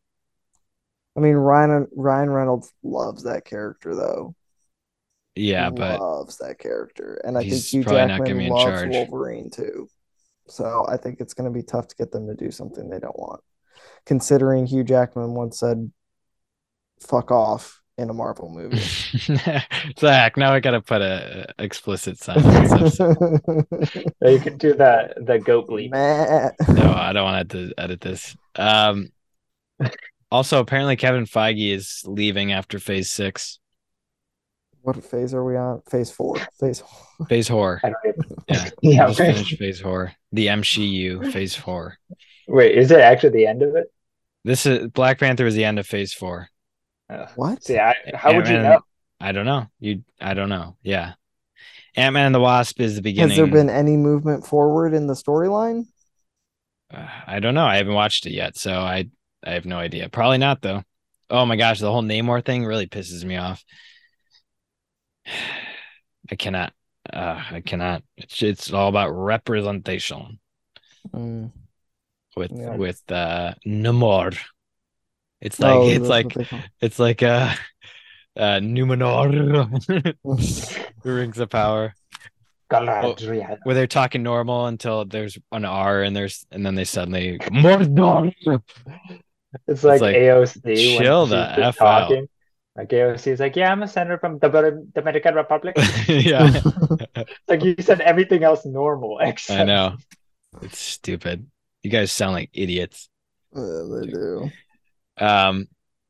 I 1.17 1.19
mean, 1.19 1.35
Ryan 1.35 1.87
Ryan 1.95 2.29
Reynolds 2.29 2.71
loves 2.83 3.23
that 3.23 3.43
character 3.45 3.95
though. 3.95 4.35
Yeah, 5.35 5.69
but 5.69 5.99
loves 5.99 6.37
that 6.37 6.59
character, 6.59 7.21
and 7.23 7.37
I 7.37 7.41
think 7.41 7.53
he's 7.53 7.71
Hugh 7.71 7.83
probably 7.83 8.01
not 8.01 8.17
gonna 8.19 8.29
Jackman 8.29 8.45
in 8.45 8.51
loves 8.51 8.65
charge. 8.65 8.89
Wolverine 8.89 9.49
too. 9.49 9.87
So 10.47 10.85
I 10.87 10.97
think 10.97 11.21
it's 11.21 11.33
going 11.33 11.51
to 11.51 11.57
be 11.57 11.63
tough 11.63 11.87
to 11.87 11.95
get 11.95 12.11
them 12.11 12.27
to 12.27 12.35
do 12.35 12.51
something 12.51 12.89
they 12.89 12.99
don't 12.99 13.17
want, 13.17 13.41
considering 14.05 14.65
Hugh 14.65 14.83
Jackman 14.83 15.33
once 15.33 15.59
said, 15.59 15.91
"Fuck 16.99 17.31
off" 17.31 17.81
in 17.97 18.09
a 18.09 18.13
Marvel 18.13 18.49
movie. 18.49 18.77
Zach, 19.99 20.35
now 20.35 20.53
I 20.53 20.59
gotta 20.59 20.81
put 20.81 21.01
a 21.01 21.53
a 21.57 21.63
explicit 21.63 22.17
sign 22.17 22.43
on 22.43 22.63
this 22.63 22.71
episode. 22.99 23.65
So 24.21 24.29
you 24.29 24.39
can 24.39 24.57
do 24.57 24.73
that. 24.73 25.25
the 25.25 25.39
goat 25.39 25.69
bleep. 25.69 25.91
Matt. 25.91 26.55
No, 26.67 26.91
I 26.91 27.13
don't 27.13 27.23
want 27.23 27.49
to 27.51 27.73
edit 27.77 28.01
this. 28.01 28.35
Um, 28.55 29.09
also, 30.29 30.59
apparently 30.59 30.97
Kevin 30.97 31.25
Feige 31.25 31.73
is 31.73 32.03
leaving 32.05 32.51
after 32.51 32.77
Phase 32.79 33.09
Six. 33.09 33.59
What 34.81 35.03
phase 35.03 35.33
are 35.33 35.43
we 35.43 35.55
on? 35.57 35.81
Phase 35.89 36.11
four. 36.11 36.37
Phase. 36.59 36.81
four. 36.81 37.27
Phase 37.27 37.47
Four. 37.49 37.81
I 37.83 37.89
don't 37.89 37.97
even, 38.05 38.35
Yeah, 38.47 38.69
yeah. 38.81 39.07
just 39.07 39.17
finished 39.19 39.57
Phase 39.57 39.79
Four. 39.81 40.13
The 40.31 40.47
MCU 40.47 41.31
Phase 41.31 41.55
Four. 41.55 41.97
Wait, 42.47 42.77
is 42.77 42.91
it 42.91 42.99
actually 42.99 43.29
the 43.29 43.47
end 43.47 43.61
of 43.61 43.75
it? 43.75 43.91
This 44.43 44.65
is 44.65 44.87
Black 44.87 45.19
Panther 45.19 45.45
is 45.45 45.53
the 45.55 45.65
end 45.65 45.77
of 45.79 45.85
Phase 45.85 46.13
Four. 46.13 46.49
What? 47.35 47.57
Uh, 47.57 47.61
See, 47.61 47.77
I, 47.77 47.95
how 48.15 48.35
would 48.35 48.47
you 48.47 48.57
know? 48.57 48.79
I 49.19 49.33
don't 49.33 49.45
know. 49.45 49.67
You, 49.79 50.03
I 50.19 50.33
don't 50.33 50.49
know. 50.49 50.77
Yeah, 50.81 51.13
Ant 51.95 52.13
Man 52.13 52.27
and 52.27 52.35
the 52.35 52.39
Wasp 52.39 52.79
is 52.79 52.95
the 52.95 53.01
beginning. 53.01 53.29
Has 53.29 53.37
there 53.37 53.47
been 53.47 53.69
any 53.69 53.97
movement 53.97 54.47
forward 54.47 54.93
in 54.93 55.07
the 55.07 55.13
storyline? 55.13 55.85
Uh, 56.91 57.07
I 57.27 57.39
don't 57.39 57.53
know. 57.53 57.65
I 57.65 57.77
haven't 57.77 57.93
watched 57.93 58.25
it 58.25 58.31
yet, 58.31 58.57
so 58.57 58.73
I 58.79 59.09
I 59.45 59.51
have 59.51 59.65
no 59.65 59.77
idea. 59.77 60.09
Probably 60.09 60.37
not 60.37 60.61
though. 60.61 60.83
Oh 61.29 61.45
my 61.45 61.55
gosh, 61.55 61.79
the 61.79 61.91
whole 61.91 62.01
Namor 62.01 62.43
thing 62.43 62.65
really 62.65 62.87
pisses 62.87 63.23
me 63.23 63.35
off. 63.37 63.63
I 66.31 66.35
cannot. 66.35 66.73
Uh, 67.11 67.41
I 67.51 67.61
cannot. 67.61 68.03
It's 68.17 68.41
it's 68.43 68.71
all 68.73 68.89
about 68.89 69.09
representation 69.09 70.39
Mm. 71.15 71.51
with 72.37 72.51
Yeah. 72.53 72.75
with 72.75 73.01
uh 73.11 73.55
Namor. 73.65 74.37
It's 75.41 75.59
like 75.59 75.73
Oh, 75.75 75.89
it's 75.89 76.07
like 76.07 76.25
what 76.27 76.35
they 76.35 76.43
call- 76.45 76.59
it's 76.79 76.99
like 76.99 77.23
uh 77.23 77.53
uh 78.37 78.59
Numenor 78.61 80.15
rings 81.03 81.39
of 81.39 81.49
power 81.49 81.93
Galadriel. 82.71 83.57
where 83.63 83.73
they're 83.75 83.87
talking 83.87 84.21
normal 84.23 84.67
until 84.67 85.03
there's 85.05 85.37
an 85.51 85.65
R 85.65 86.03
and 86.03 86.15
there's 86.15 86.45
and 86.51 86.63
then 86.65 86.75
they 86.75 86.85
suddenly 86.85 87.39
Mordor. 87.39 88.31
It's 89.67 89.83
like, 89.83 89.99
like, 90.01 90.15
AOC 90.15 90.63
when 90.63 90.75
chill 91.03 91.25
she's 91.25 91.31
the 91.31 91.45
just 91.57 91.59
F 91.59 91.81
out. 91.81 92.11
Talking. 92.75 92.81
Like 92.81 92.89
AOC 92.89 93.27
is 93.27 93.39
like, 93.39 93.55
yeah, 93.55 93.71
I'm 93.71 93.83
a 93.83 93.87
senator 93.87 94.17
from 94.17 94.39
the 94.39 94.87
Dominican 94.93 95.35
Republic. 95.35 95.75
yeah. 96.07 96.61
like 97.47 97.63
you 97.63 97.75
said 97.79 98.01
everything 98.01 98.43
else 98.43 98.65
normal 98.65 99.19
except 99.19 99.61
I 99.61 99.63
know. 99.63 99.97
It's 100.61 100.79
stupid. 100.79 101.49
You 101.83 101.89
guys 101.89 102.11
sound 102.11 102.33
like 102.33 102.49
idiots. 102.53 103.09
Uh, 103.55 103.83
they 103.83 104.07
do. 104.07 104.49
Um, 105.17 105.67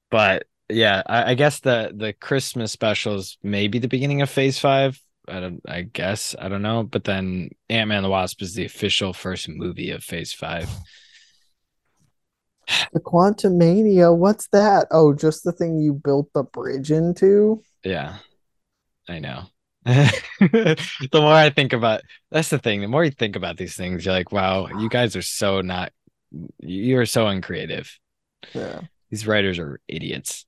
but 0.09 0.45
yeah, 0.69 1.03
I, 1.05 1.31
I 1.31 1.33
guess 1.35 1.59
the 1.59 1.91
the 1.95 2.13
Christmas 2.13 2.71
specials 2.71 3.37
may 3.43 3.67
be 3.67 3.79
the 3.79 3.87
beginning 3.87 4.21
of 4.21 4.29
Phase 4.29 4.59
Five. 4.59 4.99
I 5.27 5.39
don't. 5.39 5.61
I 5.67 5.81
guess 5.83 6.35
I 6.37 6.49
don't 6.49 6.61
know. 6.61 6.83
But 6.83 7.03
then 7.03 7.49
Ant 7.69 7.89
Man 7.89 7.97
and 7.97 8.05
the 8.05 8.09
Wasp 8.09 8.41
is 8.41 8.53
the 8.53 8.65
official 8.65 9.13
first 9.13 9.47
movie 9.47 9.91
of 9.91 10.03
Phase 10.03 10.33
Five. 10.33 10.69
The 12.93 12.99
Quantumania, 12.99 14.15
what's 14.15 14.47
that? 14.49 14.87
Oh, 14.91 15.13
just 15.13 15.43
the 15.43 15.51
thing 15.51 15.79
you 15.79 15.93
built 15.93 16.29
the 16.33 16.43
bridge 16.43 16.91
into? 16.91 17.63
Yeah, 17.83 18.17
I 19.09 19.19
know. 19.19 19.45
the 19.85 20.77
more 21.13 21.33
I 21.33 21.49
think 21.49 21.73
about 21.73 22.01
that's 22.29 22.49
the 22.49 22.59
thing. 22.59 22.81
The 22.81 22.87
more 22.87 23.03
you 23.03 23.11
think 23.11 23.35
about 23.35 23.57
these 23.57 23.75
things, 23.75 24.05
you're 24.05 24.13
like, 24.13 24.31
wow, 24.31 24.67
you 24.67 24.89
guys 24.89 25.15
are 25.15 25.21
so 25.23 25.61
not. 25.61 25.91
You 26.59 26.99
are 26.99 27.05
so 27.05 27.27
uncreative. 27.27 27.97
Yeah. 28.53 28.81
These 29.09 29.27
writers 29.27 29.59
are 29.59 29.79
idiots. 29.87 30.45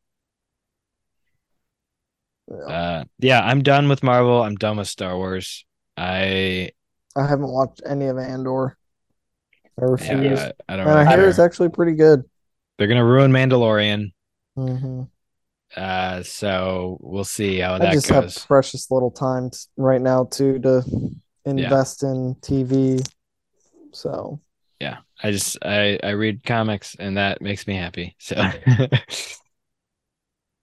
yeah. 2.47 2.57
Uh, 2.57 3.03
yeah, 3.19 3.41
I'm 3.41 3.63
done 3.63 3.89
with 3.89 4.03
Marvel. 4.03 4.41
I'm 4.41 4.55
done 4.55 4.77
with 4.77 4.87
Star 4.87 5.17
Wars. 5.17 5.65
I 5.97 6.71
I 7.15 7.27
haven't 7.27 7.51
watched 7.51 7.81
any 7.85 8.07
of 8.07 8.17
Andor. 8.17 8.77
I 9.81 9.85
refuse. 9.85 10.39
Yeah, 10.39 10.51
I, 10.69 10.73
I 10.73 10.77
don't 10.77 10.85
and 10.85 10.93
really 10.93 11.05
I 11.05 11.05
hear 11.05 11.27
it's 11.27 11.39
actually 11.39 11.69
pretty 11.69 11.93
good. 11.93 12.23
They're 12.77 12.87
gonna 12.87 13.05
ruin 13.05 13.31
Mandalorian. 13.31 14.11
hmm 14.55 15.03
Uh, 15.75 16.21
so 16.23 16.97
we'll 17.01 17.23
see 17.23 17.57
how 17.59 17.79
I 17.79 17.79
that 17.79 17.93
just 17.93 18.07
goes. 18.07 18.37
have 18.37 18.47
precious 18.47 18.91
little 18.91 19.11
time 19.11 19.49
t- 19.49 19.57
right 19.77 20.01
now 20.01 20.25
too 20.25 20.59
to 20.59 20.83
invest 21.45 22.03
in 22.03 22.35
TV. 22.41 22.99
So 23.91 24.39
yeah, 24.79 24.97
I 25.21 25.31
just 25.31 25.57
I 25.63 25.99
I 26.03 26.09
read 26.11 26.43
comics 26.43 26.95
and 26.99 27.17
that 27.17 27.41
makes 27.41 27.67
me 27.67 27.75
happy. 27.75 28.15
So 28.19 28.35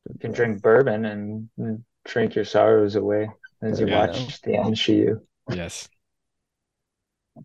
You 0.08 0.18
can 0.18 0.32
drink 0.32 0.62
bourbon 0.62 1.04
and, 1.04 1.48
and 1.58 1.84
drink 2.04 2.34
your 2.34 2.44
sorrows 2.44 2.96
away 2.96 3.30
as 3.62 3.80
you 3.80 3.86
Yeah. 3.86 3.96
watch 3.96 4.40
the 4.42 4.56
MCU. 4.56 5.26
yes. 5.48 5.88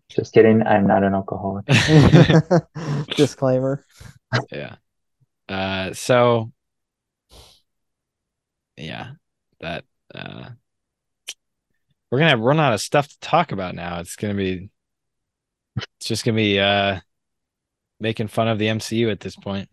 Just 0.08 0.32
kidding. 0.32 0.62
I'm 0.66 0.86
not 0.86 1.02
an 1.02 1.14
alcoholic. 1.14 1.66
disclaimer. 3.16 3.84
yeah. 4.52 4.76
Uh, 5.48 5.92
so 5.92 6.52
yeah, 8.76 9.12
that 9.60 9.84
uh, 10.14 10.50
we're 12.10 12.18
gonna 12.18 12.36
run 12.36 12.60
out 12.60 12.72
of 12.72 12.80
stuff 12.80 13.08
to 13.08 13.18
talk 13.20 13.52
about 13.52 13.74
now. 13.74 14.00
It's 14.00 14.16
gonna 14.16 14.34
be, 14.34 14.70
it's 15.76 16.08
just 16.08 16.24
gonna 16.24 16.36
be 16.36 16.58
uh, 16.58 17.00
making 18.00 18.28
fun 18.28 18.48
of 18.48 18.58
the 18.58 18.66
MCU 18.66 19.10
at 19.10 19.20
this 19.20 19.36
point. 19.36 19.68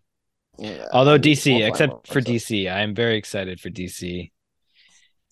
Yeah, 0.58 0.86
Although 0.92 1.18
DC, 1.18 1.66
except 1.66 2.06
for 2.06 2.20
myself. 2.20 2.36
DC, 2.36 2.72
I 2.72 2.80
am 2.80 2.94
very 2.94 3.16
excited 3.16 3.60
for 3.60 3.70
DC. 3.70 4.30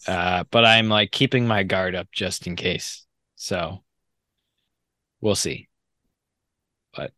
Uh, 0.06 0.44
but 0.50 0.64
I'm 0.64 0.88
like 0.88 1.12
keeping 1.12 1.46
my 1.46 1.62
guard 1.62 1.94
up 1.94 2.08
just 2.12 2.46
in 2.46 2.56
case. 2.56 3.06
So 3.36 3.82
we'll 5.22 5.34
see. 5.34 5.68
But 6.94 7.12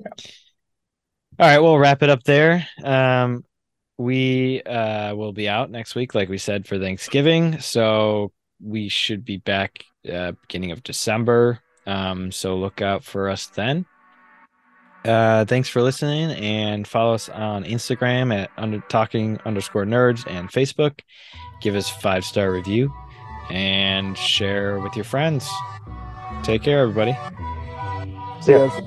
Yeah. 0.00 0.10
all 1.38 1.46
right, 1.46 1.58
we'll 1.60 1.78
wrap 1.78 2.02
it 2.02 2.10
up 2.10 2.24
there. 2.24 2.66
Um, 2.82 3.44
we 3.98 4.62
uh 4.62 5.14
will 5.14 5.32
be 5.32 5.48
out 5.48 5.70
next 5.70 5.94
week, 5.94 6.14
like 6.14 6.28
we 6.28 6.38
said, 6.38 6.66
for 6.66 6.78
Thanksgiving. 6.78 7.60
So 7.60 8.32
we 8.60 8.88
should 8.88 9.24
be 9.24 9.36
back 9.36 9.84
uh 10.12 10.32
beginning 10.42 10.72
of 10.72 10.82
December. 10.82 11.60
Um, 11.86 12.32
so 12.32 12.56
look 12.56 12.82
out 12.82 13.04
for 13.04 13.28
us 13.28 13.46
then. 13.46 13.86
Uh, 15.04 15.44
thanks 15.44 15.68
for 15.68 15.80
listening 15.80 16.32
and 16.32 16.86
follow 16.86 17.14
us 17.14 17.28
on 17.28 17.64
Instagram 17.64 18.34
at 18.34 18.50
under 18.58 18.80
talking 18.88 19.38
underscore 19.46 19.84
nerds 19.84 20.26
and 20.26 20.50
Facebook. 20.50 21.00
Give 21.62 21.76
us 21.76 21.88
five 21.88 22.24
star 22.24 22.52
review 22.52 22.92
and 23.48 24.18
share 24.18 24.80
with 24.80 24.96
your 24.96 25.04
friends. 25.04 25.48
Take 26.42 26.62
care, 26.62 26.80
everybody. 26.80 27.18
See 28.40 28.52
you 28.52 28.58
Yeah. 28.58 28.68
guys. 28.68 28.82